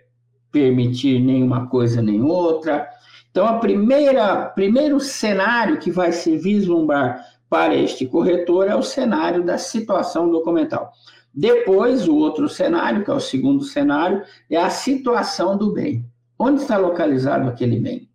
permitir 0.52 1.20
nenhuma 1.20 1.68
coisa 1.68 2.02
nem 2.02 2.20
outra. 2.20 2.90
Então, 3.30 3.46
a 3.46 3.60
primeira 3.60 4.46
primeiro 4.46 5.00
cenário 5.00 5.78
que 5.78 5.92
vai 5.92 6.12
se 6.14 6.36
vislumbrar 6.36 7.24
para 7.48 7.76
este 7.76 8.08
corretor 8.08 8.68
é 8.68 8.76
o 8.76 8.82
cenário 8.82 9.44
da 9.46 9.60
situação 9.60 10.32
documental. 10.32 10.92
Depois, 11.32 12.08
o 12.08 12.16
outro 12.16 12.50
cenário, 12.50 13.04
que 13.04 13.12
é 13.12 13.14
o 13.14 13.20
segundo 13.20 13.64
cenário, 13.64 14.24
é 14.50 14.58
a 14.58 14.72
situação 14.72 15.56
do 15.56 15.72
bem. 15.72 16.04
Onde 16.40 16.64
está 16.64 16.76
localizado 16.76 17.48
aquele 17.48 17.80
bem? 17.80 18.09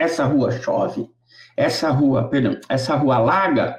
Essa 0.00 0.24
rua 0.24 0.50
chove? 0.50 1.08
Essa 1.56 1.90
rua, 1.90 2.28
perdão, 2.28 2.58
essa 2.68 2.96
rua 2.96 3.16
alaga 3.16 3.76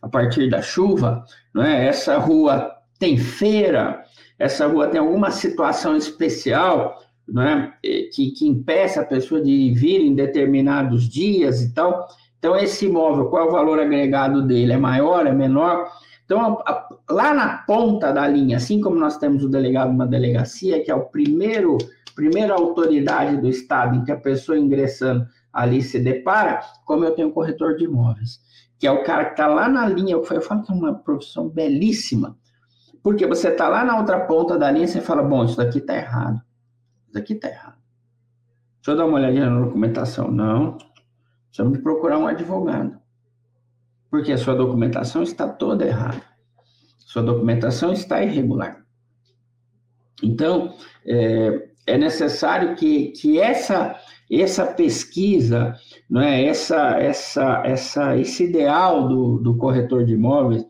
a 0.00 0.08
partir 0.08 0.48
da 0.48 0.62
chuva? 0.62 1.22
Não 1.54 1.62
é? 1.62 1.86
Essa 1.86 2.16
rua 2.16 2.74
tem 2.98 3.18
feira? 3.18 4.02
Essa 4.38 4.66
rua 4.66 4.88
tem 4.88 4.98
alguma 4.98 5.30
situação 5.30 5.96
especial 5.96 6.98
não 7.28 7.42
é? 7.42 7.72
que, 7.82 8.30
que 8.32 8.48
impeça 8.48 9.02
a 9.02 9.06
pessoa 9.06 9.40
de 9.40 9.70
vir 9.72 10.00
em 10.00 10.14
determinados 10.14 11.08
dias 11.08 11.62
e 11.62 11.72
tal? 11.72 12.08
Então, 12.38 12.56
esse 12.56 12.86
imóvel, 12.86 13.26
qual 13.26 13.44
é 13.44 13.48
o 13.48 13.52
valor 13.52 13.78
agregado 13.78 14.42
dele? 14.42 14.72
É 14.72 14.78
maior, 14.78 15.26
é 15.26 15.32
menor? 15.32 15.88
Então, 16.24 16.40
a, 16.40 16.72
a, 16.72 16.88
lá 17.10 17.34
na 17.34 17.58
ponta 17.58 18.12
da 18.12 18.26
linha, 18.26 18.56
assim 18.56 18.80
como 18.80 18.96
nós 18.96 19.18
temos 19.18 19.44
o 19.44 19.48
delegado 19.48 19.92
numa 19.92 20.06
delegacia, 20.06 20.82
que 20.82 20.90
é 20.90 20.94
o 20.94 21.04
primeiro, 21.04 21.76
primeira 22.14 22.54
autoridade 22.54 23.36
do 23.36 23.48
Estado 23.48 23.96
em 23.96 24.04
que 24.04 24.12
a 24.12 24.16
pessoa 24.16 24.58
ingressando 24.58 25.26
ali 25.52 25.82
se 25.82 25.98
depara, 25.98 26.60
como 26.84 27.04
eu 27.04 27.14
tenho 27.14 27.32
corretor 27.32 27.76
de 27.76 27.84
imóveis, 27.84 28.40
que 28.78 28.86
é 28.86 28.90
o 28.90 29.04
cara 29.04 29.26
que 29.26 29.30
está 29.32 29.46
lá 29.46 29.68
na 29.68 29.88
linha, 29.88 30.12
eu 30.12 30.22
falo 30.22 30.62
que 30.62 30.72
é 30.72 30.74
uma 30.74 30.94
profissão 30.94 31.48
belíssima, 31.48 32.36
porque 33.02 33.26
você 33.26 33.48
está 33.48 33.68
lá 33.68 33.84
na 33.84 33.98
outra 33.98 34.20
ponta 34.26 34.58
da 34.58 34.70
linha 34.70 34.84
e 34.84 34.88
você 34.88 35.00
fala, 35.00 35.22
bom, 35.22 35.44
isso 35.44 35.56
daqui 35.56 35.78
está 35.78 35.96
errado, 35.96 36.40
isso 37.04 37.12
daqui 37.12 37.32
está 37.34 37.48
errado. 37.48 37.78
Deixa 38.76 38.92
eu 38.92 38.96
dar 38.96 39.06
uma 39.06 39.18
olhadinha 39.18 39.50
na 39.50 39.60
documentação. 39.60 40.30
Não, 40.30 40.78
precisamos 41.48 41.76
de 41.76 41.82
procurar 41.82 42.18
um 42.18 42.26
advogado 42.26 43.00
porque 44.10 44.32
a 44.32 44.38
sua 44.38 44.54
documentação 44.54 45.22
está 45.22 45.48
toda 45.48 45.86
errada. 45.86 46.22
Sua 46.98 47.22
documentação 47.22 47.92
está 47.92 48.22
irregular. 48.22 48.84
Então, 50.22 50.76
é, 51.06 51.68
é 51.86 51.96
necessário 51.96 52.74
que, 52.74 53.12
que 53.12 53.40
essa, 53.40 53.96
essa 54.30 54.64
pesquisa, 54.66 55.74
não 56.08 56.20
é, 56.20 56.44
essa, 56.44 56.98
essa, 57.00 57.62
essa, 57.64 58.16
esse 58.16 58.44
ideal 58.44 59.08
do, 59.08 59.38
do 59.38 59.56
corretor 59.56 60.04
de 60.04 60.12
imóveis, 60.12 60.64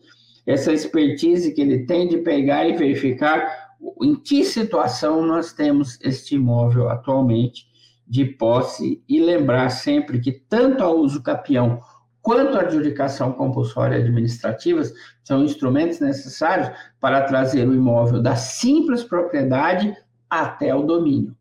essa 0.47 0.73
expertise 0.73 1.53
que 1.53 1.61
ele 1.61 1.85
tem 1.85 2.09
de 2.09 2.19
pegar 2.19 2.67
e 2.67 2.77
verificar 2.77 3.71
em 4.03 4.15
que 4.15 4.45
situação 4.45 5.25
nós 5.25 5.53
temos 5.53 5.99
este 6.03 6.37
imóvel 6.37 6.89
atualmente 6.89 7.67
de 8.07 8.25
posse 8.25 9.03
e 9.09 9.21
lembrar 9.21 9.69
sempre 9.71 10.19
que 10.19 10.33
tanto 10.33 10.83
a 10.83 10.91
uso 10.91 11.23
capião 11.23 11.81
quanto 12.23 12.57
a 12.57 12.63
adjudicação 12.63 13.33
compulsória 13.33 13.99
administrativas 13.99 14.93
são 15.23 15.45
instrumentos 15.45 16.01
necessários 16.01 16.71
para 17.01 17.23
trazer 17.23 17.69
o 17.69 17.75
imóvel 17.75 18.21
da 18.21 18.37
simples 18.37 19.03
propriedade 19.03 19.95
até 20.29 20.75
o 20.75 20.83
domínio, 20.83 21.37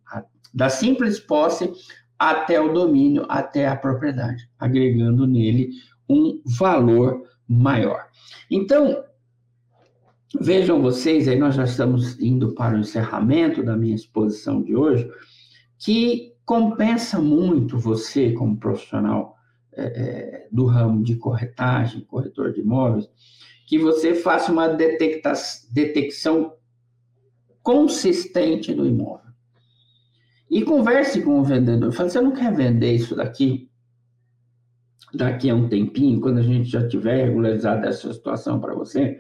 da 0.54 0.70
simples 0.70 1.20
posse 1.20 1.72
até 2.20 2.60
o 2.60 2.74
domínio, 2.74 3.26
até 3.30 3.66
a 3.66 3.78
propriedade, 3.78 4.50
agregando 4.60 5.26
nele 5.26 5.70
um 6.08 6.42
valor 6.44 7.24
maior. 7.48 8.08
Então, 8.52 9.04
vejam 10.40 10.82
vocês, 10.82 11.28
aí 11.30 11.40
nós 11.40 11.56
já 11.56 11.64
estamos 11.64 12.20
indo 12.20 12.54
para 12.54 12.76
o 12.76 12.80
encerramento 12.80 13.64
da 13.64 13.78
minha 13.78 13.96
exposição 13.96 14.62
de 14.62 14.76
hoje, 14.76 15.10
que 15.78 16.34
compensa 16.46 17.20
muito 17.20 17.78
você, 17.78 18.34
como 18.34 18.58
profissional 18.58 19.38
é, 19.72 19.84
é, 19.84 20.48
do 20.52 20.66
ramo 20.66 21.04
de 21.04 21.16
corretagem, 21.16 22.02
corretor 22.02 22.52
de 22.52 22.60
imóveis, 22.60 23.08
que 23.66 23.78
você 23.78 24.14
faça 24.14 24.52
uma 24.52 24.68
detecção 24.68 26.54
consistente 27.62 28.74
do 28.74 28.86
imóvel. 28.86 29.29
E 30.50 30.64
converse 30.64 31.22
com 31.22 31.40
o 31.40 31.44
vendedor. 31.44 31.92
Fale, 31.92 32.10
você 32.10 32.22
não 32.22 32.32
quer 32.32 32.54
vender 32.54 32.94
isso 32.94 33.16
daqui? 33.16 33.70
Daqui 35.14 35.50
a 35.50 35.56
um 35.56 35.68
tempinho, 35.68 36.22
quando 36.22 36.40
a 36.40 36.44
gente 36.44 36.70
já 36.70 36.88
tiver 36.88 37.26
regularizado 37.26 37.86
essa 37.86 38.12
situação 38.14 38.60
para 38.60 38.74
você, 38.74 39.20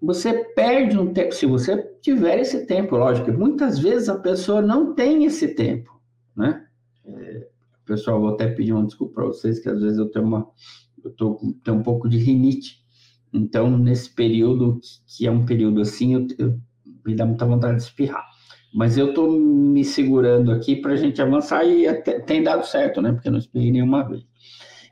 você 0.00 0.44
perde 0.54 0.98
um 0.98 1.12
tempo, 1.12 1.34
se 1.34 1.46
você 1.46 1.76
tiver 2.00 2.38
esse 2.38 2.66
tempo, 2.66 2.96
lógico, 2.96 3.32
muitas 3.32 3.78
vezes 3.78 4.08
a 4.08 4.18
pessoa 4.18 4.62
não 4.62 4.94
tem 4.94 5.24
esse 5.24 5.48
tempo, 5.54 6.00
né? 6.34 6.66
É, 7.04 7.48
Pessoal, 7.90 8.20
vou 8.20 8.34
até 8.34 8.46
pedir 8.46 8.72
uma 8.72 8.86
desculpa 8.86 9.14
para 9.14 9.24
vocês, 9.24 9.58
que 9.58 9.68
às 9.68 9.80
vezes 9.80 9.98
eu 9.98 10.08
tenho 10.08 10.24
uma, 10.24 10.48
eu 11.02 11.10
tô, 11.10 11.40
tenho 11.64 11.78
um 11.78 11.82
pouco 11.82 12.08
de 12.08 12.18
rinite. 12.18 12.84
Então, 13.32 13.76
nesse 13.76 14.14
período, 14.14 14.78
que 15.08 15.26
é 15.26 15.30
um 15.30 15.44
período 15.44 15.80
assim, 15.80 16.14
eu, 16.14 16.24
eu 16.38 16.60
me 17.04 17.16
dá 17.16 17.26
muita 17.26 17.44
vontade 17.44 17.78
de 17.78 17.82
espirrar. 17.82 18.29
Mas 18.72 18.96
eu 18.96 19.10
estou 19.10 19.30
me 19.30 19.84
segurando 19.84 20.52
aqui 20.52 20.76
para 20.76 20.92
a 20.92 20.96
gente 20.96 21.20
avançar 21.20 21.64
e 21.64 21.86
até, 21.88 22.20
tem 22.20 22.42
dado 22.42 22.64
certo, 22.66 23.02
né? 23.02 23.12
Porque 23.12 23.28
eu 23.28 23.32
não 23.32 23.38
espirrei 23.38 23.72
nenhuma 23.72 24.08
vez. 24.08 24.24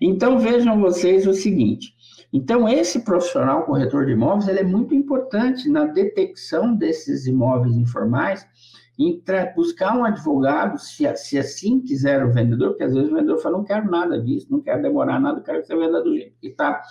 Então, 0.00 0.38
vejam 0.38 0.80
vocês 0.80 1.26
o 1.26 1.32
seguinte. 1.32 1.94
Então, 2.32 2.68
esse 2.68 3.00
profissional 3.04 3.64
corretor 3.64 4.06
de 4.06 4.12
imóveis, 4.12 4.48
ele 4.48 4.60
é 4.60 4.64
muito 4.64 4.94
importante 4.94 5.68
na 5.68 5.84
detecção 5.84 6.74
desses 6.74 7.26
imóveis 7.26 7.76
informais 7.76 8.46
buscar 9.54 9.96
um 9.96 10.04
advogado, 10.04 10.78
se, 10.78 11.06
se 11.16 11.38
assim 11.38 11.80
quiser 11.80 12.24
o 12.24 12.32
vendedor, 12.32 12.70
porque 12.70 12.84
às 12.84 12.92
vezes 12.92 13.10
o 13.10 13.14
vendedor 13.14 13.38
fala, 13.38 13.58
não 13.58 13.64
quero 13.64 13.88
nada 13.88 14.20
disso, 14.20 14.48
não 14.50 14.60
quero 14.60 14.82
demorar 14.82 15.20
nada, 15.20 15.40
quero 15.40 15.60
que 15.60 15.68
você 15.68 15.76
venda 15.76 16.02
do 16.02 16.14
jeito 16.14 16.34
que 16.40 16.48
está 16.48 16.82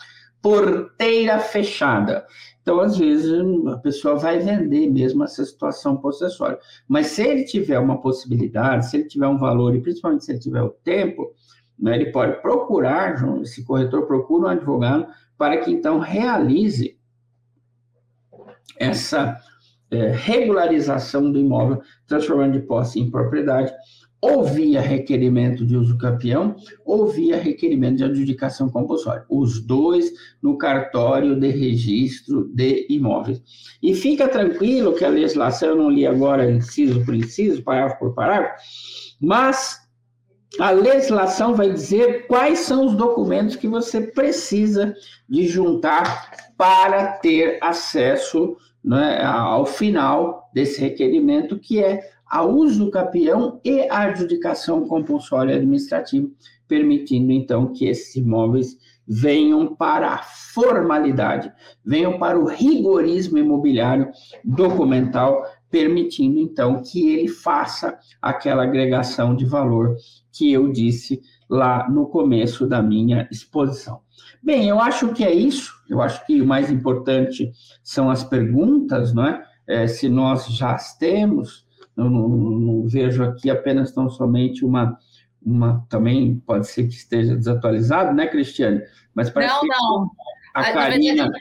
porteira 0.42 1.40
fechada. 1.40 2.26
Então, 2.68 2.82
às 2.82 2.98
vezes, 2.98 3.32
a 3.70 3.78
pessoa 3.78 4.16
vai 4.16 4.40
vender 4.40 4.92
mesmo 4.92 5.24
essa 5.24 5.46
situação 5.46 5.96
possessória. 5.96 6.60
Mas 6.86 7.08
se 7.08 7.26
ele 7.26 7.46
tiver 7.46 7.80
uma 7.80 8.02
possibilidade, 8.02 8.90
se 8.90 8.98
ele 8.98 9.08
tiver 9.08 9.26
um 9.26 9.38
valor, 9.38 9.74
e 9.74 9.80
principalmente 9.80 10.26
se 10.26 10.34
ele 10.34 10.40
tiver 10.40 10.62
o 10.62 10.72
tempo, 10.84 11.34
né, 11.80 11.96
ele 11.96 12.12
pode 12.12 12.42
procurar, 12.42 13.16
esse 13.42 13.64
corretor 13.64 14.06
procura 14.06 14.48
um 14.48 14.50
advogado 14.50 15.08
para 15.38 15.56
que 15.62 15.72
então 15.72 16.00
realize 16.00 17.00
essa 18.78 19.38
é, 19.90 20.12
regularização 20.12 21.32
do 21.32 21.40
imóvel, 21.40 21.82
transformando 22.06 22.60
de 22.60 22.68
posse 22.68 23.00
em 23.00 23.10
propriedade, 23.10 23.72
ou 24.30 24.44
via 24.44 24.82
requerimento 24.82 25.66
de 25.66 25.78
uso 25.78 25.98
campeão, 25.98 26.56
ou 26.86 27.08
via 27.08 27.38
requerimento 27.38 27.98
de 27.98 28.04
adjudicação 28.04 28.70
compulsória. 28.70 29.24
Os 29.30 29.62
dois 29.62 30.12
no 30.42 30.58
cartório 30.58 31.40
de 31.40 31.50
registro 31.50 32.50
de 32.54 32.86
imóveis. 32.90 33.42
E 33.82 33.96
fica 33.96 34.28
tranquilo 34.28 34.94
que 34.94 35.06
a 35.06 35.10
legislação, 35.10 35.70
eu 35.70 35.76
não 35.78 35.90
li 35.90 36.06
agora 36.06 36.50
inciso 36.50 37.04
por 37.06 37.16
inciso, 37.16 37.64
parágrafo 37.64 38.00
por 38.00 38.14
parágrafo, 38.14 38.56
mas 39.20 39.88
a 40.60 40.72
legislação 40.72 41.56
vai 41.56 41.72
dizer 41.72 42.28
quais 42.28 42.60
são 42.60 42.86
os 42.86 42.96
documentos 42.96 43.56
que 43.56 43.68
você 43.68 44.02
precisa 44.02 44.94
de 45.30 45.48
juntar 45.48 46.32
para 46.58 47.14
ter 47.14 47.60
acesso 47.62 48.58
né, 48.84 49.22
ao 49.24 49.66
final 49.66 50.50
desse 50.54 50.82
requerimento, 50.82 51.60
que 51.60 51.84
é 51.84 52.02
a 52.30 52.44
uso 52.44 52.86
do 52.86 52.92
capião 52.92 53.60
e 53.64 53.82
a 53.90 54.00
adjudicação 54.00 54.88
compulsória 54.88 55.56
administrativa, 55.56 56.28
permitindo 56.68 57.32
então 57.32 57.72
que 57.72 57.86
esses 57.86 58.16
imóveis 58.16 58.78
venham 59.08 59.74
para 59.74 60.10
a 60.10 60.18
formalidade, 60.18 61.52
venham 61.86 62.20
para 62.20 62.38
o 62.38 62.46
rigorismo 62.46 63.38
imobiliário 63.38 64.12
documental, 64.44 65.42
permitindo 65.70 66.40
então 66.40 66.82
que 66.84 67.10
ele 67.10 67.28
faça 67.30 67.98
aquela 68.22 68.64
agregação 68.64 69.36
de 69.36 69.46
valor 69.46 69.96
que 70.34 70.52
eu 70.52 70.72
disse 70.72 71.22
lá 71.50 71.90
no 71.90 72.08
começo 72.08 72.68
da 72.68 72.82
minha 72.82 73.28
exposição. 73.32 74.02
Bem, 74.44 74.68
eu 74.68 74.80
acho 74.80 75.14
que 75.14 75.24
é 75.24 75.34
isso. 75.34 75.74
Eu 75.90 76.02
acho 76.02 76.26
que 76.26 76.42
o 76.42 76.46
mais 76.46 76.70
importante 76.70 77.52
são 77.84 78.10
as 78.10 78.24
perguntas, 78.24 79.14
não 79.14 79.26
é? 79.26 79.44
é 79.68 79.88
se 79.88 80.10
nós 80.10 80.48
já 80.48 80.74
as 80.74 80.98
temos, 80.98 81.66
eu 81.98 82.10
não, 82.10 82.28
não, 82.30 82.88
vejo 82.88 83.24
aqui 83.24 83.50
apenas 83.50 83.92
tão 83.92 84.10
somente 84.10 84.64
uma, 84.64 84.98
uma. 85.44 85.86
Também 85.90 86.40
pode 86.46 86.68
ser 86.68 86.84
que 86.84 86.94
esteja 86.94 87.36
desatualizado, 87.36 88.14
né, 88.14 88.28
Cristiane? 88.28 88.82
Mas 89.16 89.30
parece 89.30 89.54
não, 89.54 89.62
que 89.62 89.68
não. 89.68 90.12
a 90.54 90.72
Karina 90.72 91.32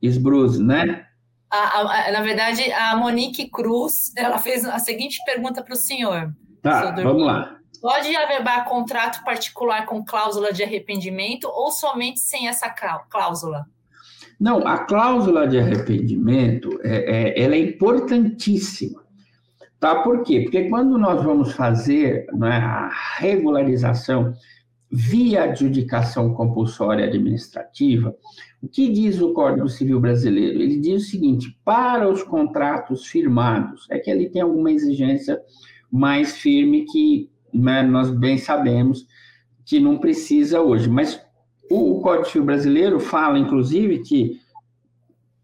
Esbruz, 0.00 0.58
né? 0.58 1.06
A, 1.50 1.80
a, 1.80 2.12
na 2.12 2.22
verdade, 2.22 2.72
a 2.72 2.96
Monique 2.96 3.50
Cruz, 3.50 4.12
ela 4.16 4.38
fez 4.38 4.64
a 4.64 4.78
seguinte 4.78 5.18
pergunta 5.26 5.62
para 5.62 5.74
o 5.74 5.76
senhor. 5.76 6.32
Tá, 6.62 6.92
vamos 6.92 7.26
lá. 7.26 7.58
Pode 7.80 8.14
averbar 8.14 8.64
contrato 8.64 9.24
particular 9.24 9.84
com 9.86 10.04
cláusula 10.04 10.52
de 10.52 10.62
arrependimento 10.62 11.48
ou 11.48 11.72
somente 11.72 12.20
sem 12.20 12.46
essa 12.46 12.70
cláusula? 13.10 13.66
Não, 14.38 14.66
a 14.66 14.78
cláusula 14.78 15.48
de 15.48 15.58
arrependimento 15.58 16.80
é, 16.84 17.32
é, 17.32 17.42
ela 17.42 17.56
é 17.56 17.58
importantíssima. 17.58 19.01
Tá? 19.82 19.96
Por 19.96 20.22
quê? 20.22 20.42
Porque 20.42 20.68
quando 20.68 20.96
nós 20.96 21.24
vamos 21.24 21.54
fazer 21.54 22.28
né, 22.32 22.52
a 22.58 22.88
regularização 23.18 24.32
via 24.88 25.42
adjudicação 25.42 26.32
compulsória 26.34 27.04
administrativa, 27.04 28.14
o 28.62 28.68
que 28.68 28.88
diz 28.88 29.20
o 29.20 29.32
Código 29.32 29.68
Civil 29.68 29.98
Brasileiro? 29.98 30.62
Ele 30.62 30.78
diz 30.78 31.02
o 31.02 31.10
seguinte: 31.10 31.58
para 31.64 32.08
os 32.08 32.22
contratos 32.22 33.06
firmados, 33.08 33.88
é 33.90 33.98
que 33.98 34.08
ele 34.08 34.30
tem 34.30 34.42
alguma 34.42 34.70
exigência 34.70 35.40
mais 35.90 36.36
firme 36.36 36.84
que 36.84 37.28
né, 37.52 37.82
nós 37.82 38.08
bem 38.08 38.38
sabemos 38.38 39.04
que 39.66 39.80
não 39.80 39.98
precisa 39.98 40.60
hoje. 40.60 40.88
Mas 40.88 41.20
o, 41.68 41.96
o 41.96 42.00
Código 42.00 42.26
Civil 42.26 42.44
Brasileiro 42.44 43.00
fala, 43.00 43.36
inclusive, 43.36 43.98
que 43.98 44.41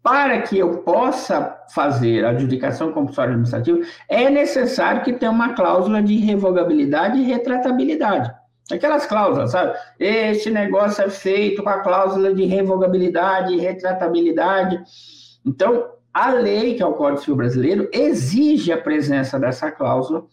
para 0.01 0.41
que 0.41 0.57
eu 0.57 0.77
possa 0.79 1.57
fazer 1.73 2.25
a 2.25 2.29
adjudicação 2.29 2.91
compulsória 2.91 3.31
administrativa, 3.31 3.79
é 4.07 4.29
necessário 4.29 5.03
que 5.03 5.13
tenha 5.13 5.31
uma 5.31 5.53
cláusula 5.53 6.01
de 6.01 6.15
revogabilidade 6.17 7.19
e 7.19 7.23
retratabilidade. 7.23 8.33
Aquelas 8.71 9.05
cláusulas, 9.05 9.51
sabe? 9.51 9.77
Este 9.99 10.51
negócio 10.51 11.03
é 11.03 11.09
feito 11.09 11.63
com 11.63 11.69
a 11.69 11.79
cláusula 11.79 12.33
de 12.33 12.45
revogabilidade 12.45 13.53
e 13.53 13.59
retratabilidade. 13.59 14.79
Então, 15.45 15.85
a 16.13 16.31
lei, 16.31 16.75
que 16.75 16.83
é 16.83 16.85
o 16.85 16.93
Código 16.93 17.19
Civil 17.19 17.35
Brasileiro, 17.35 17.89
exige 17.91 18.71
a 18.71 18.77
presença 18.77 19.39
dessa 19.39 19.71
cláusula 19.71 20.25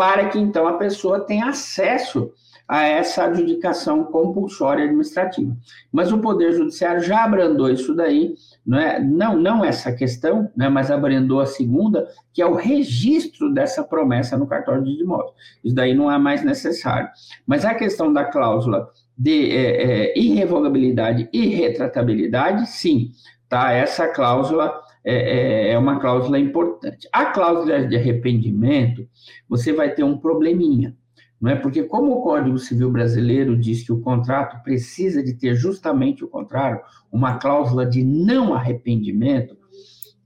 para 0.00 0.30
que 0.30 0.38
então 0.38 0.66
a 0.66 0.78
pessoa 0.78 1.20
tenha 1.20 1.50
acesso 1.50 2.32
a 2.66 2.84
essa 2.84 3.24
adjudicação 3.24 4.02
compulsória 4.04 4.84
administrativa. 4.84 5.54
Mas 5.92 6.10
o 6.10 6.16
Poder 6.16 6.52
Judiciário 6.52 7.02
já 7.02 7.22
abrandou 7.22 7.68
isso 7.68 7.94
daí, 7.94 8.34
não, 8.64 8.78
é? 8.78 8.98
não, 8.98 9.36
não 9.36 9.62
essa 9.62 9.92
questão, 9.92 10.50
né, 10.56 10.70
mas 10.70 10.90
abrandou 10.90 11.38
a 11.38 11.44
segunda, 11.44 12.08
que 12.32 12.40
é 12.40 12.46
o 12.46 12.54
registro 12.54 13.52
dessa 13.52 13.84
promessa 13.84 14.38
no 14.38 14.46
cartório 14.46 14.82
de 14.82 15.02
imóveis. 15.02 15.34
Isso 15.62 15.74
daí 15.74 15.92
não 15.92 16.10
é 16.10 16.16
mais 16.16 16.42
necessário. 16.42 17.10
Mas 17.46 17.66
a 17.66 17.74
questão 17.74 18.10
da 18.10 18.24
cláusula 18.24 18.88
de 19.18 19.50
é, 19.50 19.82
é, 19.82 20.18
irrevogabilidade 20.18 21.28
e 21.30 21.46
retratabilidade, 21.48 22.70
sim, 22.70 23.10
tá? 23.50 23.70
Essa 23.70 24.08
cláusula 24.08 24.80
é, 25.04 25.14
é, 25.14 25.72
é, 25.72 25.78
uma 25.78 25.98
cláusula 25.98 26.38
importante. 26.38 27.08
A 27.12 27.26
cláusula 27.26 27.86
de 27.86 27.96
arrependimento, 27.96 29.08
você 29.48 29.72
vai 29.72 29.94
ter 29.94 30.04
um 30.04 30.18
probleminha, 30.18 30.96
não 31.40 31.50
é? 31.50 31.56
Porque 31.56 31.82
como 31.84 32.12
o 32.12 32.22
Código 32.22 32.58
Civil 32.58 32.90
Brasileiro 32.90 33.56
diz 33.56 33.82
que 33.82 33.92
o 33.92 34.00
contrato 34.00 34.62
precisa 34.62 35.22
de 35.22 35.34
ter 35.34 35.54
justamente 35.54 36.22
o 36.22 36.28
contrário, 36.28 36.80
uma 37.10 37.38
cláusula 37.38 37.86
de 37.86 38.04
não 38.04 38.52
arrependimento, 38.52 39.56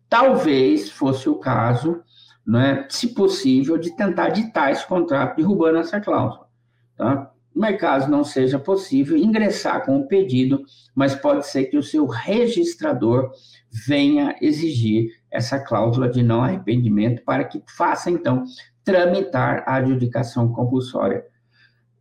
talvez 0.09 0.91
fosse 0.91 1.29
o 1.29 1.37
caso, 1.37 2.03
não 2.45 2.61
é? 2.61 2.87
Se 2.91 3.15
possível, 3.15 3.79
de 3.79 3.97
tentar 3.97 4.31
ditar 4.31 4.73
esse 4.73 4.87
contrato 4.87 5.37
derrubando 5.37 5.79
essa 5.79 6.01
cláusula, 6.01 6.47
tá? 6.97 7.31
Mas 7.55 7.79
caso 7.79 8.11
não 8.11 8.25
seja 8.25 8.59
possível, 8.59 9.17
ingressar 9.17 9.85
com 9.85 9.99
o 9.99 10.09
pedido, 10.09 10.65
mas 10.95 11.15
pode 11.15 11.47
ser 11.47 11.67
que 11.67 11.77
o 11.77 11.83
seu 11.83 12.07
registrador 12.07 13.31
venha 13.87 14.37
exigir 14.41 15.11
essa 15.31 15.59
cláusula 15.59 16.09
de 16.09 16.23
não 16.23 16.43
arrependimento 16.43 17.23
para 17.25 17.45
que 17.45 17.63
faça, 17.67 18.11
então, 18.11 18.45
tramitar 18.83 19.63
a 19.67 19.77
adjudicação 19.77 20.53
compulsória 20.53 21.25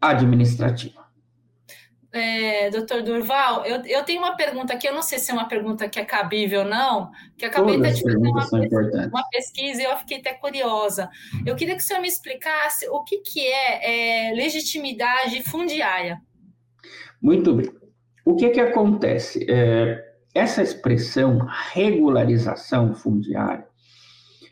administrativa. 0.01 1.02
É, 2.15 2.69
doutor 2.69 3.01
Durval, 3.01 3.65
eu, 3.65 3.83
eu 3.85 4.03
tenho 4.03 4.19
uma 4.19 4.37
pergunta 4.37 4.71
aqui, 4.71 4.87
eu 4.87 4.93
não 4.93 5.01
sei 5.01 5.17
se 5.17 5.31
é 5.31 5.33
uma 5.33 5.47
pergunta 5.47 5.89
que 5.89 5.99
é 5.99 6.05
cabível 6.05 6.59
ou 6.59 6.67
não, 6.67 7.09
que 7.35 7.43
acabei 7.43 7.75
de 7.81 8.03
fazer 8.03 8.17
uma, 8.17 8.47
pesquisa, 8.47 9.09
uma 9.11 9.29
pesquisa 9.31 9.81
e 9.81 9.85
eu 9.85 9.97
fiquei 9.97 10.19
até 10.19 10.33
curiosa. 10.35 11.09
Eu 11.43 11.55
queria 11.55 11.75
que 11.75 11.81
o 11.81 11.83
senhor 11.83 12.01
me 12.01 12.07
explicasse 12.07 12.87
o 12.87 13.03
que, 13.03 13.17
que 13.17 13.47
é, 13.47 14.29
é 14.29 14.35
legitimidade 14.35 15.41
fundiária. 15.43 16.21
Muito 17.19 17.55
bem. 17.55 17.71
O 18.23 18.35
que, 18.35 18.51
que 18.51 18.59
acontece? 18.59 19.47
É, 19.49 20.13
essa 20.35 20.61
expressão 20.61 21.39
regularização 21.73 22.93
fundiária, 22.93 23.65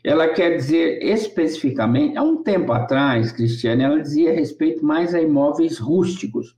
ela 0.02 0.28
quer 0.28 0.56
dizer 0.56 1.00
especificamente, 1.00 2.16
há 2.16 2.22
um 2.22 2.42
tempo 2.42 2.72
atrás, 2.72 3.30
Cristiane, 3.30 3.84
ela 3.84 4.00
dizia 4.00 4.32
respeito 4.32 4.84
mais 4.84 5.14
a 5.14 5.20
imóveis 5.20 5.78
rústicos. 5.78 6.56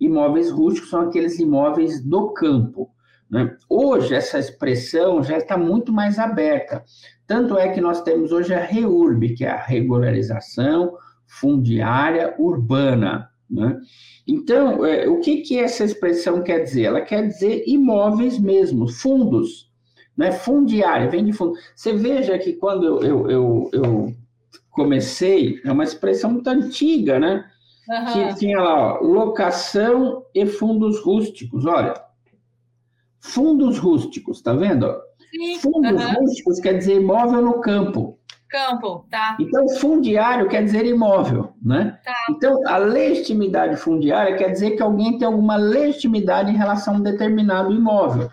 Imóveis 0.00 0.50
rústicos 0.50 0.90
são 0.90 1.02
aqueles 1.02 1.38
imóveis 1.38 2.02
do 2.02 2.32
campo. 2.32 2.90
Né? 3.30 3.56
Hoje, 3.68 4.14
essa 4.14 4.38
expressão 4.38 5.22
já 5.22 5.38
está 5.38 5.56
muito 5.56 5.92
mais 5.92 6.18
aberta. 6.18 6.84
Tanto 7.26 7.58
é 7.58 7.68
que 7.68 7.80
nós 7.80 8.02
temos 8.02 8.32
hoje 8.32 8.54
a 8.54 8.60
REURB, 8.60 9.34
que 9.34 9.44
é 9.44 9.50
a 9.50 9.62
regularização 9.62 10.94
fundiária 11.26 12.34
urbana. 12.38 13.28
Né? 13.50 13.78
Então, 14.26 14.84
é, 14.84 15.08
o 15.08 15.20
que, 15.20 15.38
que 15.38 15.58
essa 15.58 15.84
expressão 15.84 16.42
quer 16.42 16.60
dizer? 16.60 16.84
Ela 16.84 17.00
quer 17.00 17.26
dizer 17.26 17.64
imóveis 17.66 18.38
mesmo, 18.38 18.88
fundos 18.88 19.66
né? 20.16 20.32
Fundiária, 20.32 21.10
vem 21.10 21.24
de 21.24 21.32
fundo. 21.32 21.54
Você 21.74 21.92
veja 21.92 22.38
que 22.38 22.54
quando 22.54 22.86
eu, 22.86 23.02
eu, 23.02 23.30
eu, 23.30 23.70
eu 23.72 24.14
comecei, 24.70 25.60
é 25.64 25.70
uma 25.70 25.84
expressão 25.84 26.32
muito 26.32 26.48
antiga, 26.48 27.20
né? 27.20 27.44
Uhum. 27.88 28.28
Que 28.28 28.34
tinha 28.36 28.60
lá, 28.60 28.94
ó, 28.94 29.00
locação 29.00 30.24
e 30.34 30.44
fundos 30.46 31.00
rústicos. 31.00 31.64
Olha, 31.66 31.94
fundos 33.20 33.78
rústicos, 33.78 34.42
tá 34.42 34.52
vendo? 34.52 34.92
Sim. 35.30 35.58
Fundos 35.60 36.04
uhum. 36.04 36.14
rústicos 36.14 36.60
quer 36.60 36.74
dizer 36.74 37.00
imóvel 37.00 37.42
no 37.42 37.60
campo. 37.60 38.18
Campo, 38.48 39.06
tá. 39.10 39.36
Então, 39.40 39.68
fundiário 39.68 40.48
quer 40.48 40.62
dizer 40.62 40.86
imóvel, 40.86 41.52
né? 41.60 41.98
Tá. 42.04 42.14
Então, 42.30 42.62
a 42.66 42.76
legitimidade 42.78 43.76
fundiária 43.76 44.36
quer 44.36 44.50
dizer 44.50 44.72
que 44.72 44.82
alguém 44.82 45.18
tem 45.18 45.26
alguma 45.26 45.56
legitimidade 45.56 46.50
em 46.50 46.56
relação 46.56 46.94
a 46.94 46.96
um 46.98 47.02
determinado 47.02 47.72
imóvel. 47.72 48.30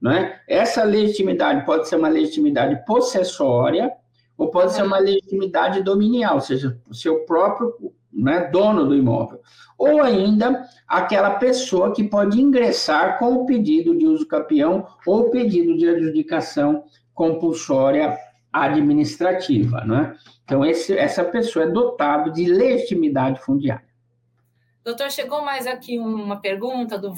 Né? 0.00 0.38
Essa 0.46 0.84
legitimidade 0.84 1.66
pode 1.66 1.88
ser 1.88 1.96
uma 1.96 2.08
legitimidade 2.08 2.84
possessória 2.86 3.92
ou 4.36 4.48
pode 4.48 4.72
ser 4.72 4.84
uma 4.84 4.98
legitimidade 4.98 5.82
dominial, 5.82 6.36
ou 6.36 6.40
seja, 6.40 6.80
o 6.88 6.94
seu 6.94 7.24
próprio 7.24 7.74
né, 8.12 8.48
dono 8.50 8.86
do 8.86 8.94
imóvel. 8.94 9.40
Ou 9.76 10.02
ainda 10.02 10.68
aquela 10.86 11.34
pessoa 11.34 11.92
que 11.94 12.02
pode 12.02 12.40
ingressar 12.40 13.18
com 13.18 13.34
o 13.34 13.46
pedido 13.46 13.96
de 13.96 14.06
uso 14.06 14.26
capião 14.26 14.86
ou 15.06 15.30
pedido 15.30 15.76
de 15.76 15.88
adjudicação 15.88 16.84
compulsória 17.14 18.16
administrativa. 18.52 19.84
Né? 19.84 20.16
Então, 20.44 20.64
esse, 20.64 20.96
essa 20.96 21.24
pessoa 21.24 21.64
é 21.64 21.70
dotada 21.70 22.30
de 22.30 22.46
legitimidade 22.46 23.40
fundiária. 23.40 23.86
Doutor, 24.84 25.10
chegou 25.10 25.44
mais 25.44 25.66
aqui 25.66 25.98
uma 25.98 26.40
pergunta 26.40 26.98
do 26.98 27.12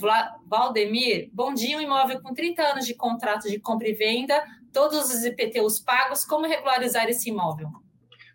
Valdemir. 0.44 1.30
Bom 1.32 1.54
dia, 1.54 1.78
um 1.78 1.80
imóvel 1.80 2.20
com 2.20 2.34
30 2.34 2.62
anos 2.62 2.84
de 2.84 2.94
contrato 2.94 3.48
de 3.48 3.60
compra 3.60 3.88
e 3.88 3.92
venda, 3.92 4.42
todos 4.72 5.14
os 5.14 5.24
IPTUs 5.24 5.78
pagos, 5.78 6.24
como 6.24 6.48
regularizar 6.48 7.08
esse 7.08 7.30
imóvel? 7.30 7.68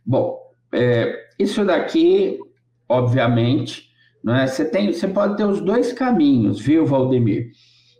Bom, 0.06 0.40
é, 0.76 1.26
isso 1.40 1.66
daqui, 1.66 2.40
obviamente, 2.88 3.90
né, 4.24 4.48
você, 4.48 4.66
tem, 4.66 4.92
você 4.92 5.08
pode 5.08 5.38
ter 5.38 5.46
os 5.46 5.62
dois 5.62 5.94
caminhos, 5.94 6.60
viu, 6.60 6.86
Valdemir? 6.86 7.52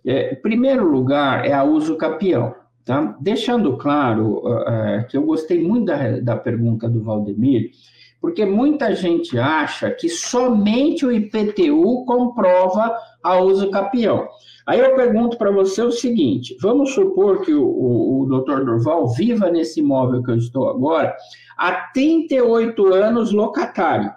É, 0.06 0.34
em 0.34 0.42
primeiro 0.42 0.88
lugar, 0.88 1.46
é 1.46 1.54
a 1.54 1.64
uso 1.64 1.98
capião. 1.98 2.54
Tá? 2.86 3.18
Deixando 3.20 3.78
claro 3.78 4.44
uh, 4.46 5.08
que 5.10 5.18
eu 5.18 5.24
gostei 5.24 5.60
muito 5.62 5.86
da, 5.86 6.20
da 6.20 6.38
pergunta 6.38 6.88
do 6.88 7.02
Valdemir, 7.02 7.72
porque 8.22 8.46
muita 8.46 8.94
gente 8.94 9.40
acha 9.40 9.90
que 9.90 10.08
somente 10.08 11.04
o 11.04 11.12
IPTU 11.12 12.06
comprova 12.06 12.96
a 13.24 13.40
uso 13.40 13.72
capião. 13.72 14.28
Aí 14.68 14.80
eu 14.80 14.96
pergunto 14.96 15.38
para 15.38 15.52
você 15.52 15.82
o 15.82 15.92
seguinte: 15.92 16.56
vamos 16.62 16.94
supor 16.94 17.42
que 17.42 17.54
o, 17.54 17.64
o, 17.64 18.22
o 18.22 18.26
doutor 18.28 18.64
Durval 18.64 19.08
viva 19.14 19.50
nesse 19.50 19.80
imóvel 19.80 20.22
que 20.22 20.32
eu 20.32 20.38
estou 20.38 20.70
agora 20.70 21.16
há 21.58 21.72
38 21.92 22.94
anos 22.94 23.32
locatário. 23.32 24.12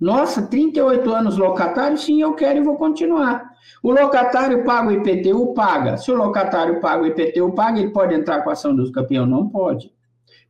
Nossa, 0.00 0.42
38 0.42 1.10
anos 1.10 1.38
locatário? 1.38 1.96
Sim, 1.96 2.20
eu 2.20 2.34
quero 2.34 2.58
e 2.58 2.62
vou 2.62 2.76
continuar. 2.76 3.50
O 3.82 3.90
locatário 3.90 4.64
paga 4.64 4.88
o 4.88 4.92
IPTU? 4.92 5.54
Paga. 5.54 5.96
Se 5.96 6.10
o 6.12 6.16
locatário 6.16 6.80
paga 6.80 7.02
o 7.02 7.06
IPTU, 7.06 7.52
paga, 7.52 7.80
ele 7.80 7.90
pode 7.90 8.14
entrar 8.14 8.42
com 8.42 8.50
a 8.50 8.52
ação 8.52 8.74
do 8.76 8.82
uso 8.82 8.92
campeão? 8.92 9.24
Não 9.26 9.48
pode. 9.48 9.90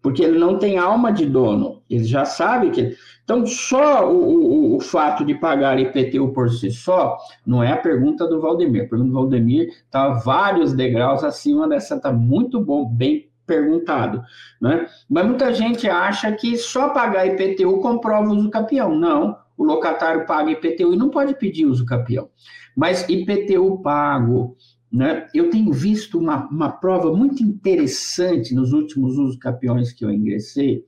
porque 0.02 0.22
ele 0.22 0.38
não 0.38 0.56
tem 0.58 0.78
alma 0.78 1.12
de 1.12 1.26
dono, 1.26 1.82
ele 1.90 2.04
já 2.04 2.24
sabe 2.24 2.70
que. 2.70 2.96
Então, 3.24 3.44
só 3.44 4.08
o, 4.08 4.74
o, 4.74 4.76
o 4.76 4.80
fato 4.80 5.24
de 5.24 5.34
pagar 5.34 5.80
IPTU 5.80 6.28
por 6.32 6.48
si 6.48 6.70
só 6.70 7.18
não 7.44 7.60
é 7.60 7.72
a 7.72 7.76
pergunta 7.76 8.26
do 8.28 8.40
Valdemir. 8.40 8.84
A 8.84 8.88
pergunta 8.88 9.10
do 9.10 9.14
Valdemir 9.14 9.68
está 9.68 10.10
vários 10.10 10.72
degraus 10.72 11.24
acima 11.24 11.68
dessa, 11.68 11.96
está 11.96 12.12
muito 12.12 12.60
bom, 12.60 12.84
bem 12.84 13.25
perguntado, 13.46 14.22
né? 14.60 14.88
Mas 15.08 15.26
muita 15.26 15.54
gente 15.54 15.88
acha 15.88 16.30
que 16.32 16.56
só 16.56 16.90
pagar 16.90 17.26
IPTU 17.26 17.80
comprova 17.80 18.28
o 18.28 18.36
uso 18.36 18.50
capião. 18.50 18.98
Não, 18.98 19.38
o 19.56 19.64
locatário 19.64 20.26
paga 20.26 20.50
IPTU 20.50 20.94
e 20.94 20.96
não 20.96 21.08
pode 21.08 21.34
pedir 21.34 21.66
uso 21.66 21.86
capião. 21.86 22.28
Mas 22.76 23.08
IPTU 23.08 23.80
pago, 23.82 24.56
né? 24.92 25.28
Eu 25.32 25.50
tenho 25.50 25.72
visto 25.72 26.18
uma, 26.18 26.46
uma 26.48 26.70
prova 26.70 27.14
muito 27.14 27.42
interessante 27.42 28.54
nos 28.54 28.72
últimos 28.72 29.16
usos 29.16 29.36
capiões 29.36 29.92
que 29.92 30.04
eu 30.04 30.10
ingressei. 30.10 30.84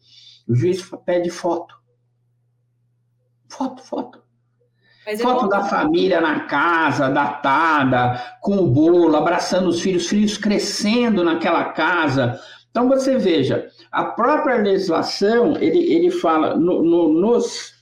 O 0.46 0.54
juiz 0.54 0.82
pede 1.04 1.30
foto. 1.30 1.76
Foto, 3.48 3.82
foto. 3.82 4.27
Mas 5.08 5.22
foto 5.22 5.48
da 5.48 5.64
família 5.64 6.20
na 6.20 6.40
casa, 6.40 7.08
datada, 7.08 8.22
com 8.42 8.58
o 8.58 8.66
bolo, 8.66 9.16
abraçando 9.16 9.70
os 9.70 9.80
filhos, 9.80 10.06
filhos 10.06 10.36
crescendo 10.36 11.24
naquela 11.24 11.64
casa. 11.72 12.38
Então 12.70 12.86
você 12.86 13.16
veja, 13.16 13.68
a 13.90 14.04
própria 14.04 14.56
legislação, 14.56 15.56
ele, 15.56 15.78
ele 15.90 16.10
fala 16.10 16.56
no, 16.56 16.82
no, 16.82 17.08
nos, 17.08 17.72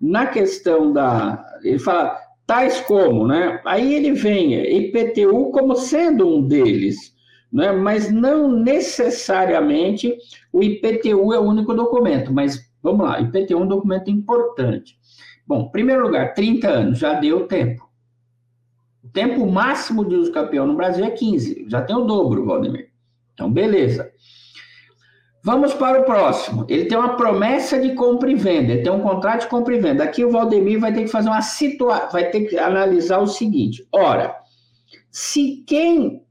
na 0.00 0.26
questão 0.26 0.92
da. 0.92 1.44
Ele 1.64 1.80
fala 1.80 2.16
tais 2.46 2.78
como, 2.82 3.26
né? 3.26 3.60
Aí 3.64 3.92
ele 3.92 4.12
vem, 4.12 4.54
IPTU 4.54 5.50
como 5.50 5.74
sendo 5.74 6.36
um 6.36 6.46
deles, 6.46 7.12
né? 7.52 7.72
Mas 7.72 8.12
não 8.12 8.48
necessariamente 8.48 10.16
o 10.52 10.62
IPTU 10.62 11.34
é 11.34 11.38
o 11.40 11.48
único 11.48 11.74
documento, 11.74 12.32
mas 12.32 12.64
vamos 12.80 13.04
lá, 13.04 13.20
IPTU 13.20 13.54
é 13.54 13.56
um 13.56 13.66
documento 13.66 14.08
importante. 14.08 14.96
Bom, 15.46 15.62
em 15.62 15.70
primeiro 15.70 16.02
lugar, 16.02 16.34
30 16.34 16.68
anos, 16.68 16.98
já 16.98 17.14
deu 17.14 17.46
tempo. 17.46 17.88
O 19.04 19.08
tempo 19.08 19.46
máximo 19.46 20.04
de 20.04 20.16
uso 20.16 20.32
campeão 20.32 20.66
no 20.66 20.74
Brasil 20.76 21.04
é 21.04 21.10
15, 21.10 21.66
já 21.68 21.80
tem 21.80 21.94
o 21.94 22.04
dobro, 22.04 22.44
Valdemir. 22.44 22.90
Então, 23.32 23.50
beleza. 23.50 24.10
Vamos 25.44 25.72
para 25.74 26.00
o 26.00 26.04
próximo. 26.04 26.66
Ele 26.68 26.86
tem 26.86 26.98
uma 26.98 27.16
promessa 27.16 27.78
de 27.78 27.94
compra 27.94 28.28
e 28.28 28.34
venda, 28.34 28.72
ele 28.72 28.82
tem 28.82 28.90
um 28.90 29.00
contrato 29.00 29.42
de 29.42 29.46
compra 29.46 29.76
e 29.76 29.78
venda. 29.78 30.02
Aqui 30.02 30.24
o 30.24 30.30
Valdemir 30.30 30.80
vai 30.80 30.92
ter 30.92 31.02
que 31.02 31.08
fazer 31.08 31.28
uma 31.28 31.42
situação, 31.42 32.10
vai 32.10 32.30
ter 32.30 32.46
que 32.46 32.58
analisar 32.58 33.18
o 33.18 33.28
seguinte: 33.28 33.86
ora, 33.92 34.34
se 35.08 35.62
quem 35.64 36.26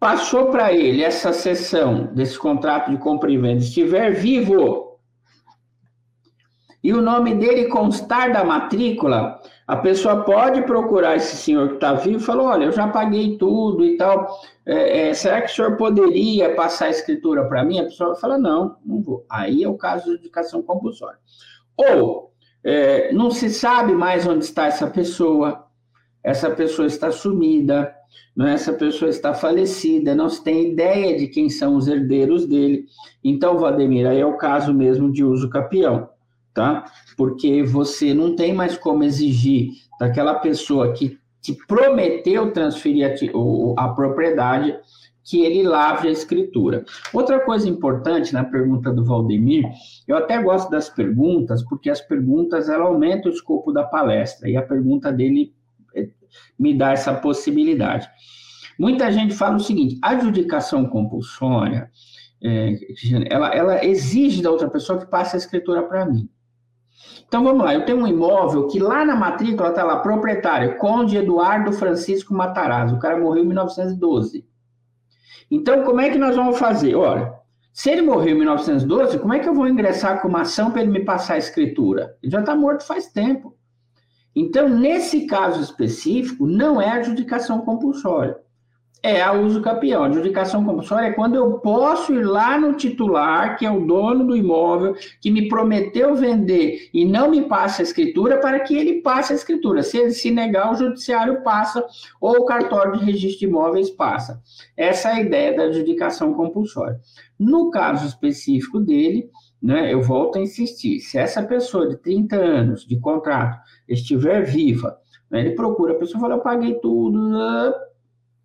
passou 0.00 0.46
para 0.46 0.72
ele 0.72 1.04
essa 1.04 1.32
sessão 1.32 2.12
desse 2.12 2.36
contrato 2.36 2.90
de 2.90 2.96
compra 2.96 3.30
e 3.30 3.38
venda 3.38 3.62
estiver 3.62 4.12
vivo 4.12 4.89
e 6.82 6.94
o 6.94 7.02
nome 7.02 7.34
dele 7.34 7.66
constar 7.66 8.32
da 8.32 8.42
matrícula, 8.42 9.38
a 9.66 9.76
pessoa 9.76 10.24
pode 10.24 10.62
procurar 10.62 11.16
esse 11.16 11.36
senhor 11.36 11.68
que 11.68 11.74
está 11.74 11.92
vivo 11.92 12.16
e 12.16 12.22
falar: 12.22 12.44
olha, 12.44 12.64
eu 12.64 12.72
já 12.72 12.88
paguei 12.88 13.36
tudo 13.36 13.84
e 13.84 13.96
tal. 13.98 14.40
É, 14.64 15.08
é, 15.08 15.14
será 15.14 15.42
que 15.42 15.52
o 15.52 15.54
senhor 15.54 15.76
poderia 15.76 16.54
passar 16.54 16.86
a 16.86 16.90
escritura 16.90 17.44
para 17.46 17.64
mim? 17.64 17.80
A 17.80 17.84
pessoa 17.84 18.12
vai 18.12 18.20
falar: 18.20 18.38
não, 18.38 18.76
não 18.84 19.02
vou. 19.02 19.26
Aí 19.28 19.62
é 19.62 19.68
o 19.68 19.76
caso 19.76 20.06
de 20.06 20.24
educação 20.24 20.62
compulsória. 20.62 21.18
Ou 21.76 22.32
é, 22.64 23.12
não 23.12 23.30
se 23.30 23.50
sabe 23.50 23.92
mais 23.92 24.26
onde 24.26 24.44
está 24.44 24.66
essa 24.66 24.86
pessoa, 24.86 25.66
essa 26.24 26.50
pessoa 26.50 26.86
está 26.86 27.10
sumida, 27.10 27.94
é? 28.40 28.52
essa 28.54 28.72
pessoa 28.72 29.10
está 29.10 29.34
falecida, 29.34 30.14
não 30.14 30.30
se 30.30 30.42
tem 30.42 30.72
ideia 30.72 31.18
de 31.18 31.28
quem 31.28 31.50
são 31.50 31.76
os 31.76 31.88
herdeiros 31.88 32.46
dele. 32.46 32.86
Então, 33.22 33.58
Vladimir, 33.58 34.06
aí 34.06 34.18
é 34.18 34.26
o 34.26 34.38
caso 34.38 34.72
mesmo 34.72 35.12
de 35.12 35.22
uso 35.22 35.50
capião 35.50 36.08
tá? 36.60 36.84
Porque 37.16 37.62
você 37.62 38.12
não 38.12 38.36
tem 38.36 38.52
mais 38.52 38.76
como 38.76 39.02
exigir 39.02 39.70
daquela 39.98 40.34
pessoa 40.34 40.92
que 40.92 41.18
te 41.40 41.56
prometeu 41.66 42.52
transferir 42.52 43.06
a, 43.06 43.84
a 43.84 43.88
propriedade 43.88 44.78
que 45.24 45.42
ele 45.42 45.62
lavre 45.62 46.08
a 46.08 46.12
escritura. 46.12 46.84
Outra 47.14 47.40
coisa 47.40 47.66
importante 47.66 48.34
na 48.34 48.44
pergunta 48.44 48.92
do 48.92 49.02
Valdemir, 49.02 49.64
eu 50.06 50.18
até 50.18 50.42
gosto 50.42 50.70
das 50.70 50.90
perguntas, 50.90 51.62
porque 51.64 51.88
as 51.88 52.02
perguntas 52.02 52.68
ela 52.68 52.84
aumentam 52.84 53.30
o 53.30 53.34
escopo 53.34 53.72
da 53.72 53.84
palestra, 53.84 54.50
e 54.50 54.56
a 54.56 54.62
pergunta 54.62 55.10
dele 55.10 55.54
eh, 55.94 56.10
me 56.58 56.76
dá 56.76 56.92
essa 56.92 57.14
possibilidade. 57.14 58.06
Muita 58.78 59.10
gente 59.10 59.34
fala 59.34 59.56
o 59.56 59.60
seguinte: 59.60 59.98
a 60.02 60.10
adjudicação 60.10 60.84
compulsória, 60.84 61.90
é, 62.42 62.74
ela, 63.30 63.54
ela 63.54 63.84
exige 63.84 64.42
da 64.42 64.50
outra 64.50 64.68
pessoa 64.68 64.98
que 64.98 65.06
passe 65.06 65.36
a 65.36 65.38
escritura 65.38 65.82
para 65.84 66.04
mim. 66.04 66.28
Então 67.30 67.44
vamos 67.44 67.62
lá, 67.62 67.72
eu 67.72 67.84
tenho 67.84 67.98
um 67.98 68.08
imóvel 68.08 68.66
que 68.66 68.80
lá 68.80 69.04
na 69.04 69.14
matrícula 69.14 69.68
está 69.68 69.84
lá, 69.84 70.00
proprietário, 70.00 70.76
Conde 70.78 71.16
Eduardo 71.16 71.72
Francisco 71.72 72.34
Matarazzo, 72.34 72.96
o 72.96 72.98
cara 72.98 73.16
morreu 73.16 73.44
em 73.44 73.46
1912. 73.46 74.44
Então 75.48 75.84
como 75.84 76.00
é 76.00 76.10
que 76.10 76.18
nós 76.18 76.34
vamos 76.34 76.58
fazer? 76.58 76.96
Olha, 76.96 77.32
se 77.72 77.88
ele 77.88 78.02
morreu 78.02 78.34
em 78.34 78.38
1912, 78.38 79.20
como 79.20 79.32
é 79.32 79.38
que 79.38 79.48
eu 79.48 79.54
vou 79.54 79.68
ingressar 79.68 80.20
com 80.20 80.26
uma 80.26 80.40
ação 80.40 80.72
para 80.72 80.82
ele 80.82 80.90
me 80.90 81.04
passar 81.04 81.34
a 81.34 81.38
escritura? 81.38 82.16
Ele 82.20 82.32
já 82.32 82.40
está 82.40 82.56
morto 82.56 82.84
faz 82.84 83.12
tempo. 83.12 83.56
Então, 84.34 84.68
nesse 84.68 85.24
caso 85.24 85.62
específico, 85.62 86.48
não 86.48 86.82
é 86.82 86.90
adjudicação 86.90 87.60
compulsória 87.60 88.36
é 89.02 89.22
a 89.22 89.32
uso 89.32 89.62
capião. 89.62 90.04
A 90.04 90.06
adjudicação 90.06 90.64
compulsória 90.64 91.08
é 91.08 91.12
quando 91.12 91.34
eu 91.34 91.58
posso 91.58 92.12
ir 92.14 92.22
lá 92.22 92.58
no 92.58 92.74
titular, 92.74 93.56
que 93.56 93.64
é 93.64 93.70
o 93.70 93.86
dono 93.86 94.26
do 94.26 94.36
imóvel, 94.36 94.94
que 95.20 95.30
me 95.30 95.48
prometeu 95.48 96.14
vender 96.14 96.90
e 96.92 97.04
não 97.04 97.30
me 97.30 97.42
passa 97.42 97.82
a 97.82 97.84
escritura, 97.84 98.38
para 98.38 98.60
que 98.60 98.76
ele 98.76 99.00
passe 99.00 99.32
a 99.32 99.36
escritura. 99.36 99.82
Se 99.82 99.98
ele 99.98 100.10
se 100.10 100.30
negar, 100.30 100.72
o 100.72 100.76
judiciário 100.76 101.42
passa 101.42 101.84
ou 102.20 102.38
o 102.38 102.44
cartório 102.44 102.98
de 102.98 103.04
registro 103.04 103.40
de 103.40 103.46
imóveis 103.46 103.90
passa. 103.90 104.40
Essa 104.76 105.10
é 105.10 105.12
a 105.14 105.20
ideia 105.20 105.56
da 105.56 105.64
adjudicação 105.64 106.34
compulsória. 106.34 107.00
No 107.38 107.70
caso 107.70 108.06
específico 108.06 108.78
dele, 108.78 109.30
né, 109.62 109.92
eu 109.92 110.02
volto 110.02 110.38
a 110.38 110.42
insistir, 110.42 111.00
se 111.00 111.18
essa 111.18 111.42
pessoa 111.42 111.88
de 111.88 111.96
30 111.96 112.36
anos 112.36 112.86
de 112.86 112.98
contrato 112.98 113.58
estiver 113.88 114.42
viva, 114.42 114.98
né, 115.30 115.40
ele 115.40 115.54
procura 115.54 115.92
a 115.92 115.96
pessoa 115.96 116.18
e 116.18 116.20
fala, 116.20 116.34
eu 116.34 116.40
paguei 116.40 116.74
tudo, 116.74 117.18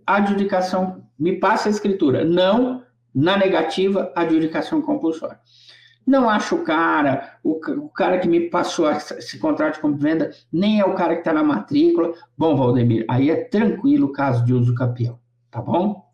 adjudicação, 0.05 1.03
me 1.17 1.39
passa 1.39 1.69
a 1.69 1.71
escritura. 1.71 2.23
Não, 2.23 2.83
na 3.13 3.37
negativa, 3.37 4.11
adjudicação 4.15 4.81
compulsória. 4.81 5.39
Não 6.05 6.29
acho 6.29 6.55
o 6.55 6.63
cara, 6.63 7.37
o, 7.43 7.53
o 7.53 7.89
cara 7.89 8.19
que 8.19 8.27
me 8.27 8.41
passou 8.49 8.91
esse 8.91 9.39
contrato 9.39 9.75
de 9.75 9.81
compra 9.81 10.09
venda, 10.09 10.31
nem 10.51 10.79
é 10.79 10.85
o 10.85 10.93
cara 10.93 11.13
que 11.13 11.21
está 11.21 11.33
na 11.33 11.43
matrícula. 11.43 12.13
Bom, 12.37 12.55
Valdemir, 12.55 13.05
aí 13.09 13.31
é 13.31 13.35
tranquilo 13.35 14.07
o 14.07 14.11
caso 14.11 14.45
de 14.45 14.53
uso 14.53 14.75
capião, 14.75 15.19
tá 15.49 15.59
bom? 15.59 16.04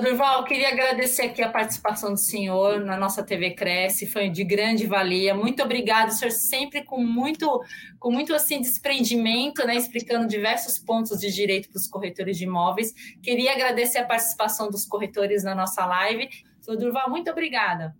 Durval, 0.00 0.44
queria 0.44 0.68
agradecer 0.68 1.24
aqui 1.24 1.42
a 1.42 1.50
participação 1.50 2.12
do 2.12 2.18
senhor 2.18 2.80
na 2.80 2.96
nossa 2.96 3.22
TV 3.22 3.50
Cresce, 3.50 4.06
foi 4.06 4.30
de 4.30 4.42
grande 4.42 4.86
valia. 4.86 5.34
Muito 5.34 5.62
obrigado, 5.62 6.08
o 6.08 6.12
senhor 6.12 6.30
sempre 6.30 6.82
com 6.82 7.04
muito, 7.04 7.60
com 7.98 8.10
muito 8.10 8.34
assim 8.34 8.58
desprendimento, 8.58 9.66
né, 9.66 9.76
explicando 9.76 10.26
diversos 10.26 10.78
pontos 10.78 11.20
de 11.20 11.30
direito 11.30 11.68
para 11.68 11.76
os 11.76 11.86
corretores 11.86 12.38
de 12.38 12.44
imóveis. 12.44 12.94
Queria 13.22 13.52
agradecer 13.52 13.98
a 13.98 14.06
participação 14.06 14.70
dos 14.70 14.86
corretores 14.86 15.44
na 15.44 15.54
nossa 15.54 15.84
live. 15.84 16.26
Senhor 16.62 16.78
Durval, 16.78 17.10
muito 17.10 17.30
obrigada. 17.30 17.94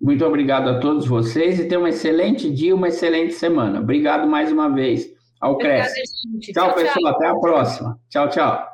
Muito 0.00 0.24
obrigado 0.24 0.68
a 0.68 0.78
todos 0.78 1.08
vocês 1.08 1.58
e 1.58 1.66
tenham 1.66 1.82
um 1.82 1.88
excelente 1.88 2.48
dia, 2.48 2.72
uma 2.72 2.86
excelente 2.86 3.34
semana. 3.34 3.80
Obrigado 3.80 4.28
mais 4.28 4.52
uma 4.52 4.68
vez 4.68 5.10
ao 5.40 5.58
Cresce. 5.58 6.00
Tchau, 6.52 6.68
tchau, 6.68 6.74
pessoal. 6.74 6.94
Tchau. 6.94 7.06
Até 7.08 7.26
a 7.26 7.34
próxima. 7.34 8.00
Tchau, 8.08 8.28
tchau. 8.28 8.71